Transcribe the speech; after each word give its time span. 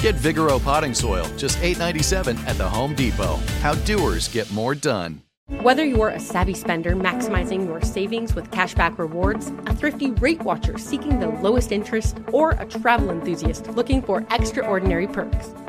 Get 0.00 0.14
Vigoro 0.14 0.62
potting 0.62 0.94
soil, 0.94 1.26
just 1.36 1.58
$8.97 1.58 2.38
at 2.46 2.56
the 2.56 2.66
Home 2.66 2.94
Depot. 2.94 3.36
How 3.60 3.74
doers 3.74 4.28
get 4.28 4.50
more 4.50 4.74
done. 4.74 5.20
Whether 5.60 5.84
you're 5.84 6.08
a 6.08 6.18
savvy 6.18 6.54
spender 6.54 6.96
maximizing 6.96 7.66
your 7.66 7.82
savings 7.82 8.34
with 8.34 8.50
cashback 8.50 8.96
rewards, 8.96 9.48
a 9.66 9.74
thrifty 9.74 10.12
rate 10.12 10.40
watcher 10.42 10.78
seeking 10.78 11.20
the 11.20 11.28
lowest 11.28 11.70
interest, 11.70 12.16
or 12.32 12.52
a 12.52 12.64
travel 12.64 13.10
enthusiast 13.10 13.66
looking 13.72 14.00
for 14.00 14.24
extraordinary 14.30 15.06
perks, 15.06 15.52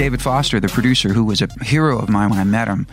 David 0.00 0.22
Foster, 0.22 0.58
the 0.58 0.68
producer, 0.68 1.10
who 1.12 1.24
was 1.24 1.42
a 1.42 1.48
hero 1.62 1.98
of 1.98 2.08
mine 2.08 2.30
when 2.30 2.38
I 2.38 2.44
met 2.44 2.68
him, 2.68 2.86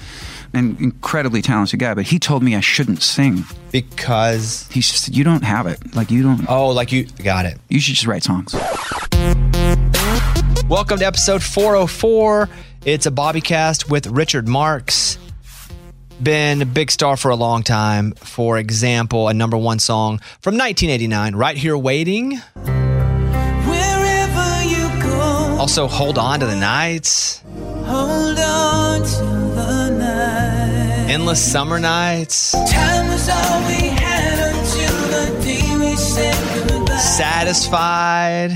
an 0.52 0.75
incredibly 0.77 1.41
talented 1.41 1.80
guy, 1.80 1.94
but 1.94 2.03
he 2.03 2.19
told 2.19 2.44
me 2.44 2.53
I 2.53 2.59
shouldn't 2.59 3.02
sing. 3.02 3.45
Because 3.72 4.67
He 4.73 4.81
just 4.81 5.05
said, 5.05 5.16
You 5.16 5.23
don't 5.23 5.45
have 5.45 5.67
it. 5.67 5.95
Like, 5.95 6.11
you 6.11 6.22
don't, 6.22 6.45
oh, 6.50 6.67
like 6.67 6.91
you 6.91 7.05
got 7.23 7.45
it. 7.45 7.59
you 7.69 7.80
should 7.80 7.95
just 7.95 8.08
write 8.08 8.23
songs. 8.23 8.53
Welcome 10.67 11.00
to 11.00 11.05
episode 11.05 11.41
404. 11.41 12.50
It's 12.83 13.05
a 13.05 13.11
Bobby 13.11 13.39
cast 13.39 13.89
with 13.89 14.08
Richard 14.08 14.50
Marx. 14.50 15.17
Been 16.22 16.61
a 16.61 16.66
big 16.66 16.91
star 16.91 17.16
for 17.16 17.31
a 17.31 17.38
long 17.38 17.63
time. 17.63 18.11
For 18.16 18.58
example, 18.58 19.30
a 19.30 19.33
number 19.33 19.55
one 19.55 19.80
song 19.80 20.19
from 20.41 20.58
1989, 20.58 21.35
Right 21.38 21.55
Here 21.55 21.78
Waiting. 21.78 22.41
Wherever 25.58 25.72
you 25.72 25.77
go, 25.80 25.88
Also, 25.88 25.88
Hold 25.88 26.17
On 26.17 26.39
to 26.39 26.45
the 26.45 26.55
Nights, 26.55 27.41
hold 27.85 28.38
on 28.40 29.01
to 29.01 29.23
the 29.56 29.90
night. 29.97 31.07
Endless 31.09 31.41
Summer 31.51 31.79
Nights, 31.79 32.51
Time 32.51 33.07
was 33.07 33.28
all 33.29 33.59
we 33.67 33.88
had 33.90 34.53
until 34.53 34.96
the 35.09 35.44
day 35.44 35.78
we 35.79 35.96
said 35.96 36.69
goodbye. 36.69 36.96
Satisfied. 36.97 38.51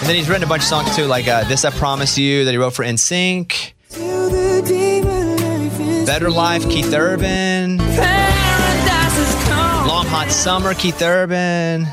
And 0.00 0.08
then 0.08 0.16
he's 0.16 0.28
written 0.28 0.44
a 0.44 0.46
bunch 0.46 0.62
of 0.62 0.68
songs 0.68 0.94
too, 0.96 1.04
like 1.04 1.28
uh, 1.28 1.44
This 1.44 1.64
I 1.64 1.70
Promise 1.70 2.16
You 2.18 2.44
that 2.44 2.50
he 2.52 2.56
wrote 2.58 2.72
for 2.74 2.84
NSYNC, 2.84 3.72
Till 3.90 4.30
the 4.30 4.62
day 4.66 5.02
when 5.02 5.36
life 5.36 5.80
is 5.80 6.06
Better 6.06 6.30
Life, 6.30 6.68
Keith 6.68 6.92
Urban, 6.92 7.78
paradise 7.78 9.18
is. 9.18 9.48
Long 9.86 10.06
Hot 10.06 10.30
Summer, 10.30 10.74
Keith 10.74 11.00
Urban. 11.02 11.86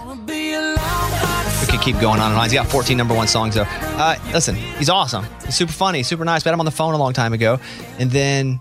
Could 1.68 1.82
keep 1.82 2.00
going 2.00 2.20
on 2.20 2.32
and 2.32 2.40
on. 2.40 2.44
He's 2.44 2.54
got 2.54 2.68
14 2.68 2.98
number 2.98 3.14
one 3.14 3.28
songs 3.28 3.56
though. 3.56 3.66
Uh, 3.68 4.16
listen, 4.34 4.56
he's 4.56 4.90
awesome. 4.90 5.26
He's 5.46 5.56
super 5.56 5.72
funny, 5.72 6.04
super 6.04 6.26
nice. 6.26 6.44
We 6.44 6.50
had 6.50 6.54
him 6.54 6.60
on 6.60 6.66
the 6.66 6.72
phone 6.72 6.94
a 6.94 6.98
long 6.98 7.14
time 7.14 7.34
ago, 7.34 7.60
and 8.00 8.10
then, 8.12 8.60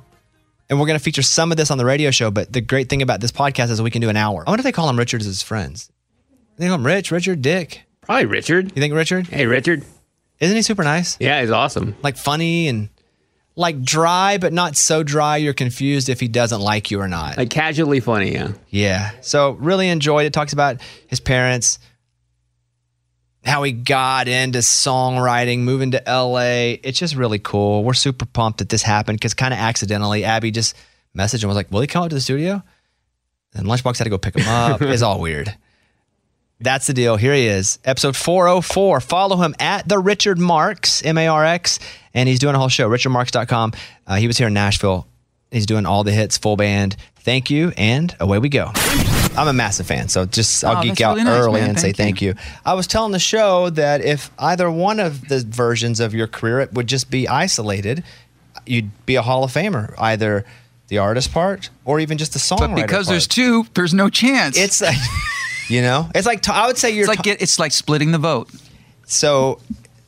and 0.68 0.80
we're 0.80 0.86
gonna 0.86 0.98
feature 0.98 1.22
some 1.22 1.50
of 1.50 1.56
this 1.56 1.70
on 1.70 1.78
the 1.78 1.84
radio 1.84 2.10
show. 2.10 2.30
But 2.30 2.52
the 2.52 2.60
great 2.60 2.88
thing 2.88 3.02
about 3.02 3.20
this 3.20 3.32
podcast 3.32 3.70
is 3.70 3.80
we 3.80 3.90
can 3.90 4.02
do 4.02 4.08
an 4.08 4.16
hour. 4.16 4.44
I 4.46 4.50
wonder 4.50 4.60
if 4.60 4.64
they 4.64 4.72
call 4.72 4.88
him 4.88 4.98
Richard 4.98 5.20
as 5.20 5.26
his 5.26 5.42
friends. 5.42 5.90
They 6.56 6.66
call 6.66 6.76
him 6.76 6.86
Rich, 6.86 7.10
Richard, 7.10 7.42
Dick. 7.42 7.82
Probably 8.02 8.26
Richard. 8.26 8.72
You 8.74 8.80
think 8.80 8.94
Richard? 8.94 9.26
Hey, 9.26 9.46
Richard. 9.46 9.84
Isn't 10.40 10.56
he 10.56 10.62
super 10.62 10.84
nice? 10.84 11.16
Yeah, 11.20 11.40
he's 11.40 11.50
awesome. 11.50 11.96
Like 12.02 12.16
funny 12.16 12.68
and 12.68 12.88
like 13.56 13.82
dry, 13.82 14.38
but 14.38 14.52
not 14.52 14.76
so 14.76 15.02
dry 15.02 15.38
you're 15.38 15.54
confused 15.54 16.08
if 16.08 16.20
he 16.20 16.28
doesn't 16.28 16.60
like 16.60 16.90
you 16.90 17.00
or 17.00 17.08
not. 17.08 17.38
Like 17.38 17.50
casually 17.50 18.00
funny, 18.00 18.32
yeah. 18.32 18.52
Yeah. 18.68 19.10
So 19.22 19.52
really 19.52 19.88
enjoyed 19.88 20.26
it. 20.26 20.32
Talks 20.32 20.52
about 20.52 20.80
his 21.06 21.20
parents, 21.20 21.78
how 23.46 23.62
he 23.62 23.72
got 23.72 24.28
into 24.28 24.58
songwriting, 24.58 25.60
moving 25.60 25.92
to 25.92 26.02
LA. 26.06 26.76
It's 26.82 26.98
just 26.98 27.14
really 27.14 27.38
cool. 27.38 27.84
We're 27.84 27.94
super 27.94 28.26
pumped 28.26 28.58
that 28.58 28.68
this 28.68 28.82
happened 28.82 29.18
because 29.18 29.34
kind 29.34 29.54
of 29.54 29.60
accidentally, 29.60 30.24
Abby 30.24 30.50
just 30.50 30.74
messaged 31.16 31.42
and 31.42 31.48
was 31.48 31.56
like, 31.56 31.70
Will 31.70 31.80
he 31.80 31.86
come 31.86 32.02
up 32.02 32.10
to 32.10 32.14
the 32.14 32.20
studio? 32.20 32.62
And 33.54 33.66
Lunchbox 33.66 33.98
had 33.98 34.04
to 34.04 34.10
go 34.10 34.18
pick 34.18 34.36
him 34.36 34.48
up. 34.48 34.82
it's 34.82 35.02
all 35.02 35.20
weird. 35.20 35.56
That's 36.58 36.86
the 36.86 36.94
deal. 36.94 37.16
Here 37.16 37.34
he 37.34 37.46
is, 37.46 37.78
episode 37.84 38.16
404. 38.16 39.00
Follow 39.00 39.36
him 39.36 39.54
at 39.60 39.86
the 39.86 39.98
Richard 39.98 40.38
Marx, 40.38 41.04
M 41.04 41.18
A 41.18 41.28
R 41.28 41.44
X, 41.44 41.78
and 42.14 42.28
he's 42.28 42.38
doing 42.38 42.54
a 42.54 42.58
whole 42.58 42.68
show, 42.68 42.88
richardmarx.com. 42.88 43.72
Uh, 44.06 44.16
he 44.16 44.26
was 44.26 44.38
here 44.38 44.46
in 44.46 44.54
Nashville. 44.54 45.06
He's 45.50 45.66
doing 45.66 45.84
all 45.86 46.02
the 46.02 46.12
hits, 46.12 46.38
full 46.38 46.56
band. 46.56 46.96
Thank 47.26 47.50
you, 47.50 47.72
and 47.76 48.14
away 48.20 48.38
we 48.38 48.48
go. 48.48 48.70
I'm 49.36 49.48
a 49.48 49.52
massive 49.52 49.84
fan, 49.88 50.08
so 50.08 50.26
just 50.26 50.62
I'll 50.64 50.78
Oh, 50.78 50.82
geek 50.82 51.00
out 51.00 51.16
really 51.16 51.24
nice, 51.24 51.40
early 51.40 51.60
man. 51.60 51.70
and 51.70 51.80
say 51.80 51.88
Thank 51.88 51.96
thank 51.96 52.22
you. 52.22 52.34
I 52.64 52.74
was 52.74 52.86
telling 52.86 53.10
the 53.10 53.18
show 53.18 53.68
that 53.70 54.00
if 54.00 54.30
either 54.38 54.70
one 54.70 55.00
of 55.00 55.26
the 55.26 55.40
versions 55.44 55.98
of 55.98 56.14
your 56.14 56.28
career 56.28 56.60
it 56.60 56.72
would 56.72 56.86
just 56.86 57.10
be 57.10 57.26
isolated, 57.26 58.04
you'd 58.64 58.92
be 59.06 59.16
a 59.16 59.22
Hall 59.22 59.42
of 59.42 59.52
Famer, 59.52 59.92
either 59.98 60.44
the 60.86 60.98
artist 60.98 61.32
part 61.32 61.68
or 61.84 61.98
even 61.98 62.16
just 62.16 62.32
the 62.32 62.38
songwriter. 62.38 62.76
But 62.76 62.86
because 62.86 63.08
there's 63.08 63.26
two, 63.26 63.66
there's 63.74 63.92
no 63.92 64.08
chance. 64.08 64.56
it's 64.56 64.80
like, 64.80 64.96
you 65.68 65.82
know, 65.82 66.08
it's 66.14 66.28
like 66.28 66.48
I 66.48 66.68
would 66.68 66.78
say 66.78 66.92
you're 66.92 67.10
it's 67.10 67.26
like 67.26 67.26
it's 67.26 67.58
like 67.58 67.72
splitting 67.72 68.12
the 68.12 68.18
vote. 68.18 68.50
so. 69.04 69.60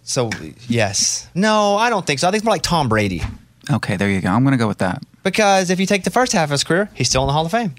So 0.04 0.30
yes, 0.68 1.28
no, 1.34 1.76
I 1.76 1.90
don't 1.90 2.06
think 2.06 2.20
so. 2.20 2.28
I 2.28 2.30
think 2.30 2.38
it's 2.42 2.44
more 2.44 2.54
like 2.54 2.62
Tom 2.62 2.88
Brady 2.88 3.22
Okay, 3.70 3.96
there 3.96 4.08
you 4.08 4.20
go. 4.22 4.30
I'm 4.30 4.42
going 4.42 4.52
to 4.52 4.56
go 4.58 4.68
with 4.68 4.78
that. 4.78 5.02
Because 5.22 5.70
if 5.70 5.78
you 5.80 5.86
take 5.86 6.04
the 6.04 6.10
first 6.10 6.32
half 6.32 6.44
of 6.44 6.50
his 6.50 6.64
career, 6.64 6.90
he's 6.94 7.08
still 7.08 7.22
in 7.22 7.26
the 7.28 7.32
Hall 7.32 7.44
of 7.46 7.52
Fame. 7.52 7.74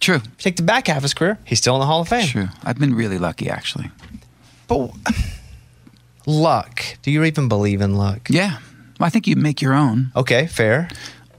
True. 0.00 0.16
If 0.16 0.24
you 0.24 0.30
take 0.38 0.56
the 0.56 0.62
back 0.62 0.86
half 0.88 0.98
of 0.98 1.02
his 1.04 1.14
career, 1.14 1.38
he's 1.44 1.58
still 1.58 1.74
in 1.76 1.80
the 1.80 1.86
Hall 1.86 2.00
of 2.02 2.08
Fame. 2.08 2.26
True. 2.28 2.48
I've 2.62 2.78
been 2.78 2.94
really 2.94 3.18
lucky, 3.18 3.48
actually. 3.48 3.90
But 4.68 4.90
luck. 6.26 6.82
Do 7.02 7.10
you 7.10 7.24
even 7.24 7.48
believe 7.48 7.80
in 7.80 7.94
luck? 7.96 8.28
Yeah. 8.30 8.58
Well, 8.98 9.06
I 9.06 9.10
think 9.10 9.26
you 9.26 9.36
make 9.36 9.60
your 9.60 9.74
own. 9.74 10.12
Okay, 10.16 10.46
fair. 10.46 10.88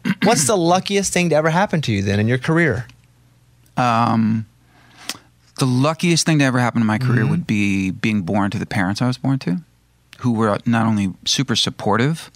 What's 0.24 0.46
the 0.48 0.56
luckiest 0.58 1.12
thing 1.14 1.30
to 1.30 1.36
ever 1.36 1.50
happen 1.50 1.82
to 1.82 1.92
you 1.92 2.02
then 2.02 2.20
in 2.20 2.28
your 2.28 2.38
career? 2.38 2.88
Um, 3.78 4.46
the 5.60 5.66
luckiest 5.66 6.26
thing 6.26 6.40
to 6.40 6.46
ever 6.46 6.60
happen 6.60 6.82
in 6.82 6.88
my 6.88 6.98
Mm-hmm. 6.98 7.12
career 7.14 7.28
would 7.28 7.48
be 7.48 7.92
being 7.92 8.22
born 8.22 8.52
to 8.52 8.58
the 8.60 8.66
parents 8.66 9.02
I 9.02 9.08
was 9.08 9.18
born 9.18 9.40
to, 9.40 9.58
who 10.20 10.32
were 10.34 10.58
not 10.66 10.86
only 10.86 11.14
super 11.26 11.56
supportive, 11.56 12.32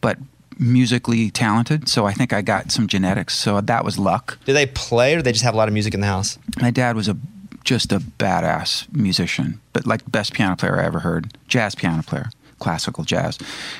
but 0.00 0.18
musically 0.58 1.30
talented. 1.30 1.88
So 1.88 2.06
I 2.06 2.12
think 2.12 2.32
I 2.32 2.42
got 2.42 2.70
some 2.70 2.86
genetics. 2.86 3.36
So 3.36 3.60
that 3.60 3.84
was 3.84 3.98
luck. 3.98 4.38
Do 4.44 4.52
they 4.52 4.66
play 4.66 5.14
or 5.14 5.18
do 5.18 5.22
they 5.22 5.32
just 5.32 5.44
have 5.44 5.54
a 5.54 5.56
lot 5.56 5.68
of 5.68 5.74
music 5.74 5.94
in 5.94 6.00
the 6.00 6.06
house? 6.06 6.38
My 6.60 6.70
dad 6.70 6.96
was 6.96 7.08
a 7.08 7.16
just 7.64 7.92
a 7.92 7.98
badass 7.98 8.94
musician, 8.94 9.60
but 9.72 9.86
like 9.86 10.04
the 10.04 10.10
best 10.10 10.34
piano 10.34 10.54
player 10.54 10.78
I 10.78 10.84
ever 10.84 11.00
heard, 11.00 11.36
jazz 11.48 11.74
piano 11.74 12.02
player, 12.02 12.28
classical 12.58 13.04
jazz. 13.04 13.38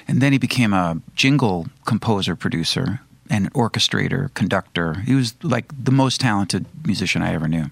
And 0.09 0.23
then 0.23 0.33
he 0.33 0.39
became 0.39 0.73
a 0.73 1.01
jingle 1.15 1.67
composer, 1.85 2.35
producer, 2.35 3.01
and 3.29 3.53
orchestrator, 3.53 4.33
conductor. 4.35 4.95
He 5.01 5.15
was 5.15 5.35
like 5.43 5.67
the 5.83 5.93
most 5.93 6.21
talented 6.21 6.67
musician 6.85 7.23
I 7.23 7.35
ever 7.35 7.47
knew. 7.47 7.67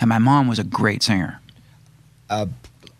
And 0.00 0.08
my 0.08 0.18
mom 0.18 0.48
was 0.48 0.58
a 0.58 0.64
great 0.64 1.02
singer. 1.02 1.40
Uh, 2.28 2.46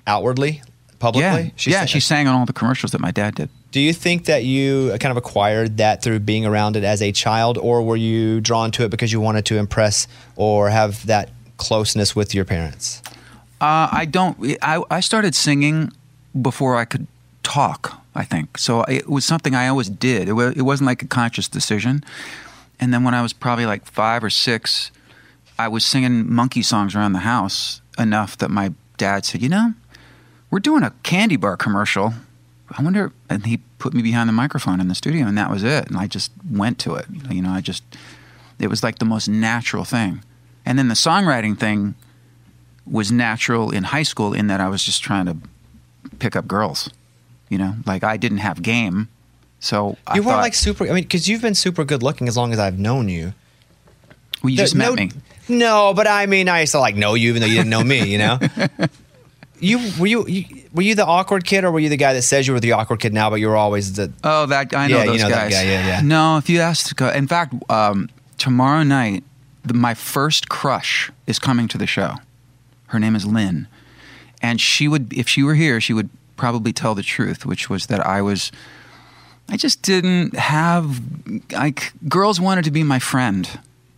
outwardly? 0.06 0.62
Publicly? 0.98 1.42
Yeah, 1.44 1.50
She 1.56 1.70
yeah. 1.70 1.78
sang- 1.80 1.86
She 1.88 2.00
sang 2.00 2.28
on 2.28 2.34
all 2.34 2.46
the 2.46 2.52
commercials 2.52 2.92
that 2.92 3.00
my 3.00 3.10
dad 3.10 3.34
did. 3.34 3.48
Do 3.72 3.80
you 3.80 3.92
think 3.92 4.26
that 4.26 4.44
you 4.44 4.90
kind 5.00 5.10
of 5.10 5.16
acquired 5.16 5.78
that 5.78 6.02
through 6.02 6.20
being 6.20 6.46
around 6.46 6.76
it 6.76 6.84
as 6.84 7.02
a 7.02 7.10
child, 7.12 7.58
or 7.58 7.82
were 7.82 7.96
you 7.96 8.40
drawn 8.40 8.70
to 8.72 8.84
it 8.84 8.90
because 8.90 9.12
you 9.12 9.20
wanted 9.20 9.44
to 9.46 9.58
impress 9.58 10.06
or 10.36 10.70
have 10.70 11.04
that 11.06 11.30
closeness 11.56 12.14
with 12.14 12.34
your 12.34 12.44
parents? 12.44 13.02
Uh, 13.60 13.88
I 13.90 14.04
don't. 14.08 14.36
I, 14.62 14.82
I 14.90 15.00
started 15.00 15.34
singing 15.34 15.90
before 16.40 16.76
I 16.76 16.84
could 16.84 17.06
talk. 17.42 18.00
I 18.14 18.24
think 18.24 18.58
so. 18.58 18.82
It 18.84 19.08
was 19.08 19.24
something 19.24 19.54
I 19.56 19.66
always 19.68 19.88
did. 19.90 20.28
It, 20.28 20.34
it 20.56 20.62
wasn't 20.62 20.86
like 20.86 21.02
a 21.02 21.06
conscious 21.08 21.48
decision. 21.48 22.04
And 22.78 22.92
then 22.94 23.02
when 23.04 23.14
I 23.14 23.22
was 23.22 23.32
probably 23.32 23.66
like 23.66 23.86
five 23.86 24.22
or 24.22 24.30
six, 24.30 24.90
I 25.58 25.66
was 25.68 25.84
singing 25.84 26.32
monkey 26.32 26.62
songs 26.62 26.94
around 26.94 27.12
the 27.12 27.20
house 27.20 27.80
enough 27.98 28.36
that 28.38 28.50
my 28.50 28.72
dad 28.98 29.24
said, 29.24 29.42
"You 29.42 29.48
know, 29.48 29.74
we're 30.50 30.60
doing 30.60 30.82
a 30.82 30.92
candy 31.02 31.36
bar 31.36 31.56
commercial. 31.56 32.14
I 32.76 32.82
wonder." 32.82 33.12
And 33.28 33.46
he 33.46 33.60
put 33.78 33.94
me 33.94 34.02
behind 34.02 34.28
the 34.28 34.32
microphone 34.32 34.80
in 34.80 34.88
the 34.88 34.94
studio, 34.94 35.26
and 35.26 35.36
that 35.36 35.50
was 35.50 35.62
it. 35.62 35.88
And 35.88 35.96
I 35.96 36.06
just 36.06 36.32
went 36.50 36.78
to 36.80 36.94
it. 36.94 37.06
You 37.30 37.42
know, 37.42 37.50
I 37.50 37.60
just 37.60 37.82
it 38.58 38.68
was 38.68 38.82
like 38.82 38.98
the 38.98 39.04
most 39.04 39.28
natural 39.28 39.84
thing. 39.84 40.22
And 40.64 40.78
then 40.78 40.88
the 40.88 40.94
songwriting 40.94 41.58
thing 41.58 41.94
was 42.86 43.10
natural 43.10 43.70
in 43.70 43.84
high 43.84 44.02
school 44.02 44.32
in 44.32 44.46
that 44.46 44.60
I 44.60 44.68
was 44.68 44.82
just 44.82 45.02
trying 45.02 45.26
to 45.26 45.36
pick 46.18 46.36
up 46.36 46.46
girls. 46.46 46.90
You 47.48 47.58
know, 47.58 47.74
like 47.86 48.02
I 48.02 48.16
didn't 48.16 48.38
have 48.38 48.62
game, 48.62 49.08
so 49.60 49.96
I 50.06 50.16
you 50.16 50.22
weren't 50.22 50.36
thought, 50.36 50.40
like 50.40 50.54
super. 50.54 50.84
I 50.84 50.88
mean, 50.88 51.04
because 51.04 51.28
you've 51.28 51.42
been 51.42 51.54
super 51.54 51.84
good 51.84 52.02
looking 52.02 52.26
as 52.26 52.36
long 52.36 52.52
as 52.52 52.58
I've 52.58 52.78
known 52.78 53.08
you. 53.08 53.34
well, 54.42 54.50
you 54.50 54.56
just 54.56 54.74
no, 54.74 54.94
met 54.94 54.98
me. 54.98 55.10
No, 55.48 55.92
but 55.94 56.06
I 56.06 56.26
mean, 56.26 56.48
I 56.48 56.60
used 56.60 56.72
to 56.72 56.80
like 56.80 56.96
know 56.96 57.14
you 57.14 57.28
even 57.28 57.42
though 57.42 57.48
you 57.48 57.56
didn't 57.56 57.70
know 57.70 57.84
me. 57.84 58.04
You 58.04 58.18
know. 58.18 58.38
You 59.60 59.78
were 59.98 60.06
you, 60.06 60.26
you 60.26 60.44
were 60.72 60.82
you 60.82 60.94
the 60.94 61.06
awkward 61.06 61.44
kid 61.44 61.64
or 61.64 61.70
were 61.70 61.78
you 61.78 61.88
the 61.88 61.96
guy 61.96 62.12
that 62.12 62.22
says 62.22 62.46
you 62.46 62.52
were 62.52 62.60
the 62.60 62.72
awkward 62.72 63.00
kid 63.00 63.12
now 63.14 63.30
but 63.30 63.36
you 63.36 63.48
were 63.48 63.56
always 63.56 63.92
the 63.94 64.12
Oh, 64.22 64.46
that 64.46 64.74
I 64.74 64.88
know 64.88 64.96
Yeah, 64.98 65.04
you 65.04 65.10
those 65.12 65.22
know 65.22 65.28
that 65.28 65.50
guys. 65.50 65.52
guy, 65.52 65.62
yeah, 65.64 65.86
yeah. 65.86 66.00
No, 66.02 66.36
if 66.38 66.48
you 66.50 66.60
asked, 66.60 66.86
to 66.88 66.94
go- 66.94 67.10
in 67.10 67.26
fact, 67.28 67.54
um, 67.70 68.08
tomorrow 68.36 68.82
night, 68.82 69.22
the, 69.64 69.74
my 69.74 69.94
first 69.94 70.48
crush 70.48 71.10
is 71.26 71.38
coming 71.38 71.68
to 71.68 71.78
the 71.78 71.86
show. 71.86 72.14
Her 72.88 72.98
name 72.98 73.16
is 73.16 73.24
Lynn, 73.24 73.66
and 74.42 74.60
she 74.60 74.88
would, 74.88 75.12
if 75.12 75.28
she 75.28 75.42
were 75.42 75.54
here, 75.54 75.80
she 75.80 75.92
would 75.94 76.10
probably 76.36 76.72
tell 76.72 76.94
the 76.94 77.02
truth, 77.02 77.46
which 77.46 77.70
was 77.70 77.86
that 77.86 78.04
I 78.04 78.20
was, 78.22 78.52
I 79.48 79.56
just 79.56 79.80
didn't 79.82 80.34
have, 80.36 81.00
like, 81.52 81.92
girls 82.08 82.40
wanted 82.40 82.64
to 82.66 82.70
be 82.70 82.82
my 82.82 82.98
friend. 82.98 83.48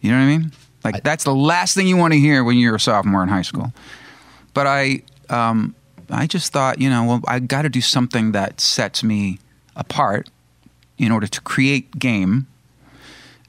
You 0.03 0.12
know 0.12 0.19
what 0.19 0.25
I 0.25 0.26
mean? 0.38 0.53
Like 0.85 1.03
that's 1.03 1.25
the 1.25 1.35
last 1.35 1.75
thing 1.75 1.88
you 1.88 1.97
want 1.97 2.12
to 2.12 2.19
hear 2.20 2.44
when 2.44 2.58
you're 2.58 2.76
a 2.76 2.81
sophomore 2.81 3.23
in 3.25 3.29
high 3.29 3.43
school. 3.43 3.73
But 4.55 4.69
I, 4.69 5.03
um, 5.31 5.75
I 6.11 6.26
just 6.26 6.52
thought, 6.52 6.81
you 6.81 6.88
know, 6.88 7.05
well, 7.05 7.20
I 7.26 7.38
got 7.38 7.62
to 7.62 7.69
do 7.69 7.81
something 7.81 8.32
that 8.32 8.61
sets 8.61 9.02
me 9.02 9.38
apart 9.75 10.28
in 10.99 11.12
order 11.12 11.26
to 11.26 11.40
create 11.40 11.99
game. 11.99 12.46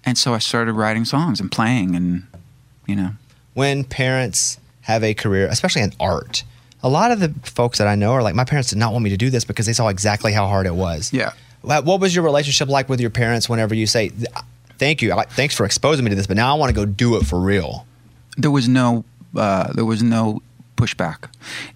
And 0.06 0.18
so 0.18 0.33
I 0.33 0.39
started 0.39 0.74
writing 0.74 1.06
songs 1.06 1.39
and 1.39 1.51
playing, 1.51 1.95
and 1.95 2.24
you 2.88 2.95
know, 2.95 3.12
when 3.53 3.83
parents 3.83 4.57
have 4.81 5.03
a 5.03 5.13
career, 5.13 5.47
especially 5.47 5.81
in 5.81 5.94
art, 6.00 6.44
a 6.81 6.89
lot 6.89 7.12
of 7.12 7.19
the 7.19 7.33
folks 7.44 7.77
that 7.80 7.88
I 7.88 7.95
know 7.95 8.13
are 8.13 8.23
like, 8.23 8.35
my 8.35 8.45
parents 8.45 8.69
did 8.69 8.77
not 8.77 8.94
want 8.94 9.03
me 9.03 9.09
to 9.09 9.18
do 9.18 9.30
this 9.30 9.44
because 9.44 9.65
they 9.65 9.73
saw 9.73 9.89
exactly 9.89 10.31
how 10.31 10.47
hard 10.47 10.65
it 10.65 10.75
was. 10.75 11.12
Yeah. 11.12 11.33
What 11.62 11.83
what 11.83 12.00
was 12.00 12.15
your 12.15 12.23
relationship 12.23 12.69
like 12.69 12.88
with 12.88 13.01
your 13.01 13.09
parents 13.09 13.50
whenever 13.50 13.75
you 13.75 13.88
say, 13.88 14.12
thank 14.77 15.01
you, 15.01 15.13
thanks 15.31 15.56
for 15.56 15.65
exposing 15.65 16.06
me 16.06 16.09
to 16.09 16.15
this, 16.15 16.27
but 16.27 16.38
now 16.38 16.56
I 16.56 16.57
want 16.57 16.69
to 16.69 16.75
go 16.75 16.85
do 16.85 17.18
it 17.18 17.25
for 17.25 17.39
real? 17.39 17.85
there 18.38 18.51
was 18.51 18.69
no, 18.69 19.03
uh, 19.35 19.73
there 19.73 19.85
was 19.85 20.01
no 20.01 20.41
pushback. 20.77 21.29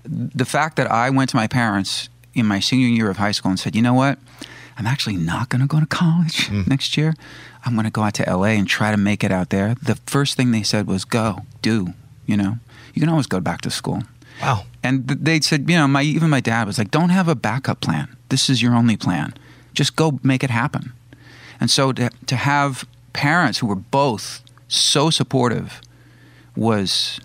The 0.06 0.46
fact 0.46 0.78
that 0.78 0.90
I 0.90 1.10
went 1.10 1.30
to 1.32 1.36
my 1.36 1.48
parents 1.48 2.10
in 2.34 2.46
my 2.46 2.60
senior 2.60 2.88
year 2.88 3.10
of 3.10 3.18
high 3.18 3.32
school 3.32 3.52
and 3.52 3.60
said, 3.60 3.76
you 3.76 3.82
know 3.82 3.94
what, 3.94 4.18
I'm 4.78 4.88
actually 4.88 5.18
not 5.18 5.50
going 5.50 5.62
to 5.62 5.68
go 5.68 5.80
to 5.80 5.86
college 5.86 6.48
hmm. 6.48 6.64
next 6.68 6.96
year. 6.98 7.14
I'm 7.66 7.74
going 7.74 7.86
to 7.86 7.92
go 7.92 8.02
out 8.04 8.16
to 8.16 8.24
LA 8.24 8.56
and 8.58 8.68
try 8.68 8.92
to 8.92 8.98
make 8.98 9.24
it 9.24 9.32
out 9.32 9.50
there. 9.50 9.76
The 9.82 9.96
first 10.08 10.36
thing 10.36 10.52
they 10.52 10.64
said 10.64 10.88
was, 10.88 11.06
go, 11.06 11.40
do. 11.62 11.94
You 12.26 12.38
know, 12.38 12.58
you 12.94 13.02
can 13.02 13.10
always 13.10 13.28
go 13.28 13.40
back 13.40 13.62
to 13.62 13.70
school. 13.70 14.04
Wow. 14.42 14.66
And 14.84 15.08
they 15.08 15.40
said, 15.42 15.70
you 15.70 15.76
know, 15.76 15.88
my 15.88 16.02
even 16.02 16.30
my 16.30 16.40
dad 16.40 16.66
was 16.66 16.78
like, 16.78 16.92
don't 16.92 17.10
have 17.10 17.28
a 17.28 17.36
backup 17.36 17.82
plan. 17.82 18.16
This 18.30 18.50
is 18.50 18.62
your 18.62 18.74
only 18.74 18.98
plan. 18.98 19.34
Just 19.74 19.96
go 19.96 20.20
make 20.24 20.44
it 20.44 20.50
happen. 20.50 20.94
And 21.60 21.70
so 21.70 21.92
to, 21.92 22.10
to 22.28 22.36
have 22.36 22.86
parents 23.14 23.60
who 23.60 23.68
were 23.68 23.76
both 23.76 24.42
so 24.68 25.10
supportive 25.10 25.82
was 26.56 27.20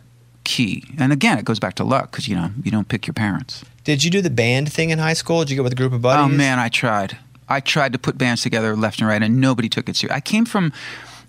key. 0.47 0.85
And 0.97 1.13
again, 1.13 1.39
it 1.39 1.45
goes 1.45 1.59
back 1.59 1.75
to 1.75 1.85
luck 1.85 2.11
because 2.11 2.29
you 2.29 2.37
know 2.37 2.51
you 2.63 2.71
don't 2.71 2.89
pick 2.89 3.07
your 3.07 3.15
parents. 3.15 3.65
Did 3.85 4.03
you 4.03 4.11
do 4.11 4.23
the 4.23 4.31
band 4.31 4.73
thing 4.73 4.91
in 4.91 4.99
high 4.99 5.13
school? 5.13 5.41
Did 5.41 5.51
you 5.51 5.57
get 5.57 5.65
with 5.65 5.73
a 5.73 5.77
group 5.77 5.93
of 5.93 6.01
buddies? 6.01 6.25
Oh 6.25 6.29
man, 6.29 6.59
I 6.59 6.69
tried. 6.69 7.19
I 7.49 7.61
tried 7.61 7.93
to 7.93 7.99
put 7.99 8.17
bands 8.17 8.43
together 8.43 8.75
left 8.75 9.01
and 9.01 9.09
right, 9.09 9.23
and 9.23 9.41
nobody 9.41 9.69
took 9.69 9.89
it 9.89 9.97
serious. 9.97 10.17
I 10.17 10.21
came 10.21 10.45
from 10.45 10.73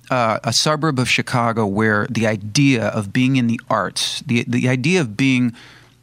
uh, 0.09 0.39
a 0.43 0.53
suburb 0.53 0.99
of 0.99 1.09
Chicago 1.09 1.65
where 1.65 2.07
the 2.09 2.25
idea 2.27 2.87
of 2.87 3.11
being 3.11 3.35
in 3.35 3.47
the 3.47 3.59
arts, 3.69 4.21
the 4.21 4.45
the 4.47 4.69
idea 4.69 5.01
of 5.01 5.17
being 5.17 5.53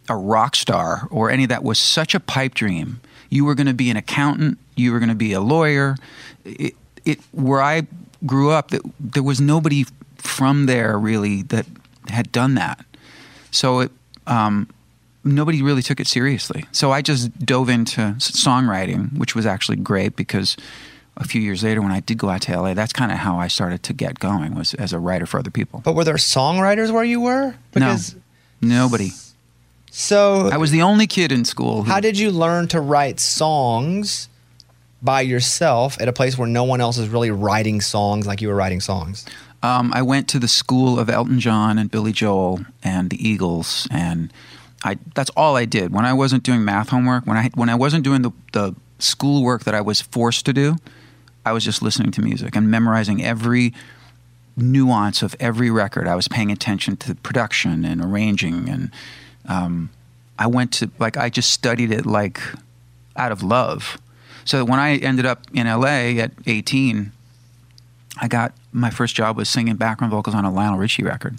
a 0.09 0.17
rock 0.17 0.55
star 0.55 1.09
or 1.11 1.31
any 1.31 1.45
of 1.45 1.49
that 1.49 1.65
was 1.65 1.79
such 1.79 2.15
a 2.15 2.21
pipe 2.21 2.55
dream. 2.55 3.01
You 3.31 3.45
were 3.45 3.55
going 3.55 3.67
to 3.67 3.75
be 3.75 3.91
an 3.91 3.97
accountant. 3.97 4.59
You 4.77 4.93
were 4.93 4.99
going 4.99 5.09
to 5.09 5.15
be 5.15 5.33
a 5.33 5.41
lawyer. 5.41 5.97
It, 6.45 6.75
it 7.05 7.21
where 7.33 7.63
I 7.63 7.87
grew 8.27 8.51
up, 8.51 8.71
that 8.71 8.83
there 9.01 9.23
was 9.23 9.41
nobody 9.41 9.87
from 10.17 10.67
there 10.67 10.99
really 10.99 11.43
that 11.43 11.67
had 12.09 12.31
done 12.33 12.55
that. 12.55 12.85
So 13.55 13.81
it, 13.81 13.93
um, 14.27 14.69
nobody 15.23 15.63
really 15.63 15.83
took 15.83 16.01
it 16.01 16.07
seriously. 16.07 16.67
So 16.73 16.91
I 16.91 17.03
just 17.03 17.39
dove 17.39 17.69
into 17.69 18.17
songwriting, 18.19 19.17
which 19.17 19.35
was 19.35 19.47
actually 19.47 19.77
great 19.77 20.17
because 20.17 20.57
a 21.17 21.25
few 21.25 21.41
years 21.41 21.63
later, 21.63 21.81
when 21.81 21.93
I 21.93 22.01
did 22.01 22.19
go 22.19 22.29
out 22.29 22.43
to 22.43 22.61
LA, 22.61 22.75
that's 22.75 22.93
kind 22.93 23.13
of 23.13 23.19
how 23.19 23.39
I 23.39 23.47
started 23.47 23.85
to 23.85 23.93
get 23.93 24.19
going 24.19 24.57
was 24.57 24.75
as 24.75 24.93
a 24.93 24.99
writer 24.99 25.27
for 25.27 25.39
other 25.39 25.51
people. 25.51 25.81
But 25.85 25.95
were 25.95 26.03
there 26.05 26.15
songwriters 26.17 26.91
where 26.93 27.05
you 27.05 27.21
were? 27.21 27.55
Because 27.73 28.17
no, 28.61 28.79
nobody. 28.79 29.11
so 29.91 30.49
I 30.53 30.57
was 30.57 30.73
the 30.73 30.83
only 30.83 31.07
kid 31.07 31.31
in 31.31 31.45
school. 31.45 31.85
Who, 31.85 31.91
How 31.91 32.01
did 32.01 32.19
you 32.19 32.33
learn 32.33 32.67
to 32.69 32.81
write 32.81 33.21
songs 33.21 34.29
by 35.01 35.21
yourself 35.21 36.01
at 36.01 36.09
a 36.09 36.13
place 36.13 36.37
where 36.37 36.49
no 36.49 36.65
one 36.65 36.81
else 36.81 36.99
is 36.99 37.09
really 37.09 37.31
writing 37.31 37.81
songs 37.81 38.27
like 38.27 38.41
you 38.43 38.49
were 38.49 38.57
writing 38.57 38.81
songs? 38.81 39.25
Um, 39.65 39.95
I 39.95 40.03
went 40.03 40.29
to 40.29 40.39
the 40.39 40.47
school 40.47 40.99
of 40.99 41.09
Elton 41.09 41.41
John 41.41 41.79
and 41.79 41.91
Billy 41.91 42.13
Joel 42.13 42.67
and 42.83 43.09
the 43.09 43.17
Eagles, 43.17 43.89
and 43.91 44.31
I, 44.85 44.99
that's 45.15 45.31
all 45.31 45.57
I 45.57 45.65
did. 45.65 45.91
When 45.91 46.05
I 46.05 46.13
wasn't 46.13 46.43
doing 46.43 46.67
math 46.67 46.91
homework, 46.91 47.27
when 47.27 47.39
I 47.39 47.49
when 47.55 47.71
I 47.71 47.75
wasn't 47.75 48.05
doing 48.05 48.21
the 48.21 48.31
the 48.53 48.75
schoolwork 48.99 49.65
that 49.65 49.75
I 49.75 49.81
was 49.81 50.03
forced 50.03 50.45
to 50.47 50.53
do, 50.53 50.77
I 51.47 51.53
was 51.53 51.65
just 51.65 51.81
listening 51.81 52.11
to 52.11 52.21
music 52.21 52.55
and 52.55 52.71
memorizing 52.71 53.25
every 53.25 53.73
nuance 54.55 55.23
of 55.23 55.35
every 55.41 55.71
record. 55.71 56.09
I 56.09 56.15
was 56.15 56.29
paying 56.29 56.53
attention 56.53 56.99
to 56.99 57.15
production 57.15 57.87
and 57.87 58.05
arranging, 58.05 58.69
and 58.69 58.91
um, 59.49 59.89
I 60.39 60.47
went 60.47 60.75
to 60.75 60.91
like 60.99 61.17
I 61.17 61.31
just 61.31 61.51
studied 61.51 61.91
it 61.91 62.05
like 62.05 62.39
out 63.17 63.33
of 63.33 63.43
love. 63.43 63.97
So 64.45 64.63
when 64.63 64.79
I 64.79 64.97
ended 64.97 65.25
up 65.25 65.47
in 65.55 65.67
LA 65.67 66.21
at 66.21 66.33
18, 66.45 67.13
I 68.21 68.29
got 68.29 68.53
my 68.73 68.91
first 68.91 69.15
job 69.15 69.37
was 69.37 69.49
singing 69.49 69.77
background 69.77 70.13
vocals 70.13 70.35
on 70.35 70.45
a 70.45 70.53
Lionel 70.53 70.79
Richie 70.79 71.03
record. 71.03 71.39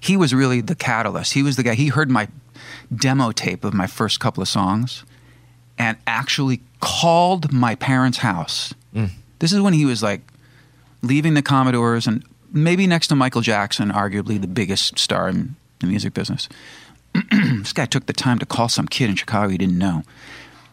He 0.00 0.16
was 0.16 0.34
really 0.34 0.60
the 0.60 0.74
catalyst. 0.74 1.32
He 1.32 1.42
was 1.42 1.56
the 1.56 1.62
guy. 1.62 1.74
He 1.74 1.88
heard 1.88 2.10
my 2.10 2.28
demo 2.94 3.32
tape 3.32 3.64
of 3.64 3.72
my 3.72 3.86
first 3.86 4.20
couple 4.20 4.42
of 4.42 4.48
songs 4.48 5.04
and 5.78 5.96
actually 6.06 6.60
called 6.80 7.52
my 7.52 7.74
parents' 7.74 8.18
house. 8.18 8.74
Mm. 8.94 9.10
This 9.38 9.52
is 9.52 9.60
when 9.60 9.72
he 9.72 9.86
was 9.86 10.02
like 10.02 10.20
leaving 11.02 11.34
the 11.34 11.42
Commodores 11.42 12.06
and 12.06 12.24
maybe 12.52 12.86
next 12.86 13.08
to 13.08 13.14
Michael 13.14 13.40
Jackson, 13.40 13.90
arguably 13.90 14.40
the 14.40 14.46
biggest 14.46 14.98
star 14.98 15.28
in 15.28 15.56
the 15.80 15.86
music 15.86 16.14
business. 16.14 16.48
this 17.30 17.72
guy 17.72 17.86
took 17.86 18.06
the 18.06 18.12
time 18.12 18.38
to 18.38 18.46
call 18.46 18.68
some 18.68 18.86
kid 18.86 19.08
in 19.08 19.16
Chicago 19.16 19.48
he 19.48 19.58
didn't 19.58 19.78
know. 19.78 20.02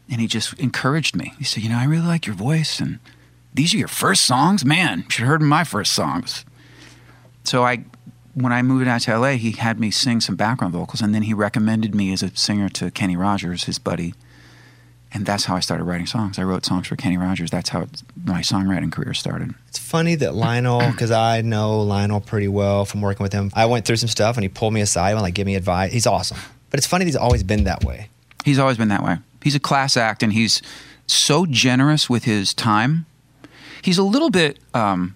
And 0.10 0.20
he 0.20 0.28
just 0.28 0.60
encouraged 0.60 1.16
me. 1.16 1.34
He 1.38 1.46
said, 1.46 1.64
You 1.64 1.70
know, 1.70 1.78
I 1.78 1.86
really 1.86 2.06
like 2.06 2.26
your 2.26 2.36
voice 2.36 2.80
and 2.80 3.00
these 3.54 3.74
are 3.74 3.78
your 3.78 3.88
first 3.88 4.26
songs? 4.26 4.64
Man, 4.64 5.00
you 5.00 5.10
should 5.10 5.22
have 5.22 5.28
heard 5.28 5.42
my 5.42 5.64
first 5.64 5.94
songs. 5.94 6.46
So 7.44 7.64
I 7.64 7.86
when 8.34 8.54
I 8.54 8.62
moved 8.62 8.88
out 8.88 9.02
to 9.02 9.18
LA, 9.18 9.32
he 9.32 9.52
had 9.52 9.80
me 9.80 9.92
sing 9.92 10.22
some 10.22 10.36
background 10.36 10.74
vocals 10.74 11.02
and 11.02 11.14
then 11.14 11.24
he 11.24 11.34
recommended 11.34 11.94
me 11.94 12.14
as 12.14 12.24
a 12.24 12.36
singer 12.36 12.70
to 12.70 12.92
Kenny 12.92 13.18
Rogers, 13.18 13.66
his 13.66 13.78
buddy. 13.78 14.14
And 15.14 15.26
that's 15.26 15.44
how 15.44 15.58
I 15.58 15.60
started 15.60 15.84
writing 15.84 16.08
songs. 16.08 16.40
I 16.40 16.44
wrote 16.44 16.66
songs 16.66 16.88
for 16.88 16.96
Kenny 16.96 17.18
Rogers. 17.18 17.52
That's 17.52 17.68
how 17.70 17.82
it, 17.82 18.02
my 18.24 18.40
songwriting 18.40 18.94
career 18.94 19.14
started. 19.14 19.54
It's 19.68 19.78
funny 19.78 20.16
that 20.16 20.36
Lionel, 20.36 20.80
because 20.92 21.12
I 21.12 21.42
know 21.42 21.82
Lionel 21.82 22.22
pretty 22.22 22.48
well 22.48 22.86
from 22.86 23.02
working 23.02 23.24
with 23.24 23.34
him. 23.34 23.52
I 23.54 23.66
went 23.66 23.86
through 23.86 23.98
some 23.98 24.08
stuff 24.08 24.38
and 24.38 24.44
he 24.44 24.50
pulled 24.50 24.74
me 24.74 24.80
aside 24.80 25.12
and 25.12 25.22
like 25.22 25.34
give 25.34 25.46
me 25.46 25.56
advice. 25.56 25.92
He's 25.92 26.08
awesome. 26.08 26.38
But 26.70 26.80
it's 26.80 26.88
funny 26.88 27.04
that 27.04 27.10
he's 27.10 27.18
always 27.18 27.44
been 27.44 27.66
that 27.66 27.84
way. 27.84 28.08
He's 28.46 28.58
always 28.58 28.78
been 28.78 28.88
that 28.88 29.04
way. 29.04 29.18
He's 29.44 29.56
a 29.56 29.60
class 29.60 29.98
act, 29.98 30.24
and 30.24 30.34
he's 30.34 30.62
so 31.08 31.46
generous 31.46 32.10
with 32.10 32.24
his 32.24 32.54
time. 32.54 33.06
He's 33.84 33.98
a 33.98 34.04
little 34.04 34.30
bit. 34.30 34.60
Um, 34.74 35.16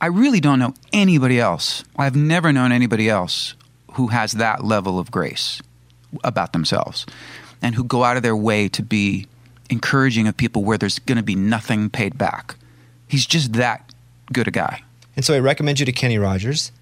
I 0.00 0.06
really 0.06 0.40
don't 0.40 0.58
know 0.58 0.74
anybody 0.92 1.38
else. 1.40 1.84
I've 1.96 2.16
never 2.16 2.52
known 2.52 2.72
anybody 2.72 3.08
else 3.08 3.54
who 3.92 4.08
has 4.08 4.32
that 4.32 4.64
level 4.64 4.98
of 4.98 5.10
grace 5.10 5.60
about 6.24 6.52
themselves. 6.52 7.06
and 7.62 7.74
who 7.76 7.84
go 7.84 8.02
out 8.02 8.16
of 8.16 8.22
their 8.24 8.36
way 8.36 8.68
to 8.68 8.82
be 8.82 9.26
encouraging 9.70 10.26
of 10.26 10.36
people 10.36 10.64
where 10.64 10.76
there's 10.76 10.98
going 10.98 11.16
to 11.16 11.22
be 11.22 11.36
nothing 11.36 11.88
paid 11.88 12.18
back. 12.18 12.56
He's 13.06 13.24
just 13.24 13.52
that 13.52 13.92
good 14.32 14.48
a 14.48 14.50
guy. 14.50 14.82
And 15.14 15.24
so 15.24 15.32
I 15.34 15.38
recommend 15.38 15.78
you 15.78 15.86
to 15.86 15.92
Kenny 15.92 16.18
Rogers, 16.18 16.72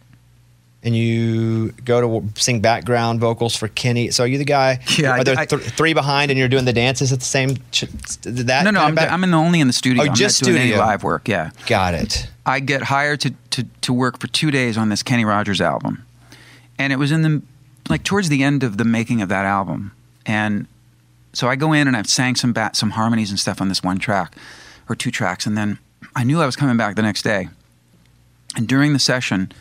and 0.83 0.97
you 0.97 1.73
go 1.85 2.21
to 2.21 2.41
sing 2.41 2.61
background 2.61 3.21
vocals 3.21 3.55
for 3.55 3.69
Kenny. 3.69 4.11
So 4.11 4.25
are 4.25 4.27
you 4.27 4.39
the 4.39 4.45
guy? 4.45 4.81
Yeah, 4.99 5.11
Are 5.19 5.25
there 5.25 5.39
I- 5.39 5.45
th- 5.47 5.61
three 5.63 5.93
behind, 5.95 6.31
and 6.31 6.39
you're 6.39 6.49
doing 6.49 6.65
the 6.65 6.73
dances 6.73 7.13
at 7.13 7.19
the 7.19 7.25
same? 7.25 7.57
Ch- 7.71 7.85
that 8.23 8.65
No, 8.65 8.71
no, 8.71 8.81
I'm, 8.83 8.95
back- 8.95 9.11
I'm 9.13 9.23
in 9.25 9.31
the, 9.31 9.37
only 9.37 9.61
in 9.61 9.67
the 9.67 9.73
studio. 9.73 10.03
Oh, 10.03 10.07
I'm 10.07 10.15
just 10.15 10.43
doing 10.43 10.57
any 10.57 10.71
studio. 10.71 10.85
live 10.85 11.03
work. 11.05 11.29
Yeah. 11.29 11.51
Got 11.67 11.95
it. 11.95 12.29
I 12.47 12.61
get 12.61 12.83
hired 12.85 13.21
to, 13.21 13.35
to, 13.51 13.65
to 13.83 13.93
work 13.93 14.19
for 14.19 14.27
two 14.29 14.51
days 14.51 14.79
on 14.79 14.89
this 14.89 15.03
Kenny 15.03 15.25
Rogers 15.25 15.61
album. 15.61 16.05
And 16.79 16.93
it 16.93 16.97
was 16.97 17.13
in 17.13 17.23
the, 17.23 17.43
like, 17.91 18.03
towards 18.03 18.29
the 18.31 18.43
end 18.43 18.63
of 18.65 18.79
the 18.79 18.85
making 18.85 19.21
of 19.21 19.29
that 19.29 19.45
album. 19.45 19.93
And 20.25 20.67
so 21.35 21.47
I 21.49 21.57
go 21.57 21.73
in 21.75 21.87
and 21.89 21.97
I've 21.97 22.09
sang 22.09 22.37
some 22.37 22.53
bat, 22.55 22.75
some 22.75 22.91
harmonies 22.91 23.31
and 23.31 23.39
stuff 23.39 23.61
on 23.61 23.69
this 23.69 23.83
one 23.83 23.99
track 23.99 24.35
or 24.89 24.97
two 24.97 25.11
tracks. 25.11 25.45
And 25.47 25.57
then 25.59 25.79
I 26.17 26.25
knew 26.25 26.41
I 26.41 26.47
was 26.47 26.57
coming 26.57 26.77
back 26.79 26.97
the 26.97 27.03
next 27.03 27.23
day. 27.23 27.49
And 28.57 28.67
during 28.67 28.95
the 28.95 28.99
session, 28.99 29.53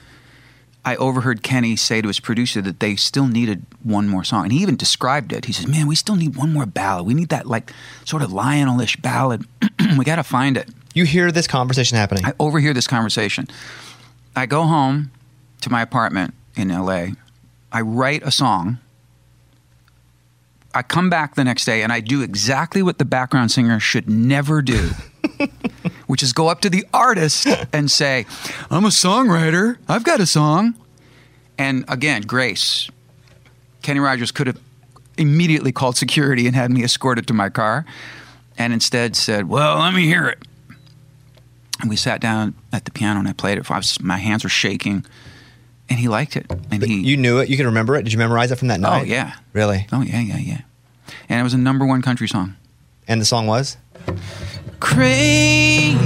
I 0.85 0.95
overheard 0.95 1.43
Kenny 1.43 1.75
say 1.75 2.01
to 2.01 2.07
his 2.07 2.19
producer 2.19 2.61
that 2.61 2.79
they 2.79 2.95
still 2.95 3.27
needed 3.27 3.65
one 3.83 4.07
more 4.07 4.23
song. 4.23 4.43
And 4.43 4.53
he 4.53 4.61
even 4.61 4.75
described 4.75 5.33
it. 5.33 5.45
He 5.45 5.53
says, 5.53 5.67
Man, 5.67 5.87
we 5.87 5.95
still 5.95 6.15
need 6.15 6.35
one 6.35 6.53
more 6.53 6.65
ballad. 6.65 7.05
We 7.05 7.13
need 7.13 7.29
that, 7.29 7.45
like, 7.45 7.73
sort 8.05 8.23
of 8.23 8.31
Lionel 8.31 8.79
ish 8.79 8.95
ballad. 8.95 9.45
we 9.97 10.05
got 10.05 10.15
to 10.15 10.23
find 10.23 10.57
it. 10.57 10.69
You 10.93 11.05
hear 11.05 11.31
this 11.31 11.47
conversation 11.47 11.97
happening. 11.97 12.25
I 12.25 12.33
overhear 12.39 12.73
this 12.73 12.87
conversation. 12.87 13.47
I 14.35 14.45
go 14.45 14.63
home 14.63 15.11
to 15.61 15.69
my 15.69 15.81
apartment 15.81 16.33
in 16.55 16.69
LA. 16.69 17.07
I 17.71 17.81
write 17.81 18.23
a 18.23 18.31
song. 18.31 18.79
I 20.73 20.81
come 20.81 21.09
back 21.09 21.35
the 21.35 21.43
next 21.43 21.65
day 21.65 21.81
and 21.81 21.91
I 21.91 21.99
do 21.99 22.21
exactly 22.21 22.81
what 22.81 22.99
the 22.99 23.05
background 23.05 23.51
singer 23.51 23.79
should 23.79 24.09
never 24.09 24.61
do, 24.61 24.91
which 26.07 26.23
is 26.23 26.33
go 26.33 26.47
up 26.47 26.61
to 26.61 26.69
the 26.69 26.85
artist 26.93 27.47
and 27.73 27.89
say, 27.89 28.25
I'm 28.69 28.85
a 28.85 28.89
songwriter. 28.89 29.77
I've 29.87 30.03
got 30.03 30.19
a 30.19 30.25
song. 30.25 30.75
And 31.57 31.85
again, 31.87 32.21
Grace, 32.23 32.89
Kenny 33.81 33.99
Rogers 33.99 34.31
could 34.31 34.47
have 34.47 34.59
immediately 35.17 35.71
called 35.71 35.97
security 35.97 36.47
and 36.47 36.55
had 36.55 36.71
me 36.71 36.83
escorted 36.83 37.27
to 37.27 37.33
my 37.33 37.49
car 37.49 37.85
and 38.57 38.73
instead 38.73 39.15
said, 39.15 39.49
Well, 39.49 39.79
let 39.79 39.93
me 39.93 40.05
hear 40.05 40.27
it. 40.27 40.39
And 41.81 41.89
we 41.89 41.95
sat 41.95 42.19
down 42.19 42.55
at 42.73 42.85
the 42.85 42.91
piano 42.91 43.19
and 43.19 43.27
I 43.27 43.33
played 43.33 43.57
it. 43.57 43.65
For, 43.65 43.73
I 43.73 43.77
was, 43.77 44.01
my 44.01 44.17
hands 44.17 44.43
were 44.43 44.49
shaking, 44.49 45.05
and 45.89 45.97
he 45.97 46.09
liked 46.09 46.35
it. 46.35 46.45
And 46.69 46.83
he, 46.83 46.99
you 47.01 47.15
knew 47.15 47.39
it. 47.39 47.49
You 47.49 47.55
can 47.55 47.67
remember 47.67 47.95
it. 47.95 48.03
Did 48.03 48.11
you 48.11 48.19
memorize 48.19 48.51
it 48.51 48.57
from 48.57 48.67
that 48.67 48.79
oh, 48.79 48.83
night? 48.83 49.01
oh 49.01 49.05
yeah, 49.05 49.33
Really? 49.53 49.87
oh 49.93 50.01
yeah, 50.01 50.19
yeah, 50.19 50.37
yeah. 50.37 50.61
And 51.29 51.39
it 51.39 51.43
was 51.43 51.53
a 51.53 51.57
number 51.57 51.85
one 51.85 52.01
country 52.01 52.27
song. 52.27 52.55
And 53.07 53.19
the 53.19 53.25
song 53.25 53.47
was? 53.47 53.77
Crazy, 54.79 55.97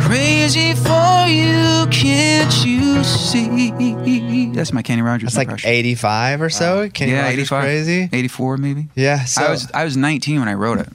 crazy 0.00 0.74
for 0.74 1.26
you, 1.26 1.86
can't 1.90 2.64
you 2.64 3.02
see? 3.04 4.50
That's 4.52 4.72
my 4.72 4.82
Kenny 4.82 5.02
Rogers 5.02 5.28
It's 5.30 5.36
like 5.36 5.46
impression. 5.48 5.70
85 5.70 6.42
or 6.42 6.50
so. 6.50 6.88
Kenny 6.90 7.12
yeah, 7.12 7.22
Rogers 7.22 7.38
85, 7.52 7.62
Crazy. 7.62 8.08
84 8.12 8.56
maybe. 8.58 8.88
Yeah. 8.94 9.24
So 9.24 9.44
I 9.44 9.50
was 9.50 9.70
I 9.72 9.84
was 9.84 9.96
19 9.96 10.38
when 10.38 10.48
I 10.48 10.54
wrote 10.54 10.78
it. 10.78 10.88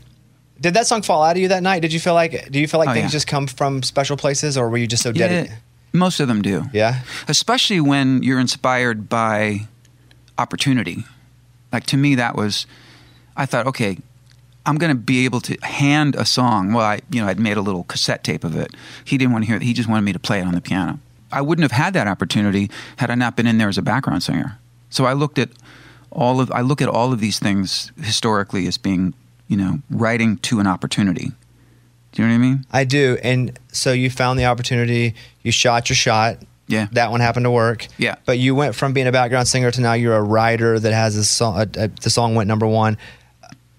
did 0.59 0.73
that 0.75 0.87
song 0.87 1.01
fall 1.01 1.23
out 1.23 1.35
of 1.35 1.41
you 1.41 1.49
that 1.49 1.61
night? 1.63 1.81
Did 1.81 1.91
you 1.93 1.99
feel 1.99 2.13
like? 2.13 2.49
Do 2.51 2.59
you 2.59 2.67
feel 2.67 2.79
like 2.79 2.89
Oh, 2.89 2.93
things 2.93 3.05
yeah. 3.05 3.09
just 3.09 3.27
come 3.27 3.47
from 3.47 3.83
special 3.83 4.15
places, 4.17 4.57
or 4.57 4.69
were 4.69 4.77
you 4.77 4.87
just 4.87 5.03
so 5.03 5.09
Yeah, 5.09 5.27
dedicated? 5.27 5.57
most 5.93 6.19
of 6.19 6.27
them 6.27 6.41
do. 6.41 6.65
Yeah. 6.73 7.01
especially 7.27 7.79
when 7.81 8.23
you're 8.23 8.39
inspired 8.39 9.07
by 9.09 9.67
opportunity. 10.37 11.05
Like 11.73 11.85
to 11.87 11.97
me, 11.97 12.15
that 12.15 12.35
was, 12.35 12.65
I 13.37 13.45
thought, 13.45 13.67
okay, 13.67 13.97
I'm 14.65 14.77
going 14.77 14.91
to 14.91 14.97
be 14.99 15.25
able 15.25 15.41
to 15.41 15.57
hand 15.61 16.15
a 16.15 16.25
song. 16.25 16.73
Well, 16.73 16.85
I, 16.85 16.99
you 17.11 17.21
know, 17.21 17.27
I'd 17.27 17.39
made 17.39 17.57
a 17.57 17.61
little 17.61 17.83
cassette 17.83 18.23
tape 18.23 18.43
of 18.43 18.55
it. 18.55 18.73
He 19.03 19.17
didn't 19.17 19.31
want 19.31 19.43
to 19.43 19.47
hear 19.47 19.57
it. 19.57 19.61
He 19.61 19.73
just 19.73 19.87
wanted 19.87 20.01
me 20.01 20.13
to 20.13 20.19
play 20.19 20.39
it 20.39 20.47
on 20.47 20.55
the 20.55 20.61
piano. 20.61 20.99
I 21.31 21.41
wouldn't 21.41 21.63
have 21.63 21.71
had 21.71 21.93
that 21.93 22.07
opportunity 22.07 22.69
had 22.97 23.09
I 23.11 23.15
not 23.15 23.35
been 23.35 23.47
in 23.47 23.57
there 23.57 23.69
as 23.69 23.77
a 23.77 23.81
background 23.81 24.23
singer. 24.23 24.57
So 24.89 25.05
I 25.05 25.13
looked 25.13 25.37
at 25.37 25.49
all 26.11 26.39
of, 26.39 26.51
I 26.51 26.61
look 26.61 26.81
at 26.81 26.87
all 26.87 27.11
of 27.11 27.19
these 27.19 27.39
things 27.39 27.91
historically 28.01 28.67
as 28.67 28.77
being, 28.77 29.13
you 29.47 29.57
know, 29.57 29.79
writing 29.89 30.37
to 30.37 30.59
an 30.59 30.67
opportunity. 30.67 31.31
Do 32.13 32.21
you 32.21 32.27
know 32.27 32.33
what 32.33 32.45
I 32.45 32.49
mean? 32.49 32.65
I 32.71 32.83
do. 32.85 33.17
And 33.21 33.59
so 33.71 33.91
you 33.91 34.09
found 34.09 34.39
the 34.39 34.45
opportunity, 34.45 35.13
you 35.43 35.51
shot 35.51 35.89
your 35.89 35.97
shot. 35.97 36.37
Yeah. 36.67 36.87
That 36.93 37.11
one 37.11 37.19
happened 37.19 37.43
to 37.43 37.51
work. 37.51 37.87
Yeah. 37.97 38.15
But 38.25 38.39
you 38.39 38.55
went 38.55 38.73
from 38.73 38.93
being 38.93 39.05
a 39.05 39.11
background 39.11 39.47
singer 39.47 39.69
to 39.71 39.81
now 39.81 39.93
you're 39.93 40.15
a 40.15 40.23
writer 40.23 40.79
that 40.79 40.93
has 40.93 41.15
a 41.17 41.23
song, 41.23 41.57
a, 41.57 41.83
a, 41.83 41.87
the 41.89 42.09
song 42.09 42.33
went 42.33 42.47
number 42.47 42.65
one. 42.65 42.97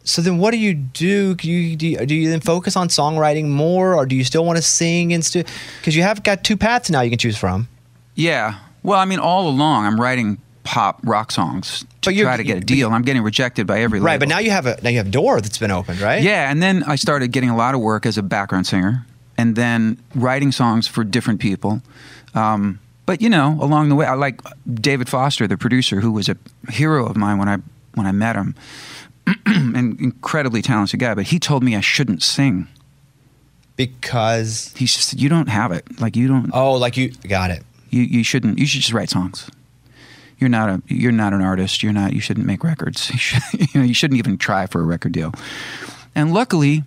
So 0.07 0.23
then 0.23 0.39
what 0.39 0.53
do 0.53 0.59
you 0.59 0.73
do? 0.73 1.35
Do 1.35 1.51
you, 1.51 1.77
do 1.77 1.87
you, 1.87 2.07
do 2.07 2.15
you 2.15 2.31
then 2.31 2.41
focus 2.41 2.77
on 2.77 2.89
songwriting 2.89 3.49
more 3.49 3.95
or 3.95 4.07
do 4.07 4.15
you 4.15 4.23
still 4.23 4.45
want 4.45 4.57
to 4.57 4.63
sing 4.63 5.13
and 5.13 5.25
stu 5.25 5.43
Because 5.81 5.97
you 5.97 6.03
have 6.03 6.23
got 6.23 6.45
two 6.45 6.57
paths 6.57 6.89
now 6.91 7.01
you 7.01 7.11
can 7.11 7.19
choose 7.19 7.37
from. 7.37 7.69
Yeah. 8.15 8.61
Well, 8.85 9.01
I 9.01 9.05
mean, 9.05 9.19
all 9.19 9.49
along, 9.49 9.85
I'm 9.85 10.01
writing 10.01 10.39
pop 10.63 11.01
rock 11.03 11.33
songs 11.33 11.85
to 12.03 12.13
try 12.15 12.37
to 12.37 12.45
get 12.45 12.57
a 12.57 12.61
deal. 12.61 12.91
I'm 12.91 13.03
getting 13.03 13.23
rejected 13.23 13.67
by 13.67 13.81
every 13.81 14.01
Right. 14.01 14.19
But 14.21 14.29
now 14.29 14.39
you 14.39 14.53
have 14.53 14.67
a 14.67 14.79
now 14.81 14.91
you 14.91 14.99
have 14.99 15.09
a 15.09 15.11
door 15.11 15.41
that's 15.41 15.59
been 15.59 15.73
opened, 15.73 16.01
right? 16.01 16.23
yeah, 16.23 16.51
and 16.51 16.63
then 16.63 16.83
I 16.85 16.97
started 16.97 17.33
getting 17.33 17.51
a 17.51 17.57
lot 17.57 17.75
of 17.75 17.81
work 17.81 18.07
as 18.07 18.17
a 18.17 18.23
background 18.23 18.67
singer, 18.67 19.07
and 19.37 19.57
then 19.57 19.99
writing 20.15 20.53
songs 20.53 20.87
for 20.87 21.05
different 21.05 21.41
people. 21.41 21.83
Um, 22.35 22.79
but 23.07 23.21
you 23.23 23.29
know, 23.29 23.59
along 23.61 23.89
the 23.89 23.95
way, 23.95 24.07
I 24.07 24.15
like 24.15 24.41
David 24.73 25.09
Foster, 25.09 25.47
the 25.47 25.57
producer, 25.57 26.01
who 26.01 26.13
was 26.13 26.29
a 26.29 26.37
hero 26.69 27.07
of 27.07 27.17
mine 27.17 27.39
when 27.39 27.49
I 27.49 27.59
when 27.95 28.07
I 28.07 28.13
met 28.13 28.37
him, 28.37 28.55
an 29.47 29.97
incredibly 30.01 30.63
talented 30.63 31.01
guy. 31.01 31.15
But 31.15 31.27
he 31.27 31.39
told 31.39 31.63
me 31.65 31.75
I 31.77 31.81
shouldn't 31.81 32.23
sing. 32.23 32.69
Because 33.77 34.73
He 34.77 34.87
just 34.87 35.09
said, 35.09 35.21
"You 35.21 35.29
don't 35.29 35.49
have 35.49 35.71
it. 35.73 36.01
Like 36.01 36.17
you 36.17 36.29
don't. 36.29 36.51
oh, 36.55 36.73
like 36.75 36.97
you 36.97 37.11
got 37.29 37.51
it. 37.51 37.63
you, 37.91 38.03
you 38.03 38.25
shouldn't 38.25 38.59
you 38.59 38.67
should 38.67 38.81
just 38.81 38.93
write 38.93 39.11
songs 39.11 39.51
you're 40.39 40.51
not 40.51 40.69
a 40.69 40.83
you're 40.89 41.13
not 41.13 41.33
an 41.33 41.41
artist 41.41 41.83
you're 41.83 41.93
not 41.95 42.13
you 42.13 42.21
shouldn't 42.21 42.47
make 42.47 42.63
records 42.65 43.11
you, 43.13 43.17
should, 43.19 43.43
you 43.59 43.81
know 43.81 43.83
you 43.87 43.95
shouldn't 43.95 44.19
even 44.19 44.37
try 44.37 44.67
for 44.67 44.81
a 44.81 44.85
record 44.85 45.13
deal 45.13 45.33
and 46.15 46.35
luckily 46.35 46.85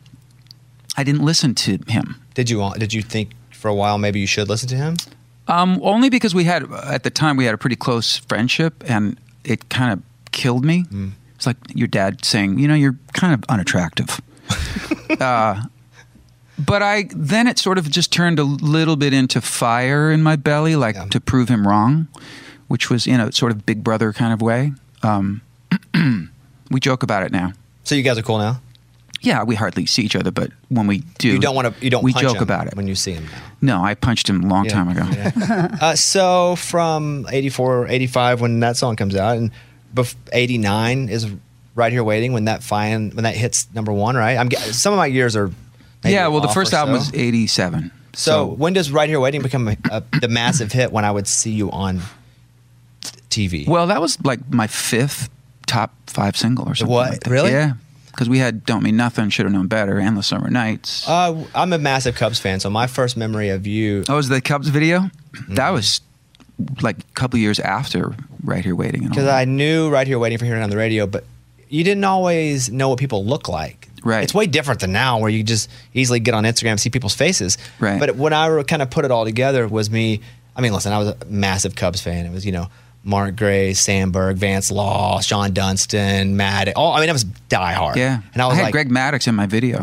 i 0.97 1.03
didn't 1.03 1.23
listen 1.23 1.55
to 1.55 1.79
him 1.87 2.21
Did 2.35 2.49
you 2.51 2.71
did 2.77 2.93
you 2.93 3.01
think 3.01 3.31
for 3.51 3.67
a 3.69 3.73
while 3.73 3.97
maybe 3.97 4.19
you 4.19 4.27
should 4.27 4.49
listen 4.49 4.69
to 4.69 4.75
him? 4.75 4.97
um, 5.47 5.79
only 5.81 6.09
because 6.09 6.35
we 6.35 6.43
had 6.43 6.71
at 6.73 7.01
the 7.03 7.09
time 7.09 7.37
we 7.37 7.45
had 7.45 7.53
a 7.55 7.57
pretty 7.57 7.75
close 7.75 8.17
friendship 8.17 8.83
and 8.87 9.17
it 9.43 9.69
kind 9.69 9.93
of 9.93 10.01
killed 10.31 10.63
me 10.65 10.85
it's 11.39 11.45
like 11.47 11.55
your 11.73 11.87
dad 11.87 12.25
saying 12.25 12.59
you 12.59 12.67
know 12.67 12.73
you're 12.75 12.97
kind 13.13 13.33
of 13.33 13.41
unattractive 13.47 14.19
uh, 15.21 15.63
but 16.57 16.83
I 16.83 17.07
then 17.15 17.47
it 17.47 17.57
sort 17.57 17.77
of 17.77 17.89
just 17.89 18.11
turned 18.11 18.39
a 18.39 18.43
little 18.43 18.97
bit 18.97 19.13
into 19.13 19.39
fire 19.39 20.11
in 20.11 20.21
my 20.21 20.35
belly, 20.35 20.75
like 20.75 20.95
Yeah. 20.95 21.05
to 21.05 21.21
prove 21.21 21.47
him 21.47 21.65
wrong, 21.65 22.07
which 22.67 22.89
was 22.89 23.07
in 23.07 23.21
a 23.21 23.31
sort 23.31 23.53
of 23.53 23.65
big 23.65 23.81
brother 23.83 24.11
kind 24.11 24.33
of 24.33 24.41
way. 24.41 24.73
Um, 25.01 25.41
we 26.71 26.79
joke 26.81 27.01
about 27.03 27.23
it 27.23 27.31
now. 27.31 27.53
So 27.85 27.95
you 27.95 28.03
guys 28.03 28.17
are 28.17 28.21
cool 28.23 28.39
now. 28.39 28.59
Yeah, 29.21 29.43
we 29.43 29.55
hardly 29.55 29.85
see 29.85 30.01
each 30.03 30.15
other, 30.15 30.31
but 30.31 30.51
when 30.69 30.85
we 30.87 30.99
do, 31.17 31.29
You 31.29 31.39
don't 31.39 31.55
want 31.55 31.73
to. 31.77 31.83
You 31.83 31.89
don't. 31.89 32.03
We 32.03 32.11
punch 32.13 32.23
joke 32.23 32.37
him 32.37 32.43
about 32.43 32.67
it. 32.67 32.75
when 32.75 32.87
you 32.87 32.95
see 32.95 33.11
him 33.13 33.25
now. 33.61 33.77
no, 33.77 33.83
I 33.85 33.93
punched 33.95 34.27
him 34.29 34.43
a 34.43 34.47
long 34.47 34.65
Yeah, 34.65 34.71
time 34.71 34.89
ago. 34.89 35.05
yeah. 35.11 35.77
uh, 35.81 35.95
so 35.95 36.55
from 36.57 37.25
84, 37.31 37.87
85, 37.87 38.41
when 38.41 38.59
that 38.61 38.75
song 38.77 38.95
comes 38.97 39.15
out, 39.15 39.37
and 39.37 39.51
89 40.31 41.09
is 41.09 41.29
right 41.75 41.91
here 41.91 42.03
waiting 42.03 42.33
when 42.33 42.45
that 42.45 42.61
fine 42.61 43.11
when 43.11 43.23
that 43.23 43.35
hits 43.35 43.67
number 43.73 43.91
one, 43.91 44.15
right? 44.15 44.37
I'm 44.37 44.51
some 44.51 44.93
of 44.93 44.97
my 44.97 45.07
years 45.07 45.35
are. 45.35 45.51
Yeah, 46.03 46.27
well, 46.27 46.41
the 46.41 46.47
first 46.47 46.73
album 46.73 46.95
so. 46.95 46.99
was 46.99 47.13
'87. 47.13 47.91
So, 48.13 48.45
when 48.45 48.73
does 48.73 48.91
Right 48.91 49.09
Here 49.09 49.19
Waiting 49.19 49.41
become 49.41 49.67
a, 49.67 49.77
a, 49.91 50.03
the 50.19 50.27
massive 50.27 50.71
hit 50.71 50.91
when 50.91 51.05
I 51.05 51.11
would 51.11 51.27
see 51.27 51.51
you 51.51 51.71
on 51.71 52.01
TV? 53.29 53.67
well, 53.67 53.87
that 53.87 54.01
was 54.01 54.23
like 54.23 54.49
my 54.49 54.67
fifth 54.67 55.29
top 55.67 55.93
five 56.07 56.35
single 56.35 56.67
or 56.67 56.75
something. 56.75 56.93
What? 56.93 57.11
like. 57.11 57.27
Really? 57.27 57.51
Yeah, 57.51 57.73
because 58.11 58.29
we 58.29 58.39
had 58.39 58.65
"Don't 58.65 58.83
Mean 58.83 58.97
Nothing," 58.97 59.29
"Should 59.29 59.45
Have 59.45 59.53
Known 59.53 59.67
Better," 59.67 59.99
"Endless 59.99 60.27
Summer 60.27 60.49
Nights." 60.49 61.07
uh, 61.07 61.45
I'm 61.53 61.71
a 61.73 61.77
massive 61.77 62.15
Cubs 62.15 62.39
fan, 62.39 62.59
so 62.59 62.69
my 62.69 62.87
first 62.87 63.17
memory 63.17 63.49
of 63.49 63.67
you. 63.67 64.03
Oh, 64.09 64.15
was 64.15 64.29
the 64.29 64.41
Cubs 64.41 64.69
video? 64.69 64.99
Mm-hmm. 64.99 65.55
That 65.55 65.71
was 65.71 66.01
like 66.81 66.99
a 66.99 67.13
couple 67.13 67.39
years 67.39 67.59
after 67.59 68.15
Right 68.43 68.63
Here 68.63 68.75
Waiting. 68.75 69.07
Because. 69.07 69.27
I 69.27 69.45
knew 69.45 69.89
Right 69.89 70.07
Here 70.07 70.19
Waiting 70.19 70.37
for 70.37 70.45
hearing 70.45 70.61
it 70.61 70.63
on 70.63 70.69
the 70.69 70.77
radio, 70.77 71.05
but 71.07 71.23
you 71.69 71.83
didn't 71.83 72.03
always 72.03 72.71
know 72.71 72.89
what 72.89 72.99
people 72.99 73.25
look 73.25 73.47
like. 73.47 73.87
Right. 74.03 74.23
It's 74.23 74.33
way 74.33 74.47
different 74.47 74.79
than 74.79 74.91
now, 74.93 75.19
where 75.19 75.29
you 75.29 75.43
just 75.43 75.69
easily 75.93 76.19
get 76.19 76.33
on 76.33 76.43
Instagram 76.45 76.71
and 76.71 76.79
see 76.79 76.89
people's 76.89 77.15
faces. 77.15 77.57
Right. 77.79 77.99
But 77.99 78.15
when 78.15 78.33
I 78.33 78.63
kind 78.63 78.81
of 78.81 78.89
put 78.89 79.05
it 79.05 79.11
all 79.11 79.25
together, 79.25 79.67
was 79.67 79.89
me. 79.89 80.21
I 80.55 80.61
mean, 80.61 80.73
listen, 80.73 80.93
I 80.93 80.97
was 80.99 81.09
a 81.09 81.17
massive 81.27 81.75
Cubs 81.75 82.01
fan. 82.01 82.25
It 82.25 82.31
was 82.31 82.45
you 82.45 82.51
know 82.53 82.69
Mark 83.03 83.35
Grace, 83.35 83.79
Sandberg, 83.81 84.37
Vance 84.37 84.71
Law, 84.71 85.19
Shawon 85.19 85.53
Dunston, 85.53 86.37
Matt. 86.37 86.73
All 86.75 86.93
I 86.93 87.01
mean, 87.01 87.09
I 87.09 87.13
was 87.13 87.25
diehard. 87.49 87.95
yeah, 87.97 88.21
And 88.33 88.41
I 88.41 88.47
was 88.47 88.55
had 88.55 88.63
like, 88.63 88.71
Greg 88.71 88.89
Maddux 88.89 89.27
in 89.27 89.35
my 89.35 89.45
video. 89.45 89.79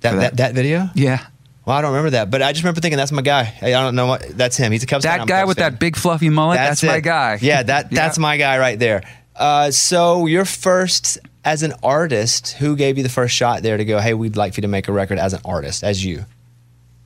that, 0.00 0.12
that. 0.12 0.18
that. 0.20 0.36
that 0.36 0.54
video. 0.54 0.88
Yeah, 0.94 1.26
Well, 1.70 1.78
I 1.78 1.82
don't 1.82 1.92
remember 1.92 2.10
that, 2.10 2.32
but 2.32 2.42
I 2.42 2.50
just 2.50 2.64
remember 2.64 2.80
thinking 2.80 2.96
that's 2.96 3.12
my 3.12 3.22
guy. 3.22 3.54
I 3.62 3.70
don't 3.70 3.94
know 3.94 4.08
what 4.08 4.36
that's 4.36 4.56
him. 4.56 4.72
He's 4.72 4.82
a 4.82 4.88
Cubs 4.88 5.04
that 5.04 5.20
a 5.20 5.24
guy 5.24 5.42
Cubs 5.42 5.48
with 5.50 5.58
fan. 5.58 5.74
that 5.74 5.78
big 5.78 5.94
fluffy 5.94 6.28
mullet. 6.28 6.56
That's, 6.56 6.82
my 6.82 6.98
guy. 6.98 7.38
Yeah, 7.40 7.62
that 7.62 7.90
that's 7.92 8.18
my 8.18 8.38
guy 8.38 8.58
right 8.58 8.76
there. 8.76 9.04
Uh, 9.36 9.70
so 9.70 10.26
your 10.26 10.44
first 10.44 11.18
as 11.44 11.62
an 11.62 11.74
artist, 11.80 12.54
who 12.54 12.74
gave 12.74 12.96
you 12.96 13.04
the 13.04 13.08
first 13.08 13.36
shot 13.36 13.62
there 13.62 13.76
to 13.76 13.84
go? 13.84 14.00
Hey, 14.00 14.14
we'd 14.14 14.34
like 14.34 14.54
for 14.54 14.58
you 14.58 14.62
to 14.62 14.68
make 14.68 14.88
a 14.88 14.92
record 14.92 15.20
as 15.20 15.32
an 15.32 15.42
artist, 15.44 15.84
as 15.84 16.04
you. 16.04 16.24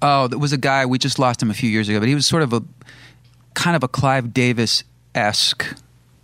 Oh, 0.00 0.28
there 0.28 0.38
was 0.38 0.54
a 0.54 0.56
guy 0.56 0.86
we 0.86 0.96
just 0.96 1.18
lost 1.18 1.42
him 1.42 1.50
a 1.50 1.54
few 1.54 1.68
years 1.68 1.90
ago, 1.90 2.00
but 2.00 2.08
he 2.08 2.14
was 2.14 2.24
sort 2.24 2.42
of 2.42 2.54
a 2.54 2.62
kind 3.52 3.76
of 3.76 3.82
a 3.82 3.88
Clive 3.88 4.32
Davis 4.32 4.82
esque 5.14 5.76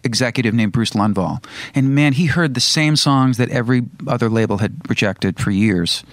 executive 0.03 0.55
named 0.55 0.73
Bruce 0.73 0.93
Lundvall, 0.93 1.45
and 1.75 1.95
man, 1.95 2.15
he 2.15 2.25
heard 2.25 2.55
the 2.55 2.61
same 2.63 2.97
songs 2.97 3.37
that 3.37 3.51
every 3.51 3.83
other 4.07 4.31
label 4.31 4.57
had 4.57 4.89
rejected 4.89 5.39
for 5.39 5.51
years, 5.51 6.05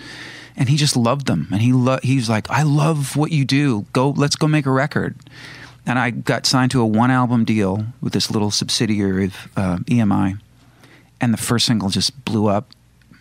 and 0.58 0.68
he 0.68 0.76
just 0.76 0.98
loved 0.98 1.28
them, 1.28 1.48
and 1.52 1.62
he 1.62 1.72
lo- 1.72 2.00
he's 2.02 2.30
like, 2.30 2.50
I 2.50 2.64
love 2.64 3.16
what 3.16 3.32
you 3.32 3.46
do. 3.46 3.86
Go, 3.94 4.10
let's 4.10 4.36
go 4.36 4.48
make 4.48 4.66
a 4.66 4.72
record. 4.72 5.16
And 5.86 5.98
I 5.98 6.10
got 6.10 6.46
signed 6.46 6.72
to 6.72 6.82
a 6.82 6.86
one 6.86 7.12
album 7.12 7.46
deal 7.46 7.86
with 8.02 8.12
this 8.12 8.30
little 8.30 8.52
subsidiary 8.52 9.26
of 9.26 9.36
uh, 9.56 9.78
EMI, 9.86 10.40
and 11.22 11.34
the 11.34 11.38
first 11.38 11.66
single 11.68 11.90
just 11.90 12.26
blew 12.26 12.48
up, 12.48 12.72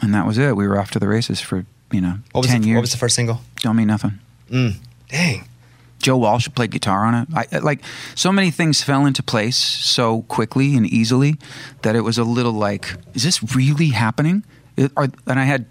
and 0.00 0.12
that 0.14 0.26
was 0.26 0.38
it. 0.38 0.56
We 0.56 0.66
were 0.66 0.80
off 0.80 0.90
to 0.92 0.98
the 0.98 1.06
races 1.08 1.40
for 1.40 1.64
you 1.92 2.00
know 2.00 2.18
What 2.32 2.46
ten 2.46 2.62
the, 2.62 2.68
years. 2.68 2.76
What 2.76 2.82
was 2.82 2.92
the 2.92 2.98
first 2.98 3.14
single? 3.14 3.40
Don't 3.60 3.76
mean 3.76 3.88
nothing. 3.88 4.18
Dang. 5.08 5.48
Joe 5.98 6.16
Walsh 6.18 6.48
played 6.54 6.70
guitar 6.70 7.04
on 7.04 7.14
it. 7.14 7.28
I, 7.34 7.58
like 7.58 7.80
so 8.14 8.30
many 8.30 8.50
things 8.50 8.82
fell 8.82 9.06
into 9.06 9.22
place 9.22 9.56
so 9.56 10.22
quickly 10.22 10.76
and 10.76 10.86
easily 10.86 11.36
that 11.82 11.96
it 11.96 12.02
was 12.02 12.18
a 12.18 12.24
little 12.24 12.52
like, 12.52 12.94
is 13.14 13.22
this 13.22 13.56
really 13.56 13.88
happening? 13.88 14.44
It, 14.76 14.92
are, 14.96 15.08
and 15.26 15.40
I 15.40 15.44
had 15.44 15.66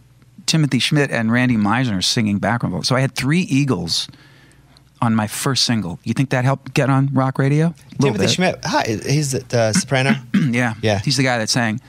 Timothy 0.45 0.79
Schmit 0.79 1.11
and 1.11 1.31
Randy 1.31 1.55
Meisner 1.57 2.03
singing 2.03 2.39
background 2.39 2.71
vocals. 2.73 2.87
So 2.87 2.95
I 2.95 2.99
had 3.01 3.13
three 3.15 3.41
Eagles 3.41 4.07
on 5.01 5.15
my 5.15 5.27
first 5.27 5.65
single. 5.65 5.99
You 6.03 6.13
think 6.13 6.29
that 6.29 6.45
helped 6.45 6.73
get 6.73 6.89
on 6.89 7.09
rock 7.13 7.37
radio? 7.39 7.73
Timothy 7.99 8.19
bit. 8.25 8.29
Schmit. 8.29 8.65
Hi, 8.65 8.83
he's 8.87 9.31
the 9.31 9.57
uh, 9.57 9.73
soprano. 9.79 10.15
yeah, 10.33 10.75
Yeah. 10.81 10.99
He's 10.99 11.17
the 11.17 11.23
guy 11.23 11.37
that 11.37 11.49
sang. 11.49 11.81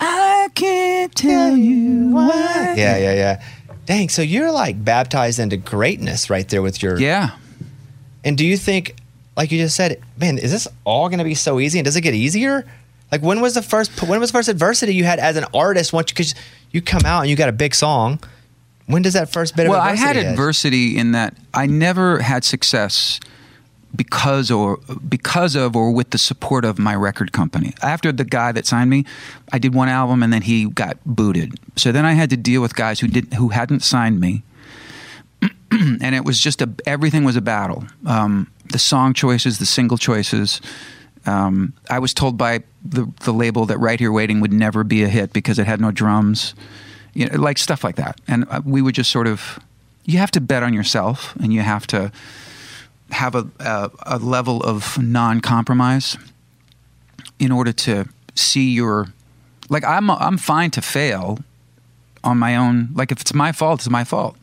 I 0.00 0.48
can't 0.54 1.14
tell 1.14 1.56
you 1.56 2.08
why. 2.10 2.74
yeah, 2.76 2.96
yeah, 2.96 3.14
yeah. 3.14 3.42
Dang. 3.86 4.08
So 4.08 4.22
you're 4.22 4.50
like 4.50 4.82
baptized 4.84 5.38
into 5.38 5.56
greatness 5.56 6.30
right 6.30 6.48
there 6.48 6.62
with 6.62 6.82
your. 6.82 6.98
Yeah. 6.98 7.30
And 8.24 8.36
do 8.38 8.46
you 8.46 8.56
think, 8.56 8.96
like 9.36 9.52
you 9.52 9.58
just 9.58 9.76
said, 9.76 10.00
man, 10.18 10.38
is 10.38 10.50
this 10.50 10.66
all 10.84 11.08
going 11.08 11.18
to 11.18 11.24
be 11.24 11.34
so 11.34 11.60
easy? 11.60 11.78
And 11.78 11.84
does 11.84 11.96
it 11.96 12.00
get 12.00 12.14
easier? 12.14 12.66
Like 13.12 13.22
when 13.22 13.40
was 13.40 13.54
the 13.54 13.62
first 13.62 14.02
when 14.02 14.20
was 14.20 14.30
the 14.30 14.38
first 14.38 14.48
adversity 14.48 14.94
you 14.94 15.04
had 15.04 15.18
as 15.18 15.36
an 15.36 15.44
artist? 15.54 15.92
Once 15.92 16.10
because 16.10 16.34
you 16.70 16.82
come 16.82 17.02
out 17.04 17.20
and 17.20 17.30
you 17.30 17.36
got 17.36 17.48
a 17.48 17.52
big 17.52 17.74
song. 17.74 18.18
When 18.86 19.00
does 19.00 19.14
that 19.14 19.32
first 19.32 19.56
bit 19.56 19.68
well, 19.68 19.80
of 19.80 19.86
adversity? 19.86 20.04
Well, 20.04 20.10
I 20.10 20.22
had 20.22 20.30
adversity 20.32 20.98
in 20.98 21.12
that 21.12 21.36
I 21.54 21.66
never 21.66 22.18
had 22.18 22.44
success 22.44 23.18
because 23.94 24.50
or 24.50 24.78
because 25.08 25.54
of 25.54 25.76
or 25.76 25.92
with 25.92 26.10
the 26.10 26.18
support 26.18 26.64
of 26.64 26.78
my 26.78 26.94
record 26.94 27.32
company. 27.32 27.72
After 27.82 28.12
the 28.12 28.24
guy 28.24 28.52
that 28.52 28.66
signed 28.66 28.90
me, 28.90 29.04
I 29.52 29.58
did 29.58 29.74
one 29.74 29.88
album 29.88 30.22
and 30.22 30.32
then 30.32 30.42
he 30.42 30.66
got 30.66 30.98
booted. 31.06 31.54
So 31.76 31.92
then 31.92 32.04
I 32.04 32.12
had 32.12 32.30
to 32.30 32.36
deal 32.36 32.60
with 32.60 32.74
guys 32.74 33.00
who 33.00 33.08
didn't 33.08 33.34
who 33.34 33.48
hadn't 33.48 33.80
signed 33.80 34.20
me. 34.20 34.42
and 35.70 36.14
it 36.14 36.24
was 36.24 36.40
just 36.40 36.62
a 36.62 36.70
everything 36.86 37.24
was 37.24 37.36
a 37.36 37.40
battle. 37.42 37.84
Um, 38.06 38.50
the 38.70 38.78
song 38.78 39.14
choices, 39.14 39.58
the 39.58 39.66
single 39.66 39.98
choices. 39.98 40.60
Um, 41.26 41.72
I 41.88 41.98
was 41.98 42.12
told 42.12 42.36
by 42.36 42.62
the 42.84 43.10
the 43.24 43.32
label 43.32 43.66
that 43.66 43.78
Right 43.78 43.98
Here 43.98 44.12
Waiting 44.12 44.40
would 44.40 44.52
never 44.52 44.84
be 44.84 45.02
a 45.02 45.08
hit 45.08 45.32
because 45.32 45.58
it 45.58 45.66
had 45.66 45.80
no 45.80 45.90
drums, 45.90 46.54
you 47.14 47.26
know, 47.26 47.38
like 47.38 47.58
stuff 47.58 47.82
like 47.82 47.96
that. 47.96 48.20
And 48.28 48.44
uh, 48.50 48.60
we 48.64 48.82
would 48.82 48.94
just 48.94 49.10
sort 49.10 49.26
of, 49.26 49.58
you 50.04 50.18
have 50.18 50.30
to 50.32 50.40
bet 50.40 50.62
on 50.62 50.74
yourself, 50.74 51.34
and 51.36 51.52
you 51.52 51.60
have 51.60 51.86
to 51.88 52.12
have 53.10 53.34
a 53.34 53.48
a, 53.60 53.90
a 54.02 54.18
level 54.18 54.62
of 54.62 54.98
non 55.02 55.40
compromise 55.40 56.16
in 57.38 57.50
order 57.50 57.72
to 57.72 58.06
see 58.34 58.70
your, 58.70 59.08
like 59.68 59.84
I'm 59.84 60.10
I'm 60.10 60.38
fine 60.38 60.70
to 60.72 60.82
fail 60.82 61.38
on 62.22 62.38
my 62.38 62.56
own. 62.56 62.90
Like 62.94 63.12
if 63.12 63.20
it's 63.20 63.34
my 63.34 63.52
fault, 63.52 63.80
it's 63.80 63.90
my 63.90 64.04
fault. 64.04 64.36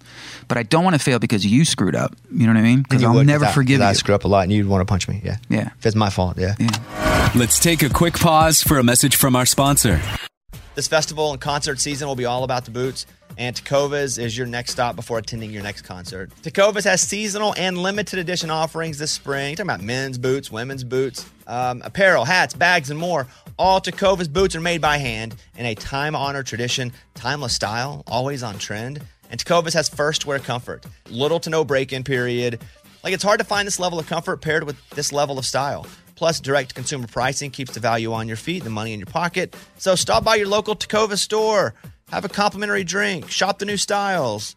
But 0.48 0.58
I 0.58 0.64
don't 0.64 0.84
want 0.84 0.96
to 0.96 1.00
fail 1.00 1.20
because 1.20 1.46
you 1.46 1.66
screwed 1.66 1.96
up. 1.96 2.16
You 2.32 2.48
know 2.48 2.54
what 2.54 2.60
I 2.60 2.64
mean? 2.64 2.82
Because 2.84 3.04
I'll 3.04 3.14
would, 3.14 3.28
never 3.28 3.46
'cause 3.46 3.52
I- 3.52 3.56
forgive 3.56 3.80
'cause 3.80 3.86
you. 3.86 3.90
I 3.90 3.94
screw 3.94 4.16
up 4.16 4.24
a 4.24 4.28
lot, 4.28 4.44
and 4.44 4.52
you'd 4.52 4.68
want 4.68 4.82
to 4.82 4.86
punch 4.86 5.08
me. 5.08 5.22
Yeah, 5.24 5.38
Yeah. 5.50 5.70
If 5.80 5.86
it's 5.86 5.96
my 5.96 6.10
fault, 6.10 6.38
yeah. 6.38 6.56
Yeah. 6.60 7.32
Let's 7.36 7.60
take 7.60 7.82
a 7.84 7.90
quick 7.90 8.16
pause 8.16 8.62
for 8.62 8.78
a 8.78 8.84
message 8.84 9.16
from 9.16 9.36
our 9.36 9.46
sponsor. 9.46 10.02
This 10.76 10.88
festival 10.88 11.32
and 11.32 11.40
concert 11.42 11.80
season 11.80 12.08
will 12.08 12.16
be 12.16 12.26
all 12.26 12.44
about 12.46 12.64
the 12.66 12.72
boots, 12.72 13.06
and 13.38 13.54
Tecovas 13.56 14.18
is 14.18 14.38
your 14.38 14.48
next 14.48 14.72
stop 14.72 14.96
before 14.96 15.18
attending 15.18 15.52
your 15.52 15.64
next 15.64 15.82
concert. 15.82 16.32
Tecovas 16.44 16.86
has 16.86 17.02
seasonal 17.02 17.54
and 17.58 17.78
limited 17.78 18.20
edition 18.20 18.50
offerings 18.50 18.98
this 18.98 19.12
spring. 19.12 19.56
Talking 19.56 19.70
about 19.70 19.82
men's 19.82 20.18
boots, 20.18 20.50
women's 20.50 20.86
boots, 20.86 21.26
um, 21.46 21.82
apparel, 21.84 22.24
hats, 22.24 22.54
bags, 22.54 22.90
and 22.90 22.98
more. 22.98 23.28
All 23.60 23.82
Tecovas 23.82 24.32
boots 24.32 24.56
are 24.56 24.62
made 24.62 24.80
by 24.82 24.98
hand 24.98 25.36
in 25.58 25.66
a 25.66 25.76
time-honored 25.76 26.46
tradition, 26.48 26.94
timeless 27.16 27.54
style, 27.54 28.04
always 28.08 28.42
on 28.42 28.58
trend. 28.58 29.02
And 29.32 29.44
Tecovas 29.44 29.74
has 29.74 29.90
first 29.90 30.26
wear 30.28 30.38
comfort, 30.40 30.86
little 31.10 31.40
to 31.40 31.50
no 31.50 31.64
break-in 31.66 32.04
period. 32.04 32.60
Like 33.04 33.14
it's 33.14 33.24
hard 33.24 33.40
to 33.40 33.46
find 33.46 33.66
this 33.66 33.80
level 33.80 33.98
of 33.98 34.06
comfort 34.08 34.42
paired 34.42 34.64
with 34.66 34.78
this 34.92 35.12
level 35.12 35.40
of 35.40 35.46
style. 35.46 35.88
Plus, 36.16 36.40
direct 36.40 36.76
consumer 36.76 37.08
pricing 37.08 37.50
keeps 37.50 37.74
the 37.74 37.80
value 37.80 38.14
on 38.14 38.28
your 38.28 38.38
feet, 38.38 38.64
the 38.64 38.70
money 38.70 38.94
in 38.94 39.00
your 39.00 39.08
pocket. 39.08 39.56
So 39.78 39.96
stop 39.96 40.24
by 40.24 40.36
your 40.36 40.48
local 40.48 40.76
Tacova 40.76 41.18
store, 41.18 41.74
have 42.12 42.26
a 42.26 42.30
complimentary 42.30 42.84
drink, 42.84 43.32
shop 43.32 43.58
the 43.58 43.66
new 43.66 43.78
styles. 43.78 44.56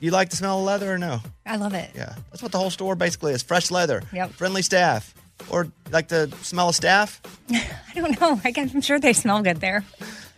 You 0.00 0.10
like 0.10 0.28
the 0.28 0.36
smell 0.36 0.58
of 0.58 0.64
leather 0.66 0.92
or 0.92 0.98
no? 0.98 1.20
I 1.46 1.56
love 1.56 1.72
it. 1.72 1.90
Yeah, 1.94 2.14
that's 2.30 2.42
what 2.42 2.52
the 2.52 2.58
whole 2.58 2.68
store 2.70 2.96
basically 2.96 3.32
is 3.32 3.42
fresh 3.42 3.70
leather, 3.70 4.02
Yep. 4.12 4.32
friendly 4.32 4.60
staff. 4.62 5.14
Or 5.48 5.68
like 5.90 6.08
the 6.08 6.30
smell 6.42 6.68
of 6.68 6.74
staff? 6.74 7.22
I 7.50 7.64
don't 7.94 8.20
know. 8.20 8.38
I 8.44 8.50
guess 8.50 8.74
I'm 8.74 8.82
sure 8.82 8.98
they 9.00 9.14
smell 9.14 9.40
good 9.42 9.60
there. 9.60 9.84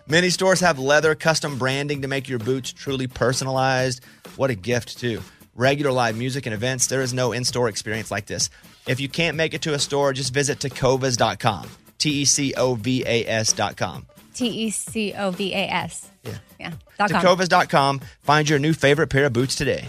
Many 0.06 0.30
stores 0.30 0.60
have 0.60 0.78
leather 0.78 1.14
custom 1.14 1.58
branding 1.58 2.02
to 2.02 2.08
make 2.08 2.28
your 2.28 2.38
boots 2.38 2.72
truly 2.72 3.06
personalized. 3.06 4.02
What 4.36 4.50
a 4.50 4.54
gift, 4.54 4.98
too. 4.98 5.22
Regular 5.54 5.92
live 5.92 6.16
music 6.16 6.46
and 6.46 6.54
events, 6.54 6.88
there 6.88 7.02
is 7.02 7.14
no 7.14 7.32
in 7.32 7.44
store 7.44 7.68
experience 7.68 8.10
like 8.10 8.26
this. 8.26 8.50
If 8.86 8.98
you 9.00 9.08
can't 9.08 9.36
make 9.36 9.54
it 9.54 9.62
to 9.62 9.74
a 9.74 9.78
store, 9.78 10.12
just 10.12 10.34
visit 10.34 10.58
tecovas.com. 10.58 11.70
T 11.98 12.10
E 12.22 12.24
C 12.24 12.52
O 12.56 12.74
V 12.74 13.04
A 13.06 13.26
S.com. 13.28 14.06
T 14.34 14.48
E 14.48 14.70
C 14.70 15.14
O 15.16 15.30
V 15.30 15.52
A 15.54 15.68
S. 15.68 16.10
Yeah. 16.24 16.38
Yeah. 16.58 16.72
Dot 16.98 17.10
com. 17.10 17.22
Tecovas.com. 17.22 18.00
Find 18.22 18.48
your 18.48 18.58
new 18.58 18.72
favorite 18.72 19.08
pair 19.08 19.26
of 19.26 19.32
boots 19.32 19.54
today. 19.54 19.88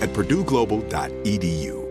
at 0.00 0.10
purdueglobal.edu. 0.10 1.86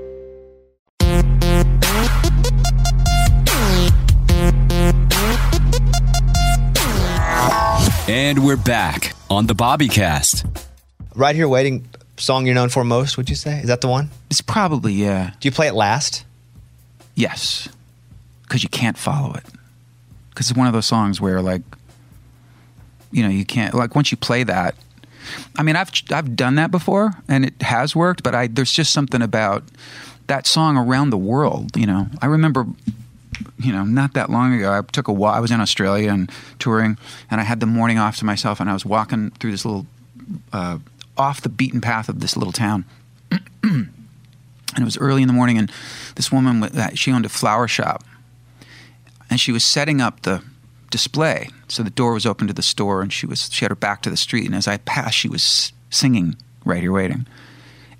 And 8.07 8.45
we're 8.45 8.55
back 8.55 9.15
on 9.31 9.47
the 9.47 9.55
Bobbycast. 9.55 10.45
Right 11.15 11.35
here, 11.35 11.47
waiting. 11.47 11.87
Song 12.17 12.45
you're 12.45 12.55
known 12.55 12.69
for 12.69 12.83
most? 12.83 13.17
Would 13.17 13.29
you 13.29 13.35
say 13.35 13.59
is 13.59 13.67
that 13.67 13.81
the 13.81 13.87
one? 13.87 14.09
It's 14.29 14.41
probably 14.41 14.93
yeah. 14.93 15.31
Do 15.39 15.47
you 15.47 15.51
play 15.51 15.67
it 15.67 15.73
last? 15.73 16.23
Yes, 17.15 17.67
because 18.43 18.63
you 18.63 18.69
can't 18.69 18.97
follow 18.97 19.33
it. 19.33 19.43
Because 20.29 20.49
it's 20.49 20.57
one 20.57 20.67
of 20.67 20.73
those 20.73 20.85
songs 20.85 21.19
where 21.19 21.41
like, 21.41 21.61
you 23.11 23.23
know, 23.23 23.29
you 23.29 23.43
can't 23.43 23.73
like 23.73 23.95
once 23.95 24.11
you 24.11 24.17
play 24.17 24.43
that. 24.43 24.75
I 25.57 25.63
mean, 25.63 25.75
I've 25.75 25.91
I've 26.11 26.35
done 26.35 26.55
that 26.55 26.71
before 26.71 27.13
and 27.27 27.45
it 27.45 27.61
has 27.61 27.95
worked, 27.95 28.23
but 28.23 28.35
I 28.35 28.47
there's 28.47 28.71
just 28.71 28.93
something 28.93 29.21
about 29.21 29.63
that 30.27 30.47
song 30.47 30.77
around 30.77 31.09
the 31.09 31.17
world. 31.17 31.75
You 31.77 31.85
know, 31.85 32.07
I 32.21 32.25
remember 32.27 32.65
you 33.57 33.71
know, 33.71 33.83
not 33.83 34.13
that 34.13 34.29
long 34.29 34.53
ago, 34.53 34.71
I 34.71 34.81
took 34.81 35.07
a. 35.07 35.11
I 35.11 35.39
was 35.39 35.51
in 35.51 35.59
Australia 35.59 36.11
and 36.11 36.31
touring, 36.59 36.97
and 37.29 37.41
I 37.41 37.43
had 37.43 37.59
the 37.59 37.65
morning 37.65 37.97
off 37.97 38.17
to 38.17 38.25
myself, 38.25 38.59
and 38.59 38.69
I 38.69 38.73
was 38.73 38.85
walking 38.85 39.31
through 39.31 39.51
this 39.51 39.65
little, 39.65 39.85
uh, 40.53 40.79
off 41.17 41.41
the 41.41 41.49
beaten 41.49 41.81
path 41.81 42.09
of 42.09 42.19
this 42.19 42.37
little 42.37 42.53
town. 42.53 42.85
and 43.63 43.89
it 44.77 44.83
was 44.83 44.97
early 44.97 45.21
in 45.21 45.27
the 45.27 45.33
morning, 45.33 45.57
and 45.57 45.71
this 46.15 46.31
woman, 46.31 46.69
she 46.95 47.11
owned 47.11 47.25
a 47.25 47.29
flower 47.29 47.67
shop, 47.67 48.03
and 49.29 49.39
she 49.39 49.51
was 49.51 49.63
setting 49.63 50.01
up 50.01 50.21
the 50.21 50.43
display. 50.95 51.49
So 51.67 51.83
the 51.83 51.89
door 51.89 52.13
was 52.13 52.25
open 52.25 52.47
to 52.47 52.53
the 52.53 52.61
store, 52.61 53.01
and 53.01 53.11
she 53.11 53.25
was 53.25 53.49
she 53.51 53.65
had 53.65 53.71
her 53.71 53.75
back 53.75 54.01
to 54.03 54.09
the 54.09 54.15
street. 54.15 54.45
And 54.45 54.55
as 54.55 54.65
I 54.65 54.77
passed, 54.77 55.17
she 55.17 55.27
was 55.27 55.73
singing 55.89 56.37
"Right 56.63 56.81
Here 56.81 56.93
Waiting." 56.93 57.27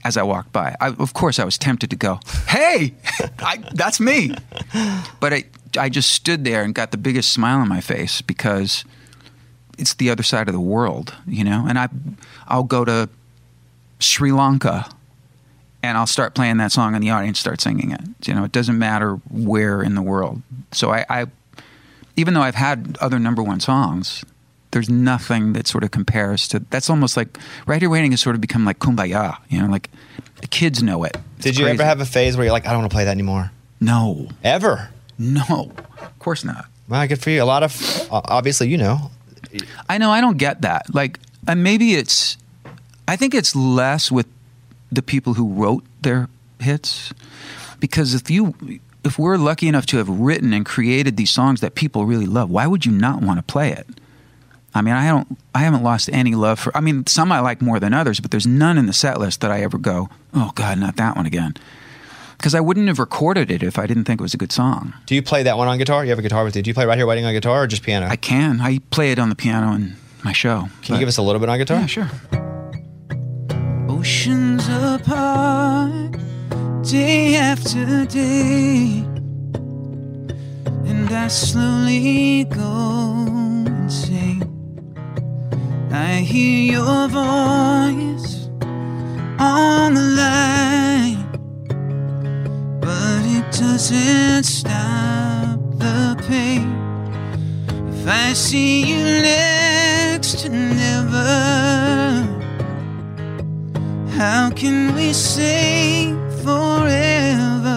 As 0.06 0.16
I 0.16 0.24
walked 0.24 0.54
by, 0.54 0.76
I, 0.80 0.90
of 0.90 1.14
course, 1.14 1.38
I 1.38 1.44
was 1.44 1.58
tempted 1.58 1.90
to 1.90 1.98
go, 1.98 2.22
"Hey, 2.48 2.94
I, 3.40 3.58
that's 3.74 4.00
me," 4.00 4.34
but 5.20 5.34
I 5.34 5.44
I 5.78 5.90
just 5.90 6.10
stood 6.14 6.46
there 6.46 6.64
and 6.64 6.74
got 6.74 6.92
the 6.92 6.98
biggest 6.98 7.34
smile 7.34 7.60
on 7.60 7.68
my 7.68 7.82
face 7.82 8.22
because 8.22 8.86
it's 9.78 9.96
the 9.96 10.10
other 10.10 10.24
side 10.24 10.48
of 10.48 10.54
the 10.54 10.62
world, 10.62 11.14
you 11.28 11.44
know. 11.44 11.66
And 11.68 11.78
I 11.78 11.90
I'll 12.48 12.64
go 12.64 12.86
to 12.86 13.10
Sri 14.00 14.32
Lanka 14.32 14.88
and 15.84 15.98
I'll 15.98 16.08
start 16.08 16.34
playing 16.34 16.58
that 16.58 16.72
song 16.72 16.96
and 16.96 17.04
the 17.04 17.10
audience 17.10 17.40
starts 17.40 17.66
singing 17.66 17.92
it. 17.92 18.02
You 18.26 18.36
know, 18.36 18.46
it 18.46 18.54
doesn't 18.54 18.80
matter 18.80 19.16
where 19.30 19.82
in 19.82 19.96
the 19.96 20.02
world. 20.02 20.42
So 20.72 20.92
I, 20.92 21.06
I 21.10 21.26
even 22.16 22.34
though 22.34 22.42
I've 22.42 22.56
had 22.56 22.98
other 23.02 23.20
number 23.20 23.42
one 23.44 23.60
songs, 23.60 24.24
there's 24.72 24.90
nothing 24.90 25.54
that 25.54 25.68
sort 25.68 25.84
of 25.84 25.92
compares 25.92 26.48
to 26.50 26.60
that's 26.70 26.90
almost 26.90 27.16
like 27.18 27.38
right 27.66 27.82
here 27.82 27.90
waiting 27.90 28.12
has 28.12 28.22
sort 28.22 28.36
of 28.36 28.42
become 28.42 28.66
like 28.66 28.78
kumbaya 28.80 29.38
you 29.50 29.58
know 29.62 29.68
like 29.68 29.90
the 30.42 30.48
kids 30.48 30.84
know 30.84 31.04
it 31.06 31.16
It's 31.38 31.46
Did 31.46 31.58
you 31.58 31.64
crazy. 31.64 31.76
ever 31.80 31.86
have 31.86 32.02
a 32.02 32.06
phase 32.06 32.36
where 32.36 32.44
you're 32.46 32.52
like, 32.52 32.66
I 32.68 32.72
don't 32.72 32.80
want 32.82 32.92
to 32.92 32.96
play 32.96 33.06
that 33.06 33.12
anymore? 33.12 33.52
no 33.80 34.28
Ever? 34.44 34.90
no 35.18 35.72
of 36.02 36.20
course 36.20 36.44
not 36.44 36.66
Well, 36.90 37.08
good 37.08 37.22
for 37.22 37.30
you. 37.30 37.42
A 37.42 37.46
lot 37.48 37.64
of 37.64 37.72
uh, 38.12 38.22
obviously, 38.26 38.68
you 38.68 38.78
know, 38.78 39.12
I 39.90 39.98
know 39.98 40.12
I 40.12 40.20
don't 40.22 40.38
get 40.38 40.62
that. 40.62 40.94
Like, 40.94 41.20
and 41.48 41.64
maybe 41.64 41.96
it's, 41.96 42.38
I 43.08 43.16
think 43.16 43.34
it's 43.34 43.56
less 43.56 44.12
with 44.12 44.28
the 44.92 45.02
people 45.02 45.34
who 45.36 45.48
wrote 45.54 45.84
their 46.02 46.28
hits, 46.60 47.14
because 47.80 48.14
if 48.14 48.30
you, 48.30 48.54
if 49.06 49.20
we're 49.20 49.38
lucky 49.38 49.68
enough 49.68 49.86
to 49.88 49.98
have 49.98 50.10
written 50.10 50.52
and 50.54 50.66
created 50.66 51.16
these 51.16 51.32
songs 51.32 51.62
that 51.62 51.76
people 51.76 52.06
really 52.06 52.26
love, 52.26 52.50
why 52.50 52.68
would 52.68 52.86
you 52.86 52.92
not 52.92 53.22
want 53.22 53.38
to 53.38 53.44
play 53.44 53.72
it? 53.72 53.88
I 54.74 54.82
mean, 54.82 54.94
I 54.94 55.08
don't, 55.08 55.38
I 55.54 55.60
haven't 55.60 55.84
lost 55.84 56.10
any 56.12 56.36
love 56.36 56.60
for. 56.60 56.76
I 56.76 56.82
mean, 56.82 57.08
some 57.08 57.32
I 57.32 57.40
like 57.40 57.62
more 57.62 57.80
than 57.80 57.94
others, 57.94 58.20
but 58.20 58.32
there's 58.32 58.46
none 58.46 58.78
in 58.78 58.88
the 58.88 58.94
set 58.94 59.20
list 59.20 59.40
that 59.42 59.52
I 59.52 59.62
ever 59.62 59.78
go, 59.78 60.10
oh 60.34 60.52
God, 60.56 60.80
not 60.80 60.98
that 60.98 61.16
one 61.16 61.26
again. 61.26 61.54
Because 62.38 62.54
I 62.54 62.60
wouldn't 62.60 62.88
have 62.88 63.00
recorded 63.00 63.50
it 63.50 63.64
if 63.64 63.80
I 63.80 63.88
didn't 63.88 64.04
think 64.04 64.20
it 64.20 64.24
was 64.24 64.34
a 64.34 64.38
good 64.38 64.52
song. 64.52 64.94
do 65.06 65.16
you 65.16 65.24
play 65.24 65.44
that 65.44 65.58
one 65.58 65.70
on 65.70 65.78
guitar? 65.78 66.04
You 66.04 66.10
have 66.10 66.20
a 66.20 66.22
guitar 66.22 66.44
with 66.44 66.58
you. 66.58 66.62
Do 66.62 66.70
you 66.70 66.74
play 66.74 66.86
right 66.86 66.98
here 66.98 67.08
waiting 67.08 67.24
on 67.24 67.34
guitar 67.34 67.64
or 67.64 67.68
just 67.68 67.84
piano? 67.84 68.08
I 68.08 68.18
can. 68.18 68.60
I 68.60 68.80
play 68.92 69.14
it 69.14 69.20
on 69.20 69.30
the 69.30 69.36
piano 69.36 69.74
in 69.74 69.96
my 70.26 70.34
show. 70.34 70.68
Can 70.82 70.96
you 70.96 71.00
give 71.00 71.08
us 71.08 71.18
a 71.18 71.22
little 71.22 71.40
bit 71.40 71.48
on 71.48 71.58
guitar? 71.58 71.80
Yeah, 71.80 71.86
sure. 71.86 72.10
Oceans 73.88 74.68
apart, 74.68 76.20
day 76.86 77.36
after 77.36 78.06
day, 78.06 79.04
and 80.86 81.10
I 81.12 81.28
slowly 81.28 82.44
go 82.44 83.26
insane. 83.66 84.44
I 85.92 86.18
hear 86.18 86.74
your 86.74 87.08
voice 87.08 88.50
on 89.40 89.96
the 89.96 90.08
line, 90.22 91.26
but 92.82 93.22
it 93.36 93.52
doesn't 93.52 94.44
stop 94.44 95.58
the 95.80 96.16
pain. 96.28 96.70
If 97.94 98.08
I 98.08 98.34
see 98.34 98.86
you 98.86 99.04
next 99.24 100.48
never. 100.50 102.05
How 104.16 104.50
can 104.50 104.96
we 104.96 105.12
say 105.12 106.14
forever? 106.42 107.75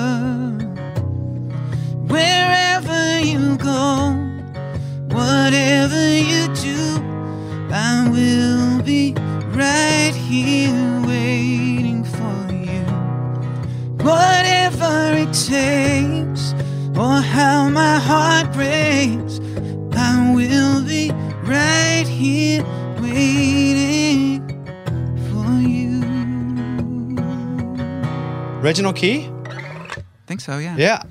Original 28.68 28.92
key? 28.92 29.28
I 29.46 30.02
think 30.26 30.40
so, 30.42 30.58
yeah. 30.58 30.76
Yeah. 30.76 31.02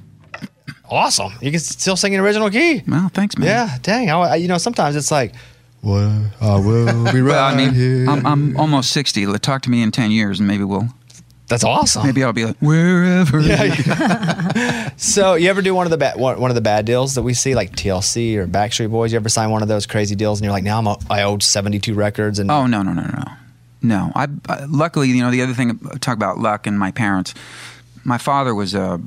Awesome. 0.90 1.34
You 1.42 1.50
can 1.52 1.60
still 1.60 1.96
sing 1.98 2.14
in 2.14 2.20
original 2.20 2.50
key. 2.52 2.84
Well, 2.88 3.10
thanks, 3.14 3.36
man. 3.38 3.48
Yeah. 3.48 3.78
Dang. 3.82 4.10
I, 4.12 4.20
I- 4.20 4.36
you 4.36 4.48
know, 4.48 4.58
sometimes 4.60 4.96
it's 4.96 5.10
like, 5.12 5.34
well, 5.82 6.32
I 6.40 6.56
will 6.60 7.12
be 7.12 7.22
right 7.22 7.32
Well, 7.32 7.44
I 7.44 7.56
mean, 7.56 7.74
here. 7.74 8.10
I'm, 8.10 8.26
I'm 8.26 8.58
almost 8.58 8.92
60. 8.92 9.26
Talk 9.40 9.64
to 9.64 9.70
me 9.72 9.82
in 9.82 9.92
10 9.92 10.12
years 10.12 10.40
and 10.40 10.48
maybe 10.48 10.64
we'll, 10.64 10.88
That's 11.48 11.64
awesome. 11.64 12.06
maybe 12.06 12.24
I'll 12.24 12.32
be 12.32 12.46
like, 12.46 12.58
wherever. 12.60 13.40
Yeah, 13.40 13.64
yeah. 13.64 14.90
so 14.98 15.34
you 15.34 15.50
ever 15.50 15.62
do 15.64 15.74
one 15.74 15.86
of 15.88 15.92
the 15.92 15.98
bad 15.98 16.18
one, 16.20 16.40
one 16.40 16.52
of 16.52 16.56
the 16.56 16.62
bad 16.62 16.86
deals 16.86 17.16
that 17.16 17.24
we 17.24 17.34
see 17.34 17.56
like 17.56 17.72
TLC 17.76 18.36
or 18.36 18.48
Backstreet 18.48 18.92
Boys? 18.92 19.12
You 19.12 19.18
ever 19.18 19.30
sign 19.30 19.50
one 19.50 19.62
of 19.64 19.68
those 19.68 19.86
crazy 19.88 20.16
deals 20.16 20.40
and 20.40 20.46
you're 20.46 20.54
like, 20.54 20.64
now 20.64 20.78
I'm 20.78 20.88
a, 20.88 20.98
I 21.10 21.24
owed 21.24 21.42
72 21.42 21.94
records 21.96 22.38
and 22.40 22.52
Oh, 22.52 22.68
no, 22.68 22.82
no, 22.84 22.94
no, 22.94 23.02
no. 23.02 23.24
No. 23.82 24.12
I, 24.16 24.28
I 24.48 24.66
luckily, 24.66 25.10
you 25.10 25.22
know, 25.22 25.32
the 25.32 25.42
other 25.42 25.54
thing 25.54 25.78
talk 26.00 26.16
about 26.16 26.40
luck 26.40 26.68
and 26.68 26.78
my 26.78 26.92
parents. 26.92 27.34
My 28.04 28.18
father 28.18 28.56
was 28.56 28.74
a 28.74 29.02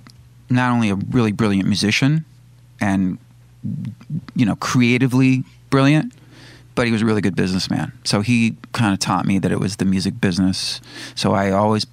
not 0.48 0.72
only 0.72 0.90
a 0.90 0.94
really 0.94 1.33
brilliant 1.33 1.66
musician 1.66 2.24
and 2.80 3.18
you 4.35 4.46
know, 4.46 4.56
creatively 4.56 5.44
brilliant, 5.68 6.14
but 6.74 6.87
he 6.87 6.92
was 6.92 7.02
a 7.02 7.04
really 7.04 7.20
good 7.20 7.37
businessman. 7.37 7.92
So 8.04 8.20
he 8.20 8.56
kind 8.72 8.92
of 8.92 9.00
taught 9.00 9.26
me 9.26 9.38
that 9.38 9.52
it 9.52 9.61
was 9.61 9.76
the 9.76 9.85
music 9.85 10.20
business. 10.20 10.80
So 11.14 11.33
I 11.33 11.50
always 11.50 11.87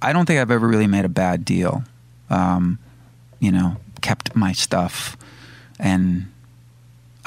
I 0.00 0.12
don't 0.12 0.26
think 0.26 0.40
I've 0.40 0.50
ever 0.50 0.66
really 0.66 0.86
made 0.86 1.04
a 1.04 1.08
bad 1.08 1.44
deal. 1.44 1.82
Um, 2.30 2.78
you 3.40 3.50
know, 3.50 3.76
kept 4.00 4.36
my 4.36 4.52
stuff 4.52 5.16
and 5.78 6.26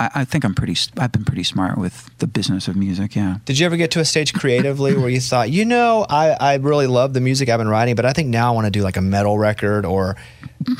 I, 0.01 0.21
I 0.21 0.25
think 0.25 0.43
I'm 0.43 0.55
pretty. 0.55 0.75
I've 0.97 1.11
been 1.11 1.25
pretty 1.25 1.43
smart 1.43 1.77
with 1.77 2.09
the 2.17 2.25
business 2.25 2.67
of 2.67 2.75
music. 2.75 3.15
Yeah. 3.15 3.37
Did 3.45 3.59
you 3.59 3.67
ever 3.67 3.77
get 3.77 3.91
to 3.91 3.99
a 3.99 4.05
stage 4.05 4.33
creatively 4.33 4.97
where 4.97 5.09
you 5.09 5.21
thought, 5.21 5.51
you 5.51 5.63
know, 5.63 6.07
I, 6.09 6.31
I 6.31 6.55
really 6.55 6.87
love 6.87 7.13
the 7.13 7.21
music 7.21 7.49
I've 7.49 7.59
been 7.59 7.67
writing, 7.67 7.93
but 7.93 8.05
I 8.05 8.13
think 8.13 8.29
now 8.29 8.51
I 8.51 8.55
want 8.55 8.65
to 8.65 8.71
do 8.71 8.81
like 8.81 8.97
a 8.97 9.01
metal 9.01 9.37
record 9.37 9.85
or 9.85 10.15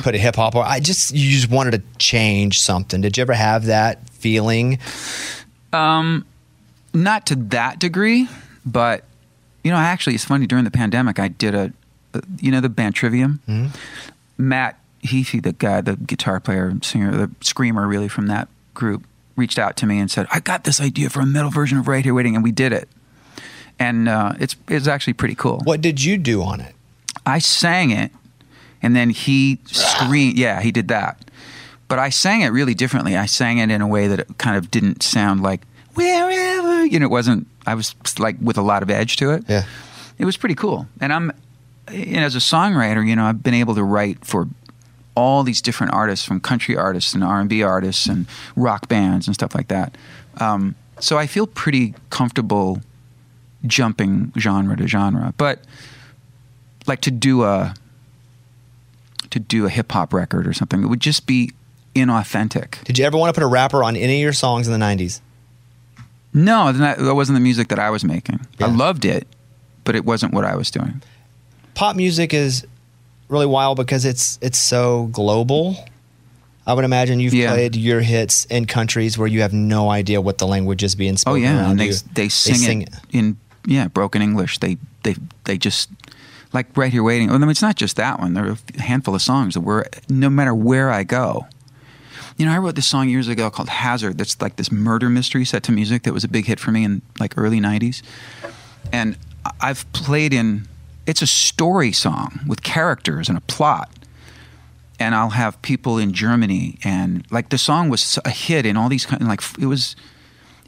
put 0.00 0.16
a 0.16 0.18
hip 0.18 0.34
hop 0.36 0.56
or 0.56 0.64
I 0.64 0.80
just 0.80 1.14
you 1.14 1.30
just 1.30 1.50
wanted 1.50 1.72
to 1.72 1.82
change 1.98 2.60
something. 2.60 3.00
Did 3.00 3.16
you 3.16 3.22
ever 3.22 3.32
have 3.32 3.66
that 3.66 4.08
feeling? 4.10 4.80
Um, 5.72 6.26
not 6.92 7.26
to 7.26 7.36
that 7.36 7.78
degree, 7.78 8.28
but 8.66 9.04
you 9.62 9.70
know, 9.70 9.78
actually, 9.78 10.16
it's 10.16 10.24
funny. 10.24 10.48
During 10.48 10.64
the 10.64 10.72
pandemic, 10.72 11.20
I 11.20 11.28
did 11.28 11.54
a, 11.54 11.72
you 12.40 12.50
know, 12.50 12.60
the 12.60 12.68
band 12.68 12.96
Trivium. 12.96 13.40
Matt 14.36 14.80
Heafy, 15.04 15.40
the 15.40 15.52
guy, 15.52 15.80
the 15.80 15.94
guitar 15.94 16.40
player, 16.40 16.72
singer, 16.82 17.12
the 17.12 17.30
screamer, 17.40 17.86
really 17.86 18.08
from 18.08 18.26
that 18.26 18.48
group. 18.74 19.04
Reached 19.36 19.58
out 19.58 19.76
to 19.78 19.86
me 19.86 19.98
and 19.98 20.10
said, 20.10 20.26
"I 20.30 20.40
got 20.40 20.64
this 20.64 20.80
idea 20.80 21.10
for 21.10 21.20
a 21.20 21.26
metal 21.26 21.50
version 21.50 21.78
of 21.78 21.88
Right 21.88 22.04
Here 22.04 22.14
Waiting," 22.14 22.34
and 22.34 22.44
we 22.44 22.52
did 22.52 22.72
it. 22.72 22.88
And 23.78 24.08
uh, 24.08 24.34
it's 24.38 24.56
it's 24.68 24.86
actually 24.86 25.14
pretty 25.14 25.34
cool. 25.34 25.60
What 25.64 25.80
did 25.80 26.02
you 26.02 26.18
do 26.18 26.42
on 26.42 26.60
it? 26.60 26.74
I 27.24 27.38
sang 27.38 27.90
it, 27.90 28.10
and 28.82 28.94
then 28.94 29.10
he 29.10 29.58
screamed. 29.66 30.38
Yeah, 30.38 30.60
he 30.60 30.70
did 30.70 30.88
that. 30.88 31.24
But 31.88 31.98
I 31.98 32.08
sang 32.08 32.40
it 32.40 32.48
really 32.48 32.74
differently. 32.74 33.16
I 33.16 33.26
sang 33.26 33.58
it 33.58 33.70
in 33.70 33.82
a 33.82 33.86
way 33.86 34.08
that 34.08 34.20
it 34.20 34.38
kind 34.38 34.56
of 34.56 34.70
didn't 34.70 35.02
sound 35.02 35.42
like 35.42 35.62
wherever. 35.94 36.86
You 36.86 36.98
know, 36.98 37.06
it 37.06 37.10
wasn't. 37.10 37.46
I 37.66 37.74
was 37.74 37.94
like 38.18 38.36
with 38.40 38.56
a 38.56 38.62
lot 38.62 38.82
of 38.82 38.90
edge 38.90 39.16
to 39.16 39.30
it. 39.32 39.44
Yeah. 39.48 39.64
It 40.18 40.24
was 40.24 40.36
pretty 40.36 40.54
cool. 40.54 40.86
And 41.00 41.12
I'm, 41.12 41.32
know, 41.90 42.22
as 42.22 42.34
a 42.34 42.38
songwriter, 42.38 43.06
you 43.06 43.16
know, 43.16 43.24
I've 43.24 43.42
been 43.42 43.54
able 43.54 43.74
to 43.74 43.82
write 43.82 44.24
for 44.24 44.48
all 45.14 45.42
these 45.42 45.60
different 45.60 45.92
artists, 45.92 46.24
from 46.24 46.40
country 46.40 46.76
artists 46.76 47.14
and 47.14 47.22
R 47.22 47.40
and 47.40 47.48
B 47.48 47.62
artists 47.62 48.06
and 48.06 48.26
rock 48.56 48.88
bands 48.88 49.26
and 49.26 49.34
stuff 49.34 49.54
like 49.54 49.68
that. 49.68 49.96
Um, 50.38 50.74
so 50.98 51.18
I 51.18 51.26
feel 51.26 51.46
pretty 51.46 51.94
comfortable 52.10 52.80
jumping 53.66 54.32
genre 54.38 54.76
to 54.76 54.86
genre. 54.86 55.34
But 55.36 55.64
like 56.86 57.00
to 57.02 57.10
do 57.10 57.44
a 57.44 57.74
to 59.30 59.38
do 59.38 59.66
a 59.66 59.70
hip 59.70 59.92
hop 59.92 60.12
record 60.12 60.46
or 60.46 60.52
something, 60.52 60.82
it 60.82 60.86
would 60.86 61.00
just 61.00 61.26
be 61.26 61.52
inauthentic. 61.94 62.82
Did 62.84 62.98
you 62.98 63.04
ever 63.04 63.16
want 63.16 63.34
to 63.34 63.38
put 63.40 63.44
a 63.44 63.48
rapper 63.48 63.82
on 63.82 63.96
any 63.96 64.16
of 64.16 64.22
your 64.22 64.32
songs 64.32 64.66
in 64.66 64.72
the 64.72 64.84
90s? 64.84 65.20
No, 66.34 66.72
that 66.72 66.98
that 66.98 67.14
wasn't 67.14 67.36
the 67.36 67.40
music 67.40 67.68
that 67.68 67.78
I 67.78 67.90
was 67.90 68.04
making. 68.04 68.40
I 68.60 68.66
loved 68.66 69.04
it, 69.04 69.26
but 69.84 69.94
it 69.94 70.04
wasn't 70.04 70.32
what 70.32 70.44
I 70.44 70.56
was 70.56 70.70
doing. 70.70 71.02
Pop 71.74 71.96
music 71.96 72.32
is 72.32 72.66
really 73.32 73.46
wild 73.46 73.76
because 73.78 74.04
it's 74.04 74.38
it's 74.42 74.58
so 74.58 75.08
global. 75.12 75.76
I 76.66 76.74
would 76.74 76.84
imagine 76.84 77.18
you've 77.18 77.34
Yeah. 77.34 77.52
played 77.52 77.74
your 77.74 78.00
hits 78.02 78.44
in 78.44 78.66
countries 78.66 79.18
where 79.18 79.26
you 79.26 79.40
have 79.40 79.52
no 79.52 79.90
idea 79.90 80.20
what 80.20 80.38
the 80.38 80.46
language 80.46 80.84
is 80.84 80.94
being 80.94 81.16
spoken. 81.16 81.42
Oh 81.42 81.44
yeah, 81.44 81.70
and 81.70 81.80
they 81.80 81.86
you. 81.88 81.94
they 82.14 82.28
sing, 82.28 82.82
it, 82.82 82.90
in 83.10 83.36
yeah 83.66 83.88
broken 83.88 84.22
English. 84.22 84.58
They 84.58 84.76
they 85.02 85.16
they 85.44 85.58
just 85.58 85.90
like 86.52 86.66
right 86.76 86.92
here 86.92 87.02
waiting. 87.02 87.30
I 87.32 87.38
mean, 87.38 87.48
it's 87.50 87.62
not 87.62 87.74
just 87.76 87.96
that 87.96 88.20
one. 88.20 88.34
There 88.34 88.46
are 88.46 88.56
a 88.78 88.82
handful 88.82 89.14
of 89.14 89.22
songs 89.22 89.54
that 89.54 89.62
were 89.62 89.86
no 90.08 90.30
matter 90.30 90.54
where 90.54 90.90
I 90.90 91.02
go. 91.02 91.46
You 92.38 92.46
know, 92.46 92.52
I 92.52 92.58
wrote 92.58 92.76
this 92.76 92.86
song 92.86 93.08
years 93.08 93.28
ago 93.28 93.50
called 93.50 93.68
Hazard. 93.68 94.16
That's 94.18 94.40
like 94.40 94.56
this 94.56 94.70
murder 94.72 95.08
mystery 95.08 95.44
set 95.44 95.62
to 95.64 95.72
music 95.72 96.04
that 96.04 96.14
was 96.14 96.24
a 96.24 96.28
big 96.28 96.46
hit 96.46 96.60
for 96.60 96.70
me 96.70 96.84
in 96.84 97.02
like 97.18 97.34
early 97.36 97.60
'90s. 97.60 98.02
And 98.92 99.16
I've 99.60 99.90
played 99.92 100.32
in. 100.32 100.68
It's 101.06 101.22
a 101.22 101.26
story 101.26 101.92
song 101.92 102.40
with 102.46 102.62
characters 102.62 103.28
and 103.28 103.36
a 103.36 103.42
plot 103.42 103.90
and 105.02 105.16
I'll 105.16 105.30
have 105.30 105.60
people 105.62 105.98
in 105.98 106.12
Germany, 106.12 106.78
and 106.84 107.26
like 107.30 107.48
the 107.48 107.58
song 107.58 107.88
was 107.88 108.20
a 108.24 108.30
hit 108.30 108.64
in 108.64 108.76
all 108.76 108.88
these 108.88 109.10
like 109.20 109.42
it 109.58 109.66
was, 109.66 109.96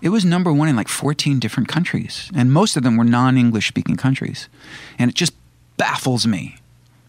it 0.03 0.09
was 0.09 0.25
number 0.25 0.53
one 0.53 0.68
in 0.68 0.75
like 0.75 0.88
fourteen 0.88 1.38
different 1.38 1.68
countries, 1.68 2.33
and 2.35 2.53
most 2.53 2.77
of 2.77 2.83
them 2.83 2.97
were 2.97 3.05
non-English 3.05 3.68
speaking 3.68 3.97
countries, 3.97 4.49
and 4.99 5.09
it 5.09 5.14
just 5.14 5.35
baffles 5.77 6.27
me 6.27 6.57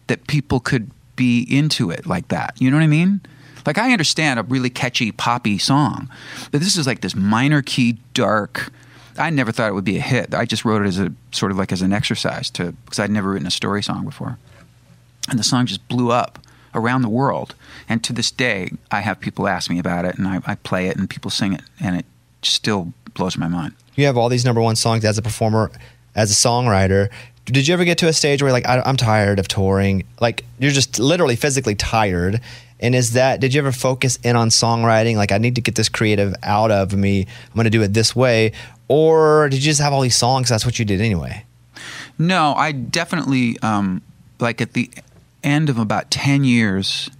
that 0.06 0.28
people 0.28 0.60
could 0.60 0.90
be 1.16 1.42
into 1.50 1.90
it 1.90 2.06
like 2.06 2.28
that. 2.28 2.54
You 2.60 2.70
know 2.70 2.76
what 2.76 2.84
I 2.84 2.88
mean? 2.88 3.20
Like 3.66 3.78
I 3.78 3.90
understand 3.90 4.38
a 4.38 4.44
really 4.44 4.70
catchy 4.70 5.10
poppy 5.10 5.58
song, 5.58 6.08
but 6.52 6.60
this 6.60 6.76
is 6.76 6.86
like 6.86 7.00
this 7.00 7.16
minor 7.16 7.60
key 7.60 7.98
dark. 8.14 8.72
I 9.18 9.30
never 9.30 9.52
thought 9.52 9.68
it 9.68 9.74
would 9.74 9.84
be 9.84 9.96
a 9.96 10.02
hit. 10.02 10.34
I 10.34 10.44
just 10.44 10.64
wrote 10.64 10.82
it 10.82 10.88
as 10.88 10.98
a 10.98 11.12
sort 11.32 11.52
of 11.52 11.58
like 11.58 11.72
as 11.72 11.82
an 11.82 11.92
exercise 11.92 12.50
to 12.50 12.72
because 12.72 12.98
I'd 12.98 13.10
never 13.10 13.30
written 13.30 13.46
a 13.46 13.50
story 13.50 13.82
song 13.82 14.04
before 14.04 14.38
and 15.28 15.38
the 15.38 15.44
song 15.44 15.66
just 15.66 15.86
blew 15.88 16.10
up 16.10 16.38
around 16.74 17.02
the 17.02 17.08
world. 17.08 17.54
And 17.88 18.02
to 18.04 18.12
this 18.12 18.30
day, 18.30 18.70
I 18.90 19.00
have 19.00 19.20
people 19.20 19.48
ask 19.48 19.70
me 19.70 19.78
about 19.78 20.04
it, 20.04 20.18
and 20.18 20.26
I, 20.26 20.40
I 20.46 20.54
play 20.56 20.88
it, 20.88 20.96
and 20.96 21.08
people 21.08 21.30
sing 21.30 21.52
it, 21.52 21.62
and 21.80 21.96
it 21.96 22.06
still 22.42 22.92
blows 23.14 23.36
my 23.36 23.48
mind. 23.48 23.74
you 23.94 24.06
have 24.06 24.16
all 24.16 24.28
these 24.28 24.44
number 24.44 24.60
one 24.60 24.76
songs 24.76 25.04
as 25.04 25.18
a 25.18 25.22
performer, 25.22 25.70
as 26.14 26.30
a 26.30 26.34
songwriter. 26.34 27.08
Did 27.46 27.66
you 27.68 27.74
ever 27.74 27.84
get 27.84 27.98
to 27.98 28.08
a 28.08 28.12
stage 28.12 28.42
where 28.42 28.52
like, 28.52 28.66
I, 28.66 28.82
I'm 28.84 28.96
tired 28.96 29.38
of 29.38 29.48
touring? 29.48 30.04
Like, 30.20 30.44
you're 30.58 30.72
just 30.72 30.98
literally 30.98 31.36
physically 31.36 31.74
tired. 31.74 32.40
And 32.78 32.94
is 32.94 33.12
that, 33.12 33.40
did 33.40 33.54
you 33.54 33.60
ever 33.60 33.72
focus 33.72 34.18
in 34.22 34.36
on 34.36 34.50
songwriting? 34.50 35.16
Like, 35.16 35.32
I 35.32 35.38
need 35.38 35.54
to 35.54 35.60
get 35.60 35.74
this 35.76 35.88
creative 35.88 36.34
out 36.42 36.70
of 36.70 36.94
me. 36.94 37.22
I'm 37.22 37.54
going 37.54 37.64
to 37.64 37.70
do 37.70 37.82
it 37.82 37.94
this 37.94 38.14
way. 38.14 38.52
Or 38.88 39.48
did 39.48 39.56
you 39.56 39.62
just 39.62 39.80
have 39.80 39.92
all 39.92 40.02
these 40.02 40.16
songs? 40.16 40.48
That's 40.48 40.66
what 40.66 40.78
you 40.78 40.84
did 40.84 41.00
anyway. 41.00 41.44
No, 42.18 42.54
I 42.54 42.72
definitely 42.72 43.58
um, 43.60 44.02
like 44.38 44.60
at 44.60 44.72
the 44.72 44.90
end 45.42 45.68
of 45.68 45.78
about 45.78 46.10
ten 46.10 46.44
years, 46.44 47.10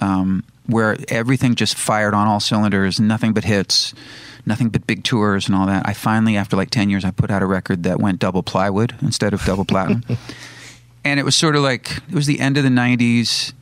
um, 0.00 0.44
where 0.66 0.96
everything 1.08 1.54
just 1.54 1.76
fired 1.76 2.14
on 2.14 2.28
all 2.28 2.40
cylinders, 2.40 3.00
nothing 3.00 3.32
but 3.32 3.44
hits, 3.44 3.94
nothing 4.46 4.68
but 4.68 4.86
big 4.86 5.02
tours 5.04 5.46
and 5.46 5.56
all 5.56 5.66
that. 5.66 5.86
I 5.86 5.92
finally, 5.92 6.36
after 6.36 6.56
like 6.56 6.70
ten 6.70 6.90
years, 6.90 7.04
I 7.04 7.10
put 7.10 7.30
out 7.30 7.42
a 7.42 7.46
record 7.46 7.82
that 7.82 7.98
went 7.98 8.18
double 8.18 8.42
plywood 8.42 8.94
instead 9.02 9.34
of 9.34 9.42
double 9.44 9.64
platinum, 9.64 10.04
and 11.04 11.18
it 11.18 11.24
was 11.24 11.34
sort 11.34 11.56
of 11.56 11.62
like 11.62 11.96
it 12.08 12.14
was 12.14 12.26
the 12.26 12.40
end 12.40 12.56
of 12.56 12.64
the 12.64 12.70
'90s. 12.70 13.52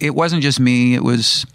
It 0.00 0.14
wasn't 0.14 0.42
just 0.42 0.60
me; 0.60 0.94
it 0.94 1.02
was 1.02 1.46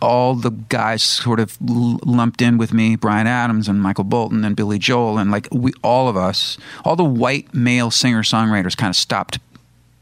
all 0.00 0.34
the 0.34 0.50
guys 0.50 1.02
sort 1.02 1.40
of 1.40 1.56
lumped 1.60 2.42
in 2.42 2.58
with 2.58 2.72
me 2.72 2.96
Bryan 2.96 3.26
Adams 3.26 3.68
and 3.68 3.80
Michael 3.80 4.04
Bolton 4.04 4.44
and 4.44 4.56
Billy 4.56 4.78
Joel 4.78 5.18
and 5.18 5.30
like 5.30 5.48
we 5.50 5.72
all 5.82 6.08
of 6.08 6.16
us 6.16 6.58
all 6.84 6.96
the 6.96 7.04
white 7.04 7.54
male 7.54 7.90
singer 7.90 8.22
songwriters 8.22 8.76
kind 8.76 8.90
of 8.90 8.96
stopped 8.96 9.38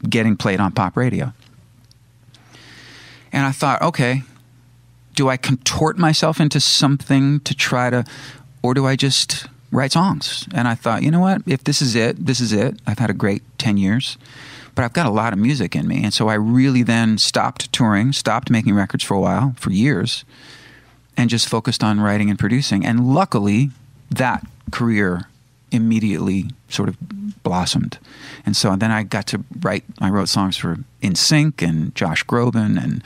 getting 0.09 0.35
played 0.35 0.59
on 0.59 0.71
pop 0.71 0.97
radio. 0.97 1.33
And 3.31 3.45
I 3.45 3.51
thought 3.51 3.81
okay 3.81 4.23
do 5.15 5.29
I 5.29 5.37
contort 5.37 5.97
myself 5.97 6.41
into 6.41 6.59
something 6.59 7.39
to 7.41 7.55
try 7.55 7.89
to 7.89 8.03
or 8.61 8.73
do 8.73 8.85
I 8.85 8.95
just 8.95 9.47
write 9.71 9.93
songs? 9.93 10.47
And 10.53 10.67
I 10.67 10.75
thought 10.75 11.03
you 11.03 11.11
know 11.11 11.21
what? 11.21 11.41
If 11.45 11.63
this 11.63 11.81
is 11.81 11.95
it 11.95 12.25
this 12.25 12.41
is 12.41 12.51
it. 12.51 12.79
I've 12.85 12.99
had 12.99 13.09
a 13.09 13.13
great 13.13 13.43
10 13.59 13.77
years 13.77 14.17
but 14.75 14.83
I've 14.83 14.93
got 14.93 15.05
a 15.05 15.11
lot 15.11 15.33
of 15.33 15.39
music 15.39 15.75
in 15.75 15.87
me. 15.87 16.03
And 16.03 16.13
so 16.13 16.27
I 16.27 16.35
really 16.35 16.83
then 16.83 17.17
stopped 17.17 17.71
touring, 17.71 18.11
stopped 18.11 18.49
making 18.49 18.75
records 18.75 19.03
for 19.03 19.13
a 19.15 19.19
while, 19.19 19.55
for 19.57 19.71
years, 19.71 20.25
and 21.17 21.29
just 21.29 21.47
focused 21.47 21.83
on 21.83 22.01
writing 22.01 22.29
and 22.29 22.37
producing. 22.37 22.85
And 22.85 23.13
luckily, 23.13 23.71
that 24.11 24.45
career 24.71 25.27
immediately 25.71 26.51
sort 26.69 26.89
of 26.89 26.97
blossomed. 27.43 27.97
And 28.45 28.55
so 28.55 28.75
then 28.75 28.91
I 28.91 29.03
got 29.03 29.27
to 29.27 29.43
write, 29.61 29.83
I 29.99 30.09
wrote 30.09 30.29
songs 30.29 30.57
for 30.57 30.77
NSYNC 31.01 31.61
and 31.61 31.95
Josh 31.95 32.23
Groban 32.25 32.81
and 32.81 33.03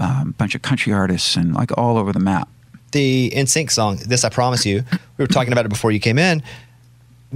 uh, 0.00 0.24
a 0.26 0.32
bunch 0.32 0.54
of 0.54 0.62
country 0.62 0.92
artists 0.92 1.36
and 1.36 1.54
like 1.54 1.76
all 1.78 1.96
over 1.96 2.12
the 2.12 2.20
map. 2.20 2.48
The 2.92 3.32
NSYNC 3.34 3.70
song, 3.70 3.96
This 4.06 4.24
I 4.24 4.28
Promise 4.28 4.64
You, 4.66 4.82
we 4.92 5.22
were 5.22 5.26
talking 5.26 5.52
about 5.52 5.66
it 5.66 5.68
before 5.68 5.92
you 5.92 6.00
came 6.00 6.18
in. 6.18 6.42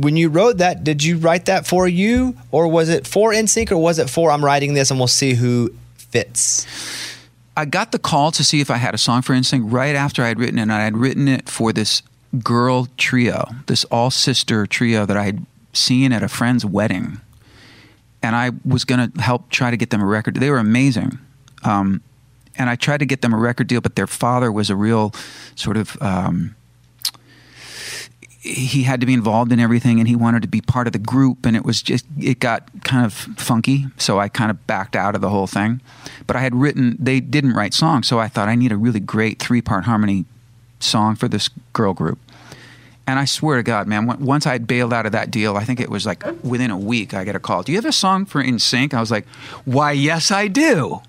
When 0.01 0.17
you 0.17 0.31
wrote 0.31 0.59
that, 0.59 0.83
did 0.83 1.05
you 1.05 1.19
write 1.19 1.45
that 1.45 1.67
for 1.67 1.87
you, 1.87 2.35
or 2.51 2.69
was 2.69 2.89
it 2.89 3.07
for 3.07 3.33
NSYNC, 3.33 3.71
or 3.71 3.77
was 3.77 3.99
it 3.99 4.09
for 4.09 4.31
I'm 4.31 4.43
writing 4.43 4.73
this 4.73 4.91
and 4.91 4.99
we'll 4.99 5.09
see 5.09 5.35
who 5.35 5.75
fits? 5.95 6.67
I 7.55 7.67
got 7.67 7.93
the 7.93 7.99
call 7.99 8.31
to 8.33 8.43
see 8.43 8.63
if 8.63 8.71
I 8.71 8.77
had 8.77 8.95
a 8.95 8.99
song 8.99 9.21
for 9.21 9.35
NSYNC 9.35 9.71
right 9.71 9.95
after 9.95 10.23
I 10.23 10.29
had 10.29 10.39
written 10.39 10.59
it, 10.59 10.63
and 10.63 10.73
I 10.73 10.85
had 10.85 10.97
written 10.97 11.29
it 11.29 11.49
for 11.49 11.73
this 11.73 12.03
girl 12.43 12.89
trio, 12.97 13.47
this 13.67 13.85
all 13.85 14.11
sister 14.11 14.67
trio 14.67 15.05
that 15.05 15.17
I 15.17 15.25
had 15.25 15.45
seen 15.75 16.13
at 16.13 16.23
a 16.23 16.29
friend's 16.29 16.65
wedding, 16.65 17.21
and 18.23 18.35
I 18.35 18.53
was 18.65 18.85
going 18.85 19.11
to 19.11 19.21
help 19.21 19.51
try 19.51 19.71
to 19.71 19.77
get 19.77 19.91
them 19.91 20.01
a 20.01 20.07
record. 20.07 20.37
They 20.37 20.51
were 20.51 20.59
amazing, 20.59 21.19
um, 21.63 22.01
and 22.57 22.71
I 22.71 22.77
tried 22.77 22.99
to 22.99 23.07
get 23.07 23.21
them 23.21 23.35
a 23.35 23.39
record 23.39 23.67
deal, 23.67 23.83
but 23.83 23.97
their 23.97 24.07
father 24.07 24.51
was 24.51 24.71
a 24.71 24.77
real 24.77 25.13
sort 25.57 25.77
of. 25.77 26.01
Um, 26.01 26.57
he 28.40 28.85
had 28.85 29.00
to 29.00 29.07
be 29.07 29.12
involved 29.12 29.53
in 29.53 29.61
everything 29.61 29.98
and 29.98 30.09
he 30.09 30.16
wanted 30.16 30.40
to 30.40 30.48
be 30.48 30.62
part 30.62 30.87
of 30.87 30.94
the 30.94 30.98
group 30.98 31.44
and 31.44 31.55
it 31.55 31.64
was 31.64 31.83
just 31.83 32.07
it 32.18 32.40
got 32.40 32.66
kind 32.85 33.05
of 33.05 33.12
funky 33.12 33.87
so 33.98 34.18
i 34.18 34.29
kind 34.29 34.50
of 34.50 34.66
backed 34.66 34.96
out 34.96 35.14
of 35.14 35.20
the 35.20 35.29
whole 35.29 35.46
thing. 35.46 35.81
But 36.26 36.37
i 36.37 36.40
had 36.40 36.55
written 36.55 36.96
they 36.98 37.20
didn't 37.20 37.53
write 37.53 37.74
songs 37.74 38.09
so 38.09 38.18
i 38.18 38.29
thought 38.29 38.48
i 38.48 38.55
need 38.55 38.72
a 38.72 38.79
really 38.79 39.00
great 39.00 39.38
three 39.38 39.61
part 39.61 39.85
harmony 39.85 40.24
song 40.79 41.16
for 41.16 41.29
this 41.29 41.50
girl 41.74 41.92
group. 41.92 42.18
And 43.07 43.18
i 43.18 43.26
swear 43.26 43.59
to 43.59 43.62
god 43.62 43.87
man 43.87 44.07
once 44.07 44.46
i 44.46 44.57
bailed 44.57 44.94
out 44.94 45.05
of 45.05 45.12
that 45.12 45.31
deal 45.31 45.57
i 45.57 45.64
think 45.64 45.79
it 45.79 45.90
was 45.90 46.07
like 46.07 46.24
within 46.42 46.70
a 46.70 46.79
week 46.79 47.12
i 47.12 47.24
get 47.24 47.37
a 47.37 47.40
call 47.40 47.62
do 47.62 47.72
you 47.72 47.76
have 47.76 47.85
a 47.85 47.92
song 47.92 48.24
for 48.24 48.42
NSYNC? 48.42 48.94
I 48.94 49.00
was 49.00 49.11
like 49.11 49.26
why 49.66 49.92
yes 49.92 50.31
i 50.31 50.48
do. 50.48 51.03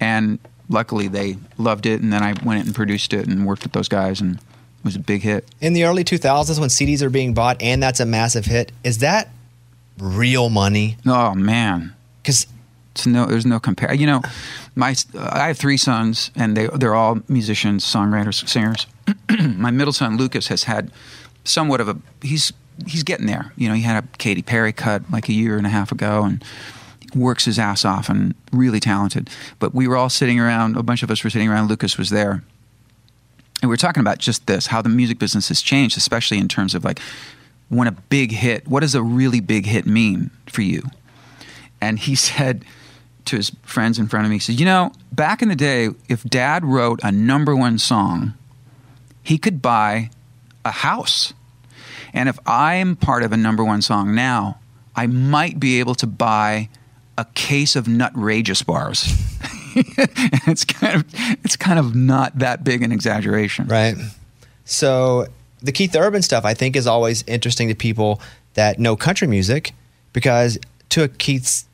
And 0.00 0.38
luckily 0.68 1.08
they 1.08 1.38
loved 1.56 1.86
it 1.86 2.02
and 2.02 2.12
then 2.12 2.22
i 2.22 2.34
went 2.44 2.66
and 2.66 2.74
produced 2.74 3.14
it 3.14 3.26
and 3.26 3.46
worked 3.46 3.62
with 3.62 3.72
those 3.72 3.88
guys 3.88 4.20
and 4.20 4.38
was 4.84 4.96
a 4.96 5.00
big 5.00 5.22
hit 5.22 5.48
In 5.60 5.72
the 5.72 5.84
early 5.84 6.04
2000s, 6.04 6.60
when 6.60 6.68
CDs 6.68 7.02
are 7.02 7.10
being 7.10 7.34
bought 7.34 7.60
and 7.62 7.82
that's 7.82 8.00
a 8.00 8.06
massive 8.06 8.44
hit, 8.44 8.70
is 8.84 8.98
that 8.98 9.30
real 9.98 10.50
money? 10.50 10.96
Oh 11.06 11.34
man, 11.34 11.94
because 12.22 12.46
no, 13.06 13.26
there's 13.26 13.46
no 13.46 13.58
compare. 13.58 13.92
You 13.94 14.06
know, 14.06 14.22
my 14.74 14.94
I 15.18 15.48
have 15.48 15.58
three 15.58 15.76
sons, 15.76 16.30
and 16.36 16.56
they 16.56 16.68
they're 16.68 16.94
all 16.94 17.20
musicians, 17.28 17.84
songwriters, 17.84 18.46
singers. 18.48 18.86
my 19.56 19.70
middle 19.70 19.92
son 19.92 20.16
Lucas 20.16 20.48
has 20.48 20.64
had 20.64 20.90
somewhat 21.44 21.80
of 21.80 21.88
a 21.88 21.96
he's 22.22 22.52
he's 22.86 23.02
getting 23.02 23.26
there. 23.26 23.52
You 23.56 23.68
know, 23.68 23.74
he 23.74 23.82
had 23.82 24.02
a 24.02 24.06
Katy 24.18 24.42
Perry 24.42 24.72
cut 24.72 25.02
like 25.10 25.28
a 25.28 25.32
year 25.32 25.56
and 25.56 25.66
a 25.66 25.70
half 25.70 25.92
ago, 25.92 26.24
and 26.24 26.44
works 27.14 27.44
his 27.44 27.58
ass 27.58 27.84
off 27.84 28.08
and 28.08 28.34
really 28.52 28.80
talented. 28.80 29.30
But 29.58 29.74
we 29.74 29.86
were 29.86 29.96
all 29.96 30.10
sitting 30.10 30.40
around. 30.40 30.76
A 30.76 30.82
bunch 30.82 31.02
of 31.02 31.10
us 31.10 31.22
were 31.22 31.30
sitting 31.30 31.48
around. 31.48 31.68
Lucas 31.68 31.96
was 31.98 32.10
there. 32.10 32.42
And 33.64 33.70
we 33.70 33.74
are 33.74 33.78
talking 33.78 34.02
about 34.02 34.18
just 34.18 34.46
this, 34.46 34.66
how 34.66 34.82
the 34.82 34.90
music 34.90 35.18
business 35.18 35.48
has 35.48 35.62
changed, 35.62 35.96
especially 35.96 36.36
in 36.36 36.48
terms 36.48 36.74
of 36.74 36.84
like 36.84 37.00
when 37.70 37.88
a 37.88 37.92
big 37.92 38.30
hit, 38.30 38.68
what 38.68 38.80
does 38.80 38.94
a 38.94 39.02
really 39.02 39.40
big 39.40 39.64
hit 39.64 39.86
mean 39.86 40.30
for 40.46 40.60
you? 40.60 40.82
And 41.80 41.98
he 41.98 42.14
said 42.14 42.66
to 43.24 43.36
his 43.36 43.52
friends 43.62 43.98
in 43.98 44.06
front 44.06 44.26
of 44.26 44.30
me, 44.30 44.36
he 44.36 44.40
said, 44.40 44.60
You 44.60 44.66
know, 44.66 44.92
back 45.12 45.40
in 45.40 45.48
the 45.48 45.56
day, 45.56 45.88
if 46.10 46.24
dad 46.24 46.62
wrote 46.62 47.00
a 47.02 47.10
number 47.10 47.56
one 47.56 47.78
song, 47.78 48.34
he 49.22 49.38
could 49.38 49.62
buy 49.62 50.10
a 50.62 50.70
house. 50.70 51.32
And 52.12 52.28
if 52.28 52.38
I'm 52.44 52.96
part 52.96 53.22
of 53.22 53.32
a 53.32 53.36
number 53.38 53.64
one 53.64 53.80
song 53.80 54.14
now, 54.14 54.58
I 54.94 55.06
might 55.06 55.58
be 55.58 55.80
able 55.80 55.94
to 55.94 56.06
buy 56.06 56.68
a 57.16 57.24
case 57.32 57.76
of 57.76 57.86
Nutrageous 57.86 58.62
bars. 58.66 59.10
it's 60.46 60.64
kind 60.64 60.94
of 60.96 61.04
it's 61.44 61.56
kind 61.56 61.78
of 61.78 61.94
not 61.94 62.38
that 62.38 62.64
big 62.64 62.82
an 62.82 62.92
exaggeration. 62.92 63.66
Right. 63.66 63.94
So 64.64 65.26
the 65.62 65.72
Keith 65.72 65.94
Urban 65.96 66.22
stuff 66.22 66.44
I 66.44 66.54
think 66.54 66.76
is 66.76 66.86
always 66.86 67.22
interesting 67.26 67.68
to 67.68 67.74
people 67.74 68.20
that 68.54 68.78
know 68.78 68.96
country 68.96 69.26
music 69.26 69.72
because 70.12 70.58
two 70.88 71.02
of 71.04 71.18
Keith's 71.18 71.66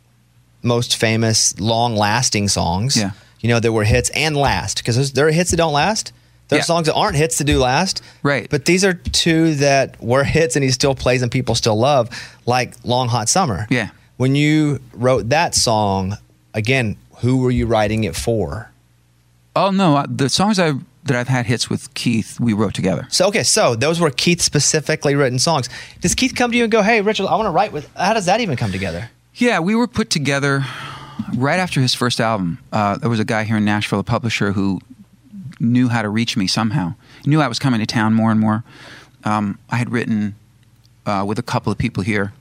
most 0.62 0.96
famous 0.96 1.58
long 1.60 1.96
lasting 1.96 2.48
songs, 2.48 2.96
Yeah. 2.96 3.10
you 3.40 3.48
know, 3.48 3.60
that 3.60 3.72
were 3.72 3.84
hits 3.84 4.10
and 4.10 4.36
last 4.36 4.78
because 4.78 5.12
there 5.12 5.26
are 5.26 5.30
hits 5.32 5.50
that 5.50 5.56
don't 5.56 5.72
last. 5.72 6.12
There 6.48 6.56
are 6.56 6.60
Yeah. 6.60 6.64
songs 6.64 6.86
that 6.86 6.94
aren't 6.94 7.16
hits 7.16 7.38
that 7.38 7.44
do 7.44 7.58
last. 7.58 8.02
Right. 8.22 8.48
But 8.50 8.64
these 8.64 8.84
are 8.84 8.94
two 8.94 9.54
that 9.56 10.02
were 10.02 10.24
hits 10.24 10.56
and 10.56 10.64
he 10.64 10.70
still 10.70 10.94
plays 10.94 11.22
and 11.22 11.30
people 11.30 11.54
still 11.54 11.78
love, 11.78 12.08
like 12.44 12.74
Long 12.84 13.08
Hot 13.08 13.28
Summer. 13.28 13.66
Yeah. 13.70 13.90
When 14.16 14.34
you 14.34 14.80
wrote 14.92 15.28
that 15.30 15.54
song, 15.54 16.18
again, 16.52 16.96
who 17.20 17.38
were 17.38 17.50
you 17.50 17.66
writing 17.66 18.04
it 18.04 18.16
for? 18.16 18.70
Oh 19.56 19.70
no, 19.70 20.04
the 20.08 20.28
songs 20.28 20.58
I 20.58 20.72
that 21.04 21.16
I've 21.16 21.28
had 21.28 21.46
hits 21.46 21.70
with 21.70 21.92
Keith, 21.94 22.38
we 22.38 22.52
wrote 22.52 22.74
together. 22.74 23.06
So 23.10 23.26
okay, 23.28 23.42
so 23.42 23.74
those 23.74 24.00
were 24.00 24.10
Keith 24.10 24.40
specifically 24.40 25.14
written 25.14 25.38
songs. 25.38 25.68
Does 26.00 26.14
Keith 26.14 26.34
come 26.34 26.50
to 26.52 26.56
you 26.56 26.64
and 26.64 26.72
go, 26.72 26.82
"Hey, 26.82 27.00
Richard, 27.00 27.26
I 27.26 27.34
want 27.36 27.46
to 27.46 27.50
write 27.50 27.72
with"? 27.72 27.88
How 27.96 28.14
does 28.14 28.26
that 28.26 28.40
even 28.40 28.56
come 28.56 28.72
together? 28.72 29.10
Yeah, 29.34 29.60
we 29.60 29.74
were 29.74 29.86
put 29.86 30.10
together 30.10 30.64
right 31.34 31.58
after 31.58 31.80
his 31.80 31.94
first 31.94 32.20
album. 32.20 32.58
Uh, 32.72 32.98
there 32.98 33.10
was 33.10 33.20
a 33.20 33.24
guy 33.24 33.44
here 33.44 33.56
in 33.56 33.64
Nashville, 33.64 34.00
a 34.00 34.04
publisher, 34.04 34.52
who 34.52 34.80
knew 35.58 35.88
how 35.88 36.02
to 36.02 36.08
reach 36.08 36.36
me 36.36 36.46
somehow. 36.46 36.94
He 37.22 37.30
knew 37.30 37.40
I 37.40 37.48
was 37.48 37.58
coming 37.58 37.80
to 37.80 37.86
town 37.86 38.14
more 38.14 38.30
and 38.30 38.40
more. 38.40 38.64
Um, 39.24 39.58
I 39.68 39.76
had 39.76 39.90
written 39.90 40.34
uh, 41.06 41.24
with 41.26 41.38
a 41.38 41.42
couple 41.42 41.70
of 41.70 41.78
people 41.78 42.02
here, 42.02 42.32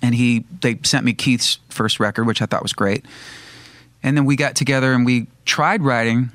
and 0.00 0.14
he 0.14 0.44
they 0.60 0.78
sent 0.82 1.04
me 1.04 1.12
Keith's 1.12 1.58
first 1.68 2.00
record, 2.00 2.26
which 2.26 2.42
I 2.42 2.46
thought 2.46 2.62
was 2.62 2.72
great. 2.72 3.04
And 4.02 4.16
then 4.16 4.24
we 4.24 4.36
got 4.36 4.54
together 4.56 4.92
and 4.92 5.06
we 5.06 5.26
tried 5.44 5.82
writing. 5.82 6.30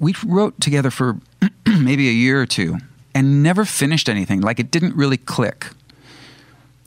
We 0.00 0.14
wrote 0.24 0.60
together 0.60 0.90
for 0.90 1.18
maybe 1.66 2.08
a 2.08 2.12
year 2.12 2.40
or 2.40 2.46
two 2.46 2.78
and 3.14 3.42
never 3.42 3.64
finished 3.64 4.08
anything. 4.08 4.42
Like 4.42 4.60
it 4.60 4.70
didn't 4.70 4.94
really 4.94 5.16
click. 5.16 5.68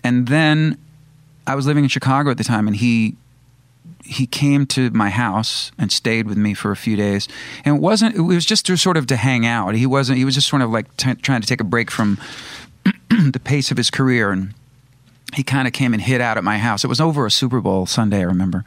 And 0.04 0.28
then 0.28 0.78
I 1.48 1.56
was 1.56 1.66
living 1.66 1.84
in 1.84 1.90
Chicago 1.90 2.30
at 2.30 2.38
the 2.38 2.44
time, 2.44 2.68
and 2.68 2.76
he 2.76 3.16
he 4.04 4.26
came 4.28 4.66
to 4.68 4.90
my 4.92 5.10
house 5.10 5.72
and 5.78 5.92
stayed 5.92 6.28
with 6.28 6.38
me 6.38 6.54
for 6.54 6.72
a 6.72 6.76
few 6.76 6.96
days. 6.96 7.28
And 7.66 7.78
it 7.78 7.82
wasn't. 7.82 8.16
It 8.16 8.22
was 8.22 8.46
just 8.46 8.66
to 8.68 8.78
sort 8.78 8.96
of 8.96 9.08
to 9.08 9.16
hang 9.16 9.46
out. 9.46 9.74
He 9.74 9.88
wasn't. 9.88 10.20
He 10.20 10.26
was 10.26 10.36
just 10.36 10.48
sort 10.48 10.62
of 10.62 10.70
like 10.70 10.96
t- 10.98 11.16
trying 11.16 11.42
to 11.42 11.48
take 11.48 11.62
a 11.62 11.66
break 11.66 11.90
from 11.90 12.20
the 13.10 13.42
pace 13.44 13.72
of 13.72 13.78
his 13.78 13.90
career, 13.90 14.32
and 14.32 14.54
he 15.34 15.44
kind 15.44 15.68
of 15.68 15.74
came 15.74 15.94
and 15.94 16.02
hid 16.02 16.22
out 16.22 16.38
at 16.38 16.44
my 16.44 16.60
house. 16.60 16.84
It 16.84 16.88
was 16.88 17.02
over 17.02 17.26
a 17.26 17.32
Super 17.32 17.60
Bowl 17.60 17.88
Sunday, 17.88 18.20
I 18.20 18.24
remember. 18.24 18.66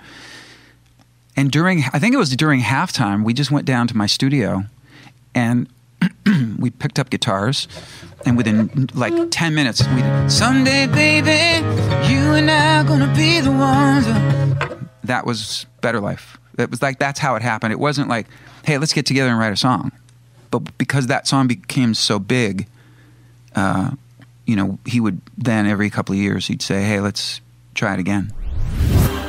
And 1.37 1.51
during, 1.51 1.83
I 1.92 1.99
think 1.99 2.14
it 2.14 2.18
was 2.18 2.35
during 2.37 2.61
halftime, 2.61 3.25
we 3.25 3.33
just 3.33 3.51
went 3.51 3.66
down 3.66 3.88
to 3.88 3.97
my 3.97 4.07
studio, 4.07 4.64
and 5.35 5.66
we 6.59 6.71
picked 6.71 6.99
up 6.99 7.11
guitars, 7.11 7.68
and 8.27 8.37
within 8.37 8.88
like 8.95 9.14
ten 9.31 9.55
minutes, 9.55 9.83
we 9.88 10.03
did, 10.64 10.92
baby, 10.92 11.64
you 12.12 12.33
and 12.33 12.51
I 12.51 12.81
are 12.81 12.85
gonna 12.85 13.12
be 13.14 13.40
the 13.40 13.51
ones. 13.51 14.07
That 15.05 15.25
was 15.27 15.66
Better 15.81 16.01
Life. 16.01 16.38
It 16.59 16.71
was 16.71 16.83
like 16.83 16.99
that's 16.99 17.18
how 17.18 17.35
it 17.37 17.42
happened. 17.42 17.73
It 17.73 17.79
wasn't 17.79 18.09
like, 18.09 18.27
hey, 18.64 18.79
let's 18.79 18.92
get 18.92 19.07
together 19.07 19.31
and 19.31 19.38
write 19.38 19.53
a 19.53 19.57
song, 19.57 19.90
but 20.51 20.77
because 20.77 21.07
that 21.07 21.27
song 21.27 21.47
became 21.49 21.95
so 21.95 22.18
big, 22.18 22.66
uh, 23.55 23.92
you 24.47 24.55
know, 24.55 24.79
he 24.87 25.01
would 25.01 25.21
then 25.38 25.66
every 25.66 25.88
couple 25.88 26.14
of 26.14 26.21
years 26.21 26.47
he'd 26.47 26.62
say, 26.62 26.83
hey, 26.85 27.01
let's 27.01 27.40
try 27.75 27.95
it 27.95 28.01
again. 28.01 28.33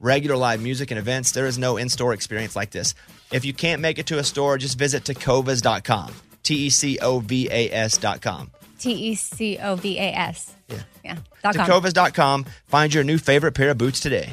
Regular 0.00 0.36
live 0.36 0.62
music 0.62 0.90
and 0.90 0.98
events, 0.98 1.32
there 1.32 1.46
is 1.46 1.58
no 1.58 1.76
in 1.76 1.88
store 1.88 2.12
experience 2.12 2.54
like 2.56 2.70
this. 2.70 2.94
If 3.32 3.44
you 3.44 3.52
can't 3.52 3.80
make 3.80 3.98
it 3.98 4.06
to 4.06 4.18
a 4.18 4.24
store, 4.24 4.58
just 4.58 4.78
visit 4.78 5.04
tecovas.com. 5.04 6.14
T 6.42 6.54
E 6.66 6.70
C 6.70 6.98
O 7.00 7.20
V 7.20 7.48
A 7.50 7.72
S.com. 7.72 8.50
T 8.78 8.92
E 8.92 9.14
C 9.14 9.58
O 9.58 9.76
V 9.76 9.98
A 9.98 10.12
S. 10.12 10.54
Yeah. 10.68 10.82
Yeah. 11.04 11.18
Dot 11.42 11.56
com. 11.56 11.66
Tecovas.com. 11.66 12.44
Find 12.66 12.92
your 12.92 13.04
new 13.04 13.18
favorite 13.18 13.52
pair 13.52 13.70
of 13.70 13.78
boots 13.78 14.00
today. 14.00 14.32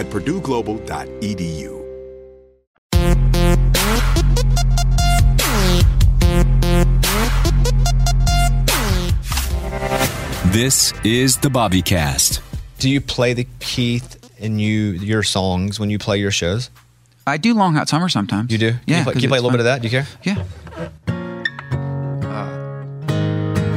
at 0.00 0.06
purdueglobal.edu. 0.06 1.78
This 10.52 10.92
is 11.04 11.36
the 11.38 11.50
Bobby 11.50 11.80
Cast. 11.82 12.40
Do 12.78 12.90
you 12.90 13.00
play 13.00 13.34
the 13.34 13.46
Keith 13.60 14.18
in 14.38 14.58
you 14.58 14.92
your 14.92 15.22
songs 15.22 15.78
when 15.78 15.90
you 15.90 15.98
play 15.98 16.18
your 16.18 16.30
shows? 16.30 16.70
I 17.26 17.36
do 17.36 17.54
Long 17.54 17.74
Hot 17.74 17.88
Summer 17.88 18.08
sometimes. 18.08 18.50
You 18.50 18.58
do? 18.58 18.70
Can 18.72 18.80
Yeah. 18.86 18.98
you 18.98 19.04
play, 19.04 19.12
can 19.12 19.22
you 19.22 19.28
'cause 19.28 19.30
play 19.30 19.38
a 19.38 19.40
it's 19.40 19.44
little 19.44 19.50
bit 19.50 19.60
of 19.60 19.64
that? 19.66 19.82
Do 19.82 19.88
you 19.88 19.90
care? 19.90 20.06
Yeah. 20.24 20.42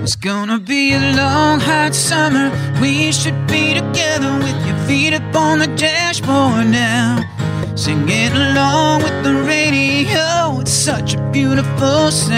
It's 0.01 0.15
gonna 0.15 0.59
be 0.59 0.93
a 0.93 1.13
long 1.15 1.59
hot 1.59 1.93
summer. 1.93 2.49
We 2.81 3.11
should 3.11 3.45
be 3.47 3.73
together 3.75 4.33
with 4.39 4.65
your 4.65 4.72
feet 4.87 5.13
up 5.13 5.35
on 5.35 5.59
the 5.59 5.67
dashboard 5.67 6.67
now. 6.67 7.21
Singing 7.75 8.31
along 8.31 9.03
with 9.03 9.23
the 9.23 9.33
radio. 9.43 10.59
It's 10.61 10.71
such 10.71 11.15
a 11.15 11.31
beautiful 11.31 12.11
sound. 12.11 12.33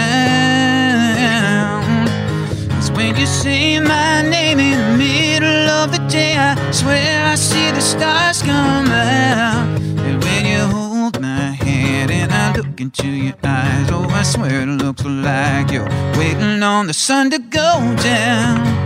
It's 2.77 2.89
when 2.91 3.15
you 3.15 3.25
say 3.25 3.79
my 3.79 4.21
name 4.21 4.59
in 4.59 4.77
the 4.79 4.97
middle 4.97 5.69
of 5.69 5.91
the 5.91 5.99
day. 6.07 6.35
I 6.37 6.71
swear 6.71 7.25
I 7.25 7.35
see 7.35 7.71
the 7.71 7.81
stars 7.81 8.41
come 8.41 8.87
out. 8.87 9.79
And 10.05 10.23
when 10.23 10.45
you 10.45 10.59
hold 10.59 11.19
my 11.21 11.51
hand 11.51 12.11
and 12.11 12.31
I 12.31 12.55
look 12.55 12.79
into 12.79 13.07
your 13.07 13.35
eyes, 13.43 13.89
oh, 13.91 14.07
I 14.09 14.23
swear 14.23 14.61
it 14.61 14.67
looks 14.67 15.03
like 15.03 15.71
you're 15.71 15.89
waiting 16.17 16.63
on 16.63 16.87
the 16.87 16.93
sun 16.93 17.29
to 17.31 17.39
go 17.39 17.95
down. 18.01 18.84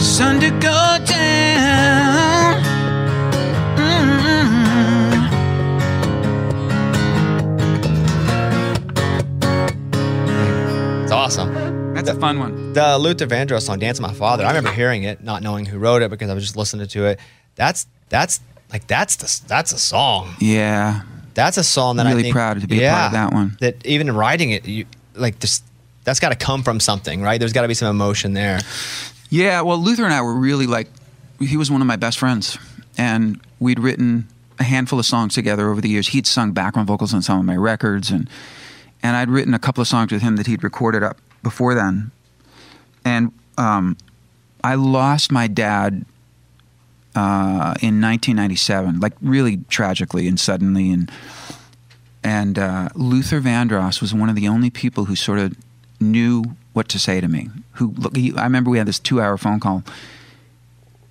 The 0.00 0.06
sun 0.06 0.40
to 0.40 0.48
go 0.48 0.96
down. 1.04 2.62
Mm-hmm. 3.76 5.26
It's 11.02 11.12
awesome. 11.12 11.92
That's 11.92 12.08
a 12.08 12.14
fun 12.14 12.38
one. 12.38 12.72
The 12.72 12.96
Luther 12.96 13.26
Vandross 13.26 13.64
song, 13.64 13.78
Dance 13.78 14.00
with 14.00 14.10
My 14.10 14.14
Father, 14.16 14.46
I 14.46 14.48
remember 14.48 14.72
hearing 14.72 15.02
it, 15.02 15.22
not 15.22 15.42
knowing 15.42 15.66
who 15.66 15.78
wrote 15.78 16.00
it 16.00 16.10
because 16.10 16.30
I 16.30 16.34
was 16.34 16.44
just 16.44 16.56
listening 16.56 16.86
to 16.86 17.04
it. 17.04 17.20
That's 17.56 17.86
that's 18.08 18.40
like 18.72 18.86
that's 18.86 19.16
the 19.16 19.48
that's 19.48 19.72
a 19.72 19.78
song. 19.78 20.34
Yeah. 20.40 21.02
That's 21.34 21.58
a 21.58 21.62
song 21.62 21.96
that 21.98 22.06
I'm 22.06 22.12
Really 22.12 22.22
think, 22.22 22.34
proud 22.34 22.58
to 22.58 22.66
be 22.66 22.82
a 22.84 22.90
part 22.90 23.04
of 23.08 23.12
that 23.12 23.34
one. 23.34 23.58
That 23.60 23.84
even 23.84 24.10
writing 24.10 24.52
it, 24.52 24.66
you 24.66 24.86
like 25.14 25.40
just 25.40 25.62
that's 26.04 26.20
got 26.20 26.30
to 26.30 26.36
come 26.36 26.62
from 26.62 26.80
something, 26.80 27.20
right? 27.20 27.38
There's 27.38 27.52
got 27.52 27.60
to 27.62 27.68
be 27.68 27.74
some 27.74 27.88
emotion 27.88 28.32
there. 28.32 28.60
Yeah, 29.30 29.60
well, 29.60 29.78
Luther 29.78 30.04
and 30.04 30.12
I 30.12 30.20
were 30.22 30.34
really 30.34 30.66
like, 30.66 30.88
he 31.38 31.56
was 31.56 31.70
one 31.70 31.80
of 31.80 31.86
my 31.86 31.96
best 31.96 32.18
friends. 32.18 32.58
And 32.98 33.40
we'd 33.60 33.78
written 33.78 34.26
a 34.58 34.64
handful 34.64 34.98
of 34.98 35.06
songs 35.06 35.34
together 35.34 35.70
over 35.70 35.80
the 35.80 35.88
years. 35.88 36.08
He'd 36.08 36.26
sung 36.26 36.52
background 36.52 36.88
vocals 36.88 37.14
on 37.14 37.22
some 37.22 37.38
of 37.38 37.46
my 37.46 37.56
records. 37.56 38.10
And, 38.10 38.28
and 39.02 39.16
I'd 39.16 39.30
written 39.30 39.54
a 39.54 39.58
couple 39.58 39.80
of 39.80 39.88
songs 39.88 40.10
with 40.12 40.20
him 40.20 40.36
that 40.36 40.48
he'd 40.48 40.64
recorded 40.64 41.04
up 41.04 41.16
before 41.44 41.74
then. 41.74 42.10
And 43.04 43.32
um, 43.56 43.96
I 44.64 44.74
lost 44.74 45.30
my 45.30 45.46
dad 45.46 46.04
uh, 47.14 47.74
in 47.80 48.00
1997, 48.00 48.98
like 48.98 49.12
really 49.22 49.58
tragically 49.68 50.26
and 50.26 50.38
suddenly. 50.40 50.90
And, 50.90 51.10
and 52.24 52.58
uh, 52.58 52.88
Luther 52.96 53.40
Vandross 53.40 54.00
was 54.00 54.12
one 54.12 54.28
of 54.28 54.34
the 54.34 54.48
only 54.48 54.70
people 54.70 55.04
who 55.04 55.14
sort 55.14 55.38
of 55.38 55.54
knew 56.00 56.56
what 56.72 56.88
to 56.88 56.98
say 56.98 57.20
to 57.20 57.28
me. 57.28 57.50
Who 57.74 57.92
look, 57.96 58.16
I 58.16 58.44
remember 58.44 58.70
we 58.70 58.78
had 58.78 58.88
this 58.88 58.98
two-hour 58.98 59.36
phone 59.38 59.60
call, 59.60 59.84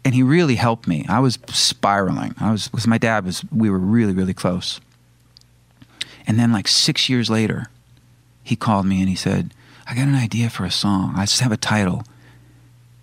and 0.04 0.16
he 0.16 0.24
really 0.24 0.56
helped 0.56 0.88
me. 0.88 1.06
I 1.08 1.20
was 1.20 1.40
spiraling. 1.48 2.36
I 2.40 2.52
was 2.52 2.68
because 2.68 2.88
my 2.88 2.98
dad 2.98 3.26
was. 3.26 3.44
We 3.52 3.70
were 3.70 3.80
really, 3.80 4.14
really 4.14 4.34
close. 4.34 4.80
And 6.28 6.40
then, 6.40 6.52
like 6.52 6.68
six 6.68 7.10
years 7.10 7.30
later, 7.30 7.68
he 8.44 8.56
called 8.56 8.86
me 8.86 9.00
and 9.00 9.10
he 9.10 9.16
said, 9.16 9.54
"I 9.88 9.96
got 9.96 10.08
an 10.08 10.16
idea 10.16 10.50
for 10.50 10.66
a 10.66 10.72
song. 10.72 11.14
I 11.16 11.26
just 11.26 11.42
have 11.42 11.52
a 11.52 11.58
title, 11.58 12.04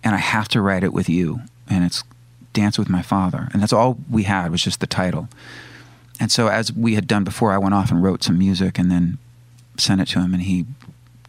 and 0.03 0.15
I 0.15 0.19
have 0.19 0.47
to 0.49 0.61
write 0.61 0.83
it 0.83 0.93
with 0.93 1.09
you. 1.09 1.41
And 1.69 1.83
it's 1.83 2.03
Dance 2.53 2.79
with 2.79 2.89
My 2.89 3.01
Father. 3.01 3.49
And 3.51 3.61
that's 3.61 3.73
all 3.73 3.97
we 4.09 4.23
had 4.23 4.51
was 4.51 4.63
just 4.63 4.79
the 4.79 4.87
title." 4.87 5.29
And 6.19 6.31
so, 6.31 6.47
as 6.47 6.73
we 6.73 6.95
had 6.95 7.07
done 7.07 7.23
before, 7.23 7.51
I 7.51 7.59
went 7.59 7.75
off 7.75 7.91
and 7.91 8.01
wrote 8.01 8.23
some 8.23 8.39
music 8.39 8.79
and 8.79 8.89
then 8.89 9.19
sent 9.77 10.01
it 10.01 10.07
to 10.07 10.19
him, 10.19 10.33
and 10.33 10.41
he 10.41 10.65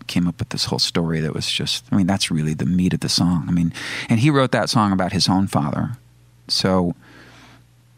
came 0.08 0.26
up 0.26 0.38
with 0.38 0.48
this 0.48 0.66
whole 0.66 0.78
story 0.78 1.20
that 1.20 1.34
was 1.34 1.50
just, 1.50 1.84
I 1.92 1.96
mean, 1.96 2.06
that's 2.06 2.30
really 2.30 2.54
the 2.54 2.66
meat 2.66 2.94
of 2.94 3.00
the 3.00 3.08
song. 3.08 3.44
I 3.48 3.52
mean, 3.52 3.72
and 4.08 4.20
he 4.20 4.30
wrote 4.30 4.52
that 4.52 4.70
song 4.70 4.92
about 4.92 5.12
his 5.12 5.28
own 5.28 5.46
father. 5.46 5.92
So 6.48 6.94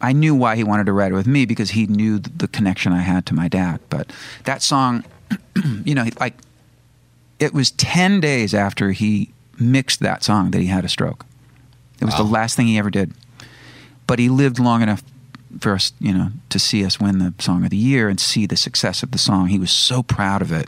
I 0.01 0.13
knew 0.13 0.35
why 0.35 0.55
he 0.55 0.63
wanted 0.63 0.85
to 0.87 0.93
write 0.93 1.11
it 1.11 1.15
with 1.15 1.27
me 1.27 1.45
because 1.45 1.71
he 1.71 1.87
knew 1.87 2.19
the 2.19 2.47
connection 2.47 2.91
I 2.91 3.01
had 3.01 3.25
to 3.27 3.33
my 3.33 3.47
dad. 3.47 3.79
But 3.89 4.11
that 4.43 4.61
song, 4.61 5.03
you 5.85 5.95
know, 5.95 6.05
like, 6.19 6.35
it 7.39 7.53
was 7.53 7.71
10 7.71 8.19
days 8.19 8.53
after 8.53 8.91
he 8.91 9.31
mixed 9.59 9.99
that 10.01 10.23
song 10.23 10.51
that 10.51 10.59
he 10.59 10.67
had 10.67 10.85
a 10.85 10.89
stroke. 10.89 11.25
It 11.99 12.05
was 12.05 12.17
the 12.17 12.23
last 12.23 12.55
thing 12.55 12.67
he 12.67 12.79
ever 12.79 12.89
did. 12.89 13.13
But 14.07 14.17
he 14.19 14.27
lived 14.27 14.59
long 14.59 14.81
enough 14.81 15.03
for 15.59 15.73
us, 15.73 15.93
you 15.99 16.13
know, 16.13 16.29
to 16.49 16.59
see 16.59 16.85
us 16.85 16.99
win 16.99 17.19
the 17.19 17.33
song 17.39 17.63
of 17.63 17.69
the 17.69 17.77
year 17.77 18.09
and 18.09 18.19
see 18.19 18.45
the 18.45 18.57
success 18.57 19.03
of 19.03 19.11
the 19.11 19.17
song. 19.17 19.47
He 19.47 19.59
was 19.59 19.71
so 19.71 20.01
proud 20.01 20.41
of 20.41 20.51
it. 20.51 20.67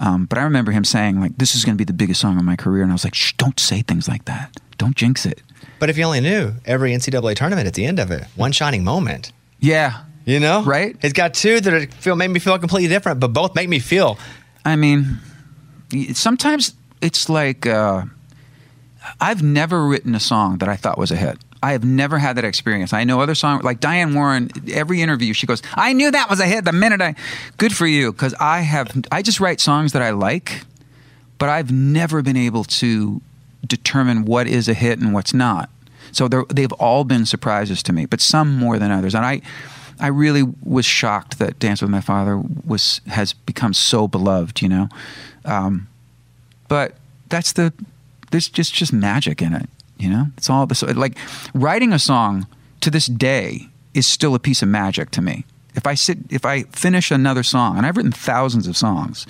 Um, 0.00 0.26
but 0.26 0.38
I 0.38 0.42
remember 0.42 0.72
him 0.72 0.84
saying, 0.84 1.20
like, 1.20 1.36
this 1.36 1.54
is 1.54 1.64
going 1.64 1.76
to 1.76 1.78
be 1.78 1.84
the 1.84 1.92
biggest 1.92 2.20
song 2.20 2.36
of 2.38 2.44
my 2.44 2.56
career. 2.56 2.82
And 2.82 2.90
I 2.90 2.94
was 2.94 3.04
like, 3.04 3.14
shh, 3.14 3.34
don't 3.34 3.60
say 3.60 3.82
things 3.82 4.08
like 4.08 4.24
that. 4.24 4.56
Don't 4.78 4.96
jinx 4.96 5.24
it. 5.24 5.42
But 5.78 5.90
if 5.90 5.98
you 5.98 6.04
only 6.04 6.20
knew 6.20 6.54
every 6.64 6.92
NCAA 6.92 7.36
tournament 7.36 7.66
at 7.66 7.74
the 7.74 7.84
end 7.84 7.98
of 7.98 8.10
it, 8.10 8.24
one 8.34 8.52
shining 8.52 8.82
moment. 8.82 9.32
Yeah. 9.60 10.04
You 10.24 10.40
know? 10.40 10.62
Right? 10.62 10.96
It's 11.02 11.12
got 11.12 11.34
two 11.34 11.60
that 11.60 11.94
feel 11.94 12.16
made 12.16 12.28
me 12.28 12.40
feel 12.40 12.58
completely 12.58 12.88
different, 12.88 13.20
but 13.20 13.28
both 13.28 13.54
make 13.54 13.68
me 13.68 13.78
feel 13.78 14.18
I 14.64 14.76
mean, 14.76 15.18
sometimes 16.12 16.74
it's 17.00 17.28
like 17.28 17.66
uh, 17.66 18.04
I've 19.20 19.42
never 19.42 19.86
written 19.86 20.14
a 20.14 20.20
song 20.20 20.58
that 20.58 20.68
I 20.68 20.76
thought 20.76 20.98
was 20.98 21.10
a 21.10 21.16
hit. 21.16 21.38
I 21.62 21.72
have 21.72 21.84
never 21.84 22.18
had 22.18 22.36
that 22.36 22.44
experience. 22.44 22.92
I 22.92 23.04
know 23.04 23.20
other 23.20 23.34
songs 23.34 23.64
like 23.64 23.80
Diane 23.80 24.14
Warren. 24.14 24.50
Every 24.72 25.02
interview, 25.02 25.34
she 25.34 25.46
goes, 25.46 25.62
"I 25.74 25.92
knew 25.92 26.10
that 26.10 26.30
was 26.30 26.40
a 26.40 26.46
hit 26.46 26.64
the 26.64 26.72
minute 26.72 27.02
I." 27.02 27.14
Good 27.58 27.76
for 27.76 27.86
you, 27.86 28.12
because 28.12 28.34
I 28.40 28.60
have. 28.60 28.88
I 29.12 29.22
just 29.22 29.40
write 29.40 29.60
songs 29.60 29.92
that 29.92 30.02
I 30.02 30.10
like, 30.10 30.62
but 31.38 31.48
I've 31.48 31.70
never 31.70 32.22
been 32.22 32.36
able 32.36 32.64
to 32.64 33.20
determine 33.66 34.24
what 34.24 34.46
is 34.46 34.68
a 34.68 34.74
hit 34.74 34.98
and 34.98 35.12
what's 35.12 35.34
not. 35.34 35.68
So 36.12 36.28
they've 36.28 36.72
all 36.72 37.04
been 37.04 37.26
surprises 37.26 37.82
to 37.84 37.92
me, 37.92 38.06
but 38.06 38.20
some 38.20 38.56
more 38.56 38.78
than 38.78 38.90
others. 38.90 39.14
And 39.14 39.24
I, 39.24 39.42
I 40.00 40.08
really 40.08 40.42
was 40.64 40.84
shocked 40.84 41.38
that 41.38 41.58
Dance 41.58 41.82
with 41.82 41.90
My 41.90 42.00
Father 42.00 42.42
was 42.66 43.00
has 43.06 43.32
become 43.32 43.74
so 43.74 44.08
beloved. 44.08 44.62
You 44.62 44.68
know, 44.68 44.88
um, 45.44 45.88
but 46.68 46.94
that's 47.28 47.52
the 47.52 47.72
there's 48.30 48.48
just 48.48 48.74
just 48.74 48.92
magic 48.92 49.42
in 49.42 49.52
it. 49.52 49.68
You 50.00 50.08
know, 50.08 50.26
it's 50.38 50.48
all 50.48 50.66
this 50.66 50.82
like 50.82 51.18
writing 51.52 51.92
a 51.92 51.98
song 51.98 52.46
to 52.80 52.90
this 52.90 53.06
day 53.06 53.68
is 53.92 54.06
still 54.06 54.34
a 54.34 54.38
piece 54.38 54.62
of 54.62 54.68
magic 54.68 55.10
to 55.12 55.20
me. 55.22 55.44
If 55.74 55.86
I 55.86 55.94
sit, 55.94 56.18
if 56.30 56.44
I 56.46 56.62
finish 56.64 57.10
another 57.10 57.42
song, 57.42 57.76
and 57.76 57.86
I've 57.86 57.96
written 57.96 58.12
thousands 58.12 58.66
of 58.66 58.76
songs, 58.76 59.26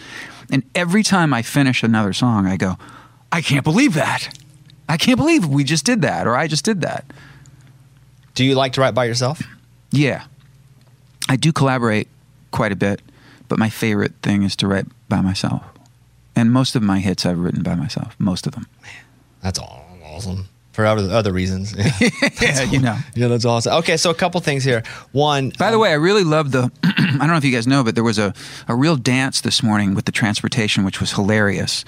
and 0.50 0.62
every 0.74 1.02
time 1.02 1.34
I 1.34 1.42
finish 1.42 1.82
another 1.82 2.12
song, 2.12 2.46
I 2.46 2.56
go, 2.56 2.78
I 3.32 3.40
can't 3.40 3.64
believe 3.64 3.94
that. 3.94 4.38
I 4.88 4.96
can't 4.96 5.18
believe 5.18 5.46
we 5.46 5.64
just 5.64 5.84
did 5.84 6.02
that, 6.02 6.26
or 6.26 6.36
I 6.36 6.46
just 6.46 6.64
did 6.64 6.80
that. 6.82 7.04
Do 8.34 8.44
you 8.44 8.54
like 8.54 8.72
to 8.74 8.80
write 8.80 8.94
by 8.94 9.04
yourself? 9.04 9.42
Yeah. 9.90 10.24
I 11.28 11.36
do 11.36 11.52
collaborate 11.52 12.08
quite 12.52 12.72
a 12.72 12.76
bit, 12.76 13.02
but 13.48 13.58
my 13.58 13.68
favorite 13.68 14.14
thing 14.22 14.42
is 14.44 14.56
to 14.56 14.68
write 14.68 14.86
by 15.08 15.20
myself. 15.20 15.62
And 16.34 16.52
most 16.52 16.74
of 16.76 16.82
my 16.82 17.00
hits 17.00 17.26
I've 17.26 17.38
written 17.38 17.62
by 17.62 17.74
myself, 17.74 18.14
most 18.18 18.46
of 18.46 18.52
them. 18.54 18.66
Man, 18.82 18.92
That's 19.42 19.58
all 19.58 19.90
awesome. 20.20 20.48
For 20.80 20.86
other 20.86 21.10
other 21.12 21.32
reasons. 21.32 21.74
Yeah, 22.40 22.62
yeah, 22.62 22.62
you 22.62 22.80
know. 22.80 22.96
yeah, 23.14 23.28
that's 23.28 23.44
awesome. 23.44 23.74
Okay, 23.74 23.96
so 23.98 24.10
a 24.10 24.14
couple 24.14 24.40
things 24.40 24.64
here. 24.64 24.82
One, 25.12 25.52
By 25.58 25.70
the 25.70 25.78
way, 25.78 25.90
I 25.90 25.94
really 25.94 26.24
love 26.24 26.52
the. 26.52 26.70
I 26.84 27.18
don't 27.18 27.28
know 27.28 27.36
if 27.36 27.44
you 27.44 27.52
guys 27.52 27.66
know, 27.66 27.84
but 27.84 27.94
there 27.94 28.04
was 28.04 28.18
a, 28.18 28.32
a 28.66 28.74
real 28.74 28.96
dance 28.96 29.42
this 29.42 29.62
morning 29.62 29.94
with 29.94 30.06
the 30.06 30.12
transportation, 30.12 30.84
which 30.84 31.00
was 31.00 31.12
hilarious. 31.12 31.82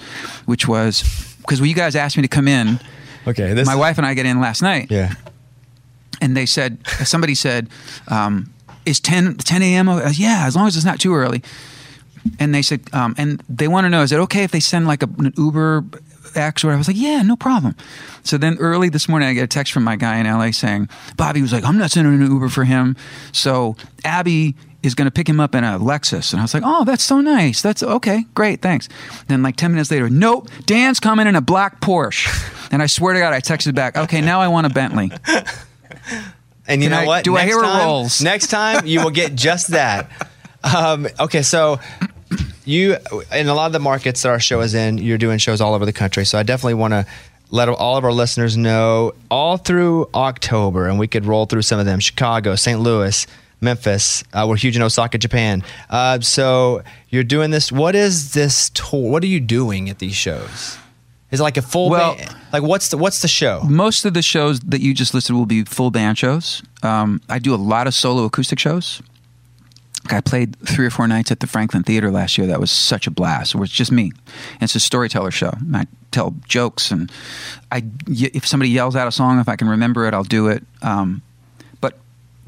Which 0.45 0.67
was 0.67 1.03
because 1.39 1.59
when 1.59 1.69
you 1.69 1.75
guys 1.75 1.95
asked 1.95 2.17
me 2.17 2.21
to 2.21 2.27
come 2.27 2.47
in, 2.47 2.79
okay, 3.27 3.53
this 3.53 3.65
my 3.65 3.75
wife 3.75 3.97
and 3.97 4.05
I 4.05 4.13
got 4.13 4.25
in 4.27 4.39
last 4.39 4.61
night, 4.61 4.91
yeah, 4.91 5.13
and 6.21 6.37
they 6.37 6.45
said 6.45 6.85
somebody 7.03 7.33
said, 7.33 7.69
um, 8.09 8.53
"Is 8.85 8.99
10, 8.99 9.37
10 9.37 9.61
a.m. 9.63 9.87
Yeah, 10.13 10.45
as 10.45 10.55
long 10.55 10.67
as 10.67 10.75
it's 10.75 10.85
not 10.85 10.99
too 10.99 11.15
early." 11.15 11.41
And 12.39 12.55
they 12.55 12.61
said, 12.61 12.81
um, 12.93 13.15
and 13.17 13.43
they 13.49 13.67
want 13.67 13.83
to 13.83 13.89
know, 13.89 14.01
is 14.01 14.13
it 14.13 14.19
okay 14.19 14.43
if 14.43 14.51
they 14.51 14.61
send 14.61 14.87
like 14.87 15.03
a, 15.03 15.09
an 15.17 15.33
Uber 15.37 15.83
X 16.35 16.63
or 16.63 16.67
whatever? 16.67 16.77
I 16.77 16.79
was 16.79 16.87
like, 16.87 16.97
yeah, 16.97 17.21
no 17.21 17.35
problem. 17.35 17.75
So 18.23 18.37
then 18.37 18.57
early 18.59 18.89
this 18.89 19.07
morning, 19.09 19.27
I 19.29 19.33
get 19.33 19.43
a 19.43 19.47
text 19.47 19.73
from 19.73 19.83
my 19.83 19.95
guy 19.95 20.17
in 20.17 20.25
LA 20.25 20.51
saying, 20.51 20.89
Bobby 21.17 21.41
was 21.41 21.51
like, 21.53 21.63
I'm 21.63 21.77
not 21.77 21.91
sending 21.91 22.13
an 22.13 22.31
Uber 22.31 22.49
for 22.49 22.63
him. 22.63 22.95
So 23.31 23.75
Abby 24.05 24.55
is 24.81 24.95
going 24.95 25.05
to 25.05 25.11
pick 25.11 25.29
him 25.29 25.39
up 25.39 25.55
in 25.55 25.63
a 25.63 25.79
Lexus. 25.79 26.33
And 26.33 26.41
I 26.41 26.43
was 26.43 26.53
like, 26.53 26.63
oh, 26.65 26.83
that's 26.83 27.03
so 27.03 27.21
nice. 27.21 27.61
That's 27.61 27.81
okay. 27.83 28.25
Great. 28.35 28.61
Thanks. 28.61 28.89
Then 29.27 29.41
like 29.41 29.55
10 29.55 29.71
minutes 29.71 29.89
later, 29.91 30.09
nope, 30.09 30.49
Dan's 30.65 30.99
coming 30.99 31.25
in 31.27 31.35
a 31.37 31.41
black 31.41 31.79
Porsche. 31.79 32.69
And 32.71 32.81
I 32.81 32.87
swear 32.87 33.13
to 33.13 33.19
God, 33.19 33.33
I 33.33 33.39
texted 33.39 33.75
back, 33.75 33.95
okay, 33.97 34.19
now 34.19 34.41
I 34.41 34.47
want 34.49 34.67
a 34.67 34.69
Bentley. 34.69 35.11
And 36.65 36.81
you 36.81 36.89
Can 36.89 36.97
know 36.97 37.03
I- 37.03 37.07
what? 37.07 37.23
do 37.25 37.35
I 37.35 37.41
Next 37.41 37.53
hear 37.53 37.59
a 37.63 37.67
time- 37.67 37.85
rolls? 37.85 38.21
Next 38.21 38.47
time 38.47 38.85
you 38.87 39.03
will 39.03 39.09
get 39.11 39.35
just 39.35 39.69
that. 39.69 40.09
Um, 40.63 41.07
okay, 41.19 41.41
so 41.41 41.79
you 42.65 42.97
in 43.33 43.47
a 43.47 43.53
lot 43.53 43.67
of 43.67 43.73
the 43.73 43.79
markets 43.79 44.21
that 44.23 44.29
our 44.29 44.39
show 44.39 44.61
is 44.61 44.73
in, 44.73 44.97
you're 44.97 45.17
doing 45.17 45.37
shows 45.37 45.61
all 45.61 45.73
over 45.73 45.85
the 45.85 45.93
country. 45.93 46.25
So 46.25 46.37
I 46.37 46.43
definitely 46.43 46.75
want 46.75 46.93
to 46.93 47.05
let 47.51 47.69
all 47.69 47.97
of 47.97 48.03
our 48.03 48.11
listeners 48.11 48.57
know 48.57 49.13
all 49.29 49.57
through 49.57 50.09
October, 50.15 50.87
and 50.87 50.97
we 50.97 51.07
could 51.07 51.25
roll 51.25 51.45
through 51.45 51.61
some 51.63 51.79
of 51.79 51.85
them: 51.85 51.99
Chicago, 51.99 52.55
St. 52.55 52.79
Louis. 52.79 53.25
Memphis, 53.61 54.25
uh, 54.33 54.45
we're 54.45 54.57
huge 54.57 54.75
in 54.75 54.81
Osaka, 54.81 55.17
Japan. 55.17 55.63
Uh, 55.89 56.19
so 56.19 56.83
you're 57.07 57.23
doing 57.23 57.49
this. 57.49 57.71
What 57.71 57.95
is 57.95 58.33
this 58.33 58.69
tour? 58.71 59.09
What 59.09 59.23
are 59.23 59.27
you 59.27 59.39
doing 59.39 59.89
at 59.89 59.99
these 59.99 60.15
shows? 60.15 60.77
Is 61.31 61.39
it 61.39 61.43
like 61.43 61.55
a 61.55 61.61
full? 61.61 61.89
Well- 61.89 62.17
ba- 62.17 62.35
like 62.51 62.61
what's 62.61 62.89
the 62.89 62.97
what's 62.97 63.21
the 63.21 63.29
show? 63.29 63.61
Most 63.63 64.03
of 64.03 64.13
the 64.13 64.21
shows 64.21 64.59
that 64.59 64.81
you 64.81 64.93
just 64.93 65.13
listed 65.13 65.33
will 65.35 65.45
be 65.45 65.63
full 65.63 65.91
band 65.91 66.17
shows. 66.17 66.61
Um, 66.83 67.21
I 67.29 67.39
do 67.39 67.55
a 67.55 67.57
lot 67.57 67.87
of 67.87 67.93
solo 67.95 68.25
acoustic 68.25 68.59
shows. 68.59 69.01
I 70.09 70.21
played 70.21 70.57
three 70.59 70.85
or 70.85 70.89
four 70.89 71.07
nights 71.07 71.31
at 71.31 71.39
the 71.39 71.47
Franklin 71.47 71.83
Theater 71.83 72.11
last 72.11 72.37
year. 72.37 72.45
That 72.47 72.59
was 72.59 72.71
such 72.71 73.07
a 73.07 73.11
blast. 73.11 73.55
It 73.55 73.57
was 73.57 73.71
just 73.71 73.91
me. 73.91 74.11
And 74.53 74.63
it's 74.63 74.75
a 74.75 74.79
storyteller 74.79 75.31
show. 75.31 75.53
I 75.73 75.85
tell 76.11 76.35
jokes, 76.47 76.91
and 76.91 77.11
I 77.71 77.83
if 78.07 78.45
somebody 78.45 78.69
yells 78.69 78.95
out 78.95 79.07
a 79.07 79.11
song, 79.11 79.39
if 79.39 79.47
I 79.47 79.55
can 79.55 79.69
remember 79.69 80.05
it, 80.05 80.13
I'll 80.13 80.23
do 80.23 80.47
it. 80.47 80.63
Um, 80.81 81.21
but 81.79 81.97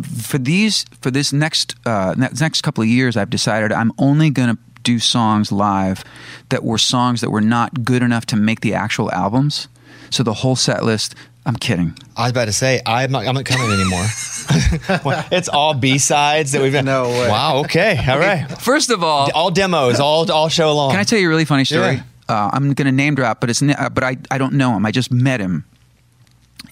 for 0.02 0.38
these 0.38 0.86
for 1.02 1.12
this 1.12 1.32
next 1.32 1.76
uh, 1.86 2.14
ne- 2.18 2.30
next 2.40 2.62
couple 2.62 2.82
of 2.82 2.90
years, 2.90 3.16
I've 3.16 3.30
decided 3.30 3.72
I'm 3.72 3.94
only 3.98 4.30
going 4.30 4.56
to 4.56 4.58
do 4.84 5.00
songs 5.00 5.52
live 5.52 6.04
that 6.50 6.64
were 6.64 6.78
songs 6.78 7.22
that 7.22 7.32
were 7.32 7.42
not 7.42 7.84
good 7.84 8.04
enough 8.04 8.26
to 8.28 8.36
make 8.36 8.62
the 8.62 8.74
actual 8.74 9.12
albums. 9.12 9.68
So 10.10 10.24
the 10.24 10.34
whole 10.34 10.56
set 10.56 10.84
list. 10.84 11.16
I'm 11.46 11.56
kidding. 11.56 11.96
I 12.18 12.24
was 12.24 12.32
about 12.32 12.46
to 12.46 12.54
say 12.54 12.82
I'm 12.86 13.12
not. 13.12 13.28
I'm 13.28 13.36
not 13.36 13.46
coming 13.46 13.72
anymore. 13.72 14.06
it's 15.32 15.48
all 15.48 15.76
B 15.76 16.00
sides 16.00 16.52
that 16.54 16.62
we've 16.62 16.72
been. 16.72 16.86
No 16.86 17.04
way. 17.10 17.30
Wow. 17.30 17.58
Okay. 17.60 17.98
All 18.08 18.18
right. 18.18 18.50
First 18.60 18.90
of 18.90 19.04
all, 19.04 19.30
All 19.34 19.52
demos. 19.52 20.00
All 20.00 20.30
all 20.32 20.50
show 20.50 20.74
long. 20.74 20.92
Can 20.92 21.00
I 21.00 21.04
tell 21.04 21.20
you 21.20 21.28
a 21.28 21.30
really 21.30 21.46
funny 21.46 21.64
story? 21.66 21.96
Yeah. 21.96 22.04
Uh, 22.28 22.50
I'm 22.52 22.74
going 22.74 22.88
to 22.88 22.92
name 22.92 23.14
drop, 23.14 23.40
but 23.42 23.52
it's 23.52 23.62
uh, 23.62 23.90
but 23.90 24.04
I 24.04 24.18
I 24.32 24.40
don't 24.40 24.54
know 24.54 24.76
him. 24.76 24.86
I 24.86 24.92
just 24.92 25.12
met 25.12 25.40
him 25.40 25.66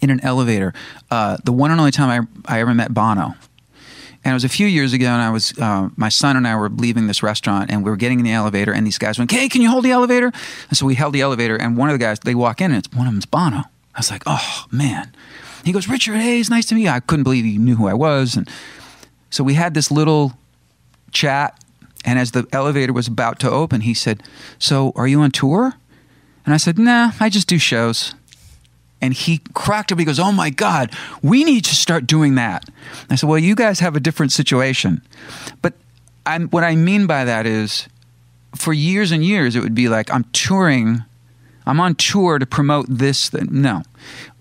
in 0.01 0.09
an 0.09 0.19
elevator. 0.23 0.73
Uh, 1.11 1.37
the 1.43 1.51
one 1.51 1.69
and 1.69 1.79
only 1.79 1.91
time 1.91 2.27
I 2.47 2.55
I 2.55 2.59
ever 2.59 2.73
met 2.73 2.93
Bono. 2.93 3.35
And 4.25 4.31
it 4.31 4.35
was 4.35 4.45
a 4.45 4.49
few 4.49 4.67
years 4.67 4.93
ago, 4.93 5.07
and 5.07 5.21
I 5.21 5.29
was 5.31 5.53
uh, 5.59 5.89
my 5.97 6.07
son 6.07 6.37
and 6.37 6.47
I 6.47 6.55
were 6.55 6.69
leaving 6.69 7.07
this 7.07 7.21
restaurant, 7.21 7.69
and 7.69 7.83
we 7.83 7.91
were 7.91 7.97
getting 7.97 8.19
in 8.19 8.25
the 8.25 8.31
elevator, 8.31 8.71
and 8.71 8.87
these 8.87 8.97
guys 8.97 9.19
went, 9.19 9.29
"Hey, 9.29 9.49
can 9.49 9.61
you 9.61 9.69
hold 9.69 9.83
the 9.83 9.91
elevator?" 9.91 10.31
And 10.69 10.77
so 10.77 10.85
we 10.85 10.95
held 10.95 11.13
the 11.13 11.19
elevator, 11.21 11.57
and 11.57 11.75
one 11.75 11.89
of 11.89 11.93
the 11.93 11.99
guys 12.03 12.19
they 12.19 12.33
walk 12.33 12.61
in, 12.61 12.71
and 12.71 12.77
it's 12.77 12.95
one 12.95 13.05
of 13.05 13.13
them's 13.13 13.25
Bono. 13.25 13.63
I 13.95 13.99
was 13.99 14.11
like, 14.11 14.23
"Oh 14.25 14.65
man!" 14.71 15.13
He 15.63 15.71
goes, 15.71 15.87
"Richard, 15.87 16.15
hey, 16.15 16.39
it's 16.39 16.49
nice 16.49 16.65
to 16.67 16.75
meet 16.75 16.83
you." 16.83 16.89
I 16.89 16.99
couldn't 16.99 17.23
believe 17.23 17.45
he 17.45 17.57
knew 17.57 17.75
who 17.75 17.87
I 17.87 17.93
was, 17.93 18.35
and 18.35 18.49
so 19.33 19.43
we 19.43 19.55
had 19.55 19.73
this 19.73 19.89
little 19.89 20.33
chat. 21.11 21.59
And 22.05 22.19
as 22.19 22.31
the 22.31 22.45
elevator 22.51 22.93
was 22.93 23.07
about 23.07 23.39
to 23.39 23.49
open, 23.49 23.81
he 23.81 23.93
said, 23.93 24.21
So 24.59 24.91
are 24.95 25.07
you 25.07 25.21
on 25.21 25.31
tour? 25.31 25.73
And 26.45 26.53
I 26.53 26.57
said, 26.57 26.77
Nah, 26.77 27.13
I 27.19 27.29
just 27.29 27.47
do 27.47 27.57
shows. 27.57 28.13
And 29.01 29.13
he 29.13 29.41
cracked 29.53 29.91
up. 29.91 29.99
He 29.99 30.05
goes, 30.05 30.19
Oh 30.19 30.31
my 30.31 30.49
God, 30.49 30.91
we 31.21 31.43
need 31.43 31.65
to 31.65 31.75
start 31.75 32.05
doing 32.05 32.35
that. 32.35 32.69
I 33.09 33.15
said, 33.15 33.27
Well, 33.27 33.39
you 33.39 33.55
guys 33.55 33.79
have 33.79 33.95
a 33.95 33.99
different 33.99 34.31
situation. 34.31 35.01
But 35.61 35.73
I'm, 36.25 36.49
what 36.49 36.63
I 36.63 36.75
mean 36.75 37.07
by 37.07 37.25
that 37.25 37.47
is, 37.47 37.87
for 38.55 38.71
years 38.71 39.11
and 39.11 39.23
years, 39.23 39.55
it 39.55 39.63
would 39.63 39.73
be 39.73 39.89
like, 39.89 40.13
I'm 40.13 40.25
touring, 40.25 41.03
I'm 41.65 41.79
on 41.79 41.95
tour 41.95 42.39
to 42.39 42.45
promote 42.45 42.85
this. 42.89 43.29
Thing. 43.29 43.47
No. 43.51 43.83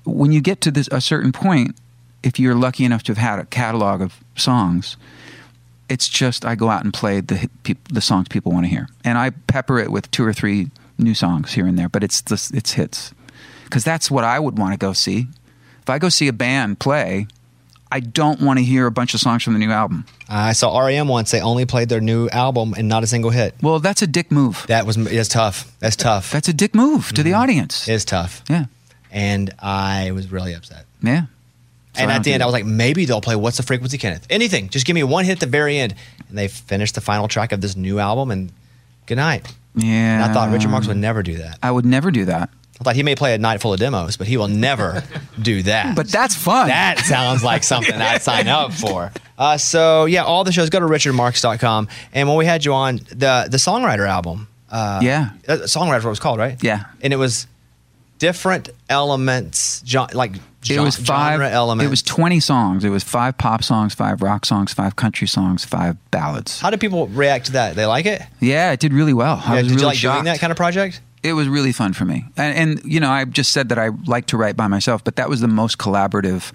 When 0.05 0.33
you 0.33 0.41
get 0.41 0.61
to 0.63 0.71
this, 0.71 0.89
a 0.91 1.01
certain 1.01 1.33
point, 1.33 1.77
if 2.23 2.39
you're 2.39 2.55
lucky 2.55 2.85
enough 2.85 3.03
to 3.05 3.13
have 3.13 3.19
had 3.19 3.39
a 3.39 3.45
catalog 3.47 4.01
of 4.01 4.21
songs, 4.37 4.97
it's 5.89 6.09
just 6.09 6.45
I 6.45 6.55
go 6.55 6.71
out 6.71 6.85
and 6.85 6.93
play 6.93 7.21
the 7.21 7.49
the 7.91 8.01
songs 8.01 8.29
people 8.29 8.53
want 8.53 8.65
to 8.65 8.71
hear, 8.71 8.89
and 9.05 9.19
I 9.19 9.31
pepper 9.31 9.79
it 9.79 9.91
with 9.91 10.11
two 10.11 10.25
or 10.25 10.33
three 10.33 10.71
new 10.99 11.15
songs 11.15 11.53
here 11.53 11.67
and 11.67 11.79
there. 11.79 11.89
But 11.89 12.03
it's 12.05 12.21
the, 12.23 12.51
it's 12.55 12.73
hits 12.73 13.13
because 13.65 13.85
that's 13.85 14.11
what 14.11 14.25
I 14.25 14.39
would 14.39 14.59
want 14.59 14.73
to 14.73 14.79
go 14.79 14.93
see. 14.93 15.27
If 15.81 15.91
I 15.91 15.99
go 15.99 16.09
see 16.09 16.29
a 16.29 16.33
band 16.33 16.79
play, 16.79 17.27
I 17.93 18.01
don't 18.01 18.41
want 18.41 18.59
to 18.59 18.65
hear 18.65 18.87
a 18.87 18.91
bunch 18.91 19.13
of 19.13 19.21
songs 19.21 19.43
from 19.43 19.53
the 19.53 19.59
new 19.59 19.71
album. 19.71 20.07
I 20.27 20.55
saw 20.55 20.79
REM 20.79 21.09
once. 21.09 21.31
They 21.31 21.43
only 21.43 21.67
played 21.67 21.91
their 21.91 22.01
new 22.01 22.27
album 22.31 22.75
and 22.75 22.89
not 22.89 23.03
a 23.03 23.07
single 23.07 23.31
hit. 23.31 23.55
Well, 23.61 23.81
that's 23.81 24.01
a 24.01 24.07
dick 24.07 24.31
move. 24.31 24.65
That 24.67 24.87
was 24.87 24.97
it's 24.97 25.29
tough. 25.29 25.77
That's 25.79 25.95
tough. 25.95 26.33
That's 26.33 26.49
a 26.49 26.55
dick 26.55 26.75
move 26.75 27.13
to 27.13 27.23
the 27.23 27.33
mm-hmm. 27.33 27.41
audience. 27.41 27.87
It's 27.87 28.07
tough. 28.07 28.43
Yeah, 28.49 28.65
And 29.11 29.53
I 29.59 30.13
was 30.13 30.33
really 30.33 30.55
upset. 30.55 30.87
yeah. 31.03 31.27
So 31.95 32.05
and 32.05 32.11
at 32.11 32.25
the 32.25 32.33
end. 32.33 32.43
I 32.43 32.47
was 32.47 32.55
like, 32.55 32.65
maybe 32.65 33.05
they'll 33.05 33.21
play 33.21 33.37
"What's 33.37 33.59
the 33.59 33.63
Frequency, 33.63 33.99
Kenneth?" 33.99 34.27
Anything. 34.31 34.71
Just 34.71 34.87
give 34.87 34.95
me 34.95 35.03
one 35.03 35.27
hit 35.27 35.33
at 35.33 35.41
the 35.41 35.47
very 35.47 35.77
end. 35.77 35.95
And 36.31 36.39
they 36.39 36.49
finished 36.49 36.95
the 36.95 37.03
final 37.03 37.29
track 37.29 37.53
of 37.53 37.61
this 37.61 37.77
new 37.77 37.99
album, 37.99 38.31
and 38.31 38.51
good 39.05 39.17
night. 39.17 39.47
yeah. 39.75 40.15
And 40.15 40.25
I 40.25 40.33
thought 40.33 40.51
Richard 40.51 40.71
Marx 40.71 40.87
would 40.87 40.97
never 40.97 41.23
do 41.23 41.37
that. 41.37 41.59
I 41.63 41.71
would 41.71 41.85
never 41.85 42.11
do 42.11 42.25
that. 42.25 42.49
I 42.83 42.85
thought 42.85 42.97
he 42.97 43.03
may 43.03 43.15
play 43.15 43.35
a 43.35 43.39
night 43.39 43.61
full 43.61 43.73
of 43.73 43.81
demos, 43.81 44.17
but 44.17 44.27
he 44.27 44.37
will 44.37 44.49
never 44.49 45.03
do 45.41 45.63
that. 45.63 45.97
But 45.97 46.09
that's 46.09 46.35
fun. 46.35 46.69
that 46.69 46.99
sounds 47.01 47.43
like 47.43 47.63
something 47.65 47.95
I'd 47.95 48.23
sign 48.31 48.49
up 48.49 48.73
for. 48.73 49.11
Uh, 49.39 49.57
so 49.57 50.05
yeah, 50.05 50.25
all 50.25 50.45
the 50.45 50.53
shows 50.53 50.69
go 50.71 50.81
to 50.81 50.87
richardmarx.com. 50.87 51.89
And 52.13 52.29
when 52.29 52.37
we 52.37 52.45
had 52.45 52.65
you 52.65 52.75
on 52.75 52.97
the 53.09 53.47
the 53.51 53.57
songwriter 53.59 54.07
album, 54.07 54.49
uh, 54.71 55.01
Yeah. 55.03 55.31
uh, 55.49 55.59
songwriter 55.65 55.97
what 56.03 56.05
it 56.07 56.09
was 56.11 56.21
called, 56.21 56.39
right? 56.39 56.63
Yeah. 56.63 56.85
and 57.01 57.13
it 57.13 57.17
was 57.17 57.47
different 58.19 58.69
elements, 58.89 59.81
gen- 59.83 60.07
like 60.15 60.37
it 60.37 60.41
gen- 60.63 60.83
was 60.85 60.97
five 60.97 61.33
genre 61.41 61.51
elements. 61.51 61.87
It 61.87 61.91
was 61.91 62.03
twenty 62.03 62.41
songs. 62.41 62.85
It 62.85 62.91
was 62.91 63.03
five 63.03 63.37
pop 63.39 63.63
songs, 63.65 63.95
five 63.95 64.23
rock 64.23 64.47
songs, 64.47 64.73
five 64.73 64.95
country 64.97 65.27
songs, 65.27 65.65
five 65.65 65.97
ballads. 66.11 66.61
How 66.61 66.71
did 66.71 66.81
people 66.81 67.09
react 67.09 67.47
to 67.47 67.53
that? 67.53 67.75
They 67.75 67.87
like 67.87 68.07
it? 68.07 68.23
Yeah, 68.41 68.73
it 68.73 68.81
did 68.81 68.93
really 68.93 69.13
well. 69.15 69.43
I 69.45 69.57
Yeah, 69.57 69.63
was 69.63 69.63
did 69.63 69.71
really 69.71 69.81
you 69.83 69.87
like 69.89 69.97
shocked. 69.97 70.15
doing 70.17 70.25
that 70.27 70.41
kind 70.41 70.51
of 70.53 70.57
project? 70.57 71.01
It 71.23 71.35
was 71.35 71.49
really 71.49 71.73
fun 71.73 71.93
for 71.93 72.05
me, 72.05 72.25
and, 72.37 72.81
and 72.81 72.93
you 72.93 72.99
know, 72.99 73.11
I 73.11 73.25
just 73.25 73.53
said 73.53 73.69
that 73.69 73.79
I 73.79 73.91
like 74.07 74.27
to 74.27 74.37
write 74.37 74.57
by 74.57 74.67
myself, 74.67 75.05
but 75.05 75.17
that 75.17 75.29
was 75.29 75.41
the 75.41 75.49
most 75.49 75.79
collaborative 75.79 76.53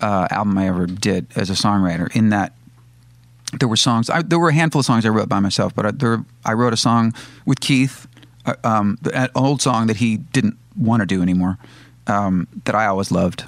uh, 0.00 0.26
album 0.30 0.58
I 0.58 0.66
ever 0.66 0.86
did 0.86 1.26
as 1.36 1.50
a 1.50 1.54
songwriter. 1.54 2.14
In 2.14 2.30
that, 2.30 2.52
there 3.58 3.68
were 3.68 3.76
songs. 3.76 4.10
I, 4.10 4.22
there 4.22 4.38
were 4.38 4.48
a 4.48 4.54
handful 4.54 4.80
of 4.80 4.86
songs 4.86 5.06
I 5.06 5.10
wrote 5.10 5.28
by 5.28 5.38
myself, 5.38 5.74
but 5.74 5.86
I, 5.86 5.90
there, 5.92 6.24
I 6.44 6.52
wrote 6.54 6.72
a 6.72 6.76
song 6.76 7.14
with 7.44 7.60
Keith, 7.60 8.08
uh, 8.44 8.54
um, 8.64 8.98
an 9.14 9.28
old 9.34 9.62
song 9.62 9.86
that 9.86 9.98
he 9.98 10.16
didn't 10.16 10.58
want 10.76 11.00
to 11.00 11.06
do 11.06 11.22
anymore, 11.22 11.58
um, 12.08 12.48
that 12.64 12.74
I 12.74 12.86
always 12.86 13.12
loved. 13.12 13.44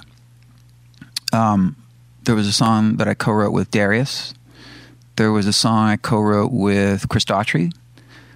Um, 1.33 1.75
there 2.23 2.35
was 2.35 2.47
a 2.47 2.53
song 2.53 2.97
that 2.97 3.07
I 3.07 3.13
co-wrote 3.13 3.51
with 3.51 3.71
Darius. 3.71 4.33
There 5.15 5.31
was 5.31 5.47
a 5.47 5.53
song 5.53 5.89
I 5.89 5.97
co-wrote 5.97 6.51
with 6.51 7.09
Chris 7.09 7.25
Daughtry. 7.25 7.73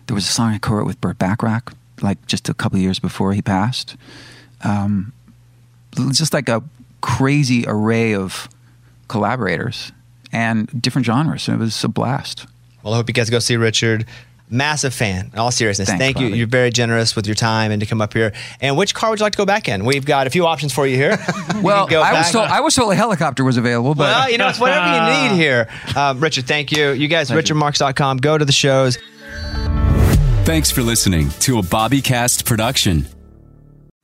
There 0.07 0.15
was 0.15 0.27
a 0.27 0.31
song 0.31 0.51
I 0.51 0.57
co-wrote 0.57 0.85
with 0.85 0.99
Burt 0.99 1.17
Bacharach, 1.17 1.73
like 2.03 2.25
just 2.27 2.49
a 2.49 2.53
couple 2.53 2.77
years 2.79 2.99
before 2.99 3.33
he 3.33 3.41
passed. 3.41 3.95
Um, 4.63 5.13
just 6.11 6.33
like 6.33 6.49
a 6.49 6.61
crazy 7.01 7.65
array 7.67 8.13
of 8.15 8.47
collaborators 9.07 9.91
and 10.31 10.81
different 10.81 11.05
genres. 11.05 11.47
It 11.47 11.57
was 11.57 11.83
a 11.83 11.87
blast. 11.87 12.45
Well, 12.81 12.93
I 12.93 12.97
hope 12.97 13.07
you 13.07 13.13
guys 13.13 13.29
go 13.29 13.39
see 13.39 13.55
Richard. 13.57 14.05
Massive 14.49 14.93
fan. 14.93 15.31
In 15.33 15.39
all 15.39 15.49
seriousness, 15.51 15.89
Thanks, 15.89 15.99
thank 16.03 16.19
you. 16.19 16.27
Bobby. 16.27 16.37
You're 16.37 16.47
very 16.47 16.69
generous 16.69 17.15
with 17.15 17.25
your 17.25 17.33
time 17.35 17.71
and 17.71 17.79
to 17.79 17.87
come 17.87 18.01
up 18.01 18.13
here. 18.13 18.33
And 18.61 18.77
which 18.77 18.93
car 18.93 19.09
would 19.09 19.19
you 19.19 19.23
like 19.23 19.31
to 19.33 19.37
go 19.37 19.45
back 19.45 19.67
in? 19.67 19.83
We've 19.83 20.05
got 20.05 20.27
a 20.27 20.29
few 20.29 20.45
options 20.45 20.73
for 20.73 20.85
you 20.85 20.95
here. 20.95 21.17
Well, 21.63 21.87
go 21.87 22.01
I 22.01 22.11
was 22.13 22.29
told 22.29 22.49
I 22.49 22.59
was 22.59 22.75
told 22.75 22.91
a 22.91 22.95
helicopter 22.95 23.45
was 23.45 23.55
available, 23.55 23.95
but 23.95 24.03
Well, 24.03 24.29
you 24.29 24.37
know, 24.37 24.49
it's 24.49 24.59
whatever 24.59 24.85
you 24.85 25.29
need 25.29 25.37
here. 25.37 25.69
Um, 25.95 26.19
Richard, 26.23 26.45
thank 26.45 26.73
you. 26.73 26.91
You 26.91 27.07
guys, 27.07 27.31
richardmarx.com. 27.31 28.17
Go 28.17 28.37
to 28.37 28.43
the 28.43 28.51
shows. 28.51 28.97
Thanks 30.45 30.69
for 30.69 30.81
listening 30.81 31.29
to 31.39 31.59
a 31.59 31.63
Bobby 31.63 32.01
Cast 32.01 32.45
production. 32.45 33.07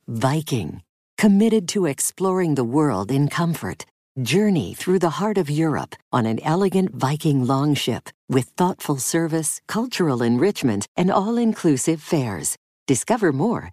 Viking, 0.08 0.80
committed 1.18 1.68
to 1.68 1.84
exploring 1.84 2.54
the 2.54 2.64
world 2.64 3.12
in 3.12 3.28
comfort. 3.28 3.84
Journey 4.22 4.72
through 4.72 5.00
the 5.00 5.10
heart 5.20 5.36
of 5.36 5.50
Europe 5.50 5.94
on 6.10 6.24
an 6.24 6.40
elegant 6.42 6.94
Viking 6.94 7.46
longship 7.46 8.08
with 8.30 8.46
thoughtful 8.56 8.96
service, 8.96 9.60
cultural 9.68 10.22
enrichment, 10.22 10.88
and 10.96 11.10
all 11.10 11.36
inclusive 11.36 12.00
fares. 12.00 12.56
Discover 12.86 13.34
more 13.34 13.72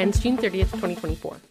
ends 0.01 0.19
June 0.19 0.35
30th, 0.35 0.71
2024. 0.71 1.50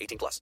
18 0.00 0.18
plus. 0.18 0.40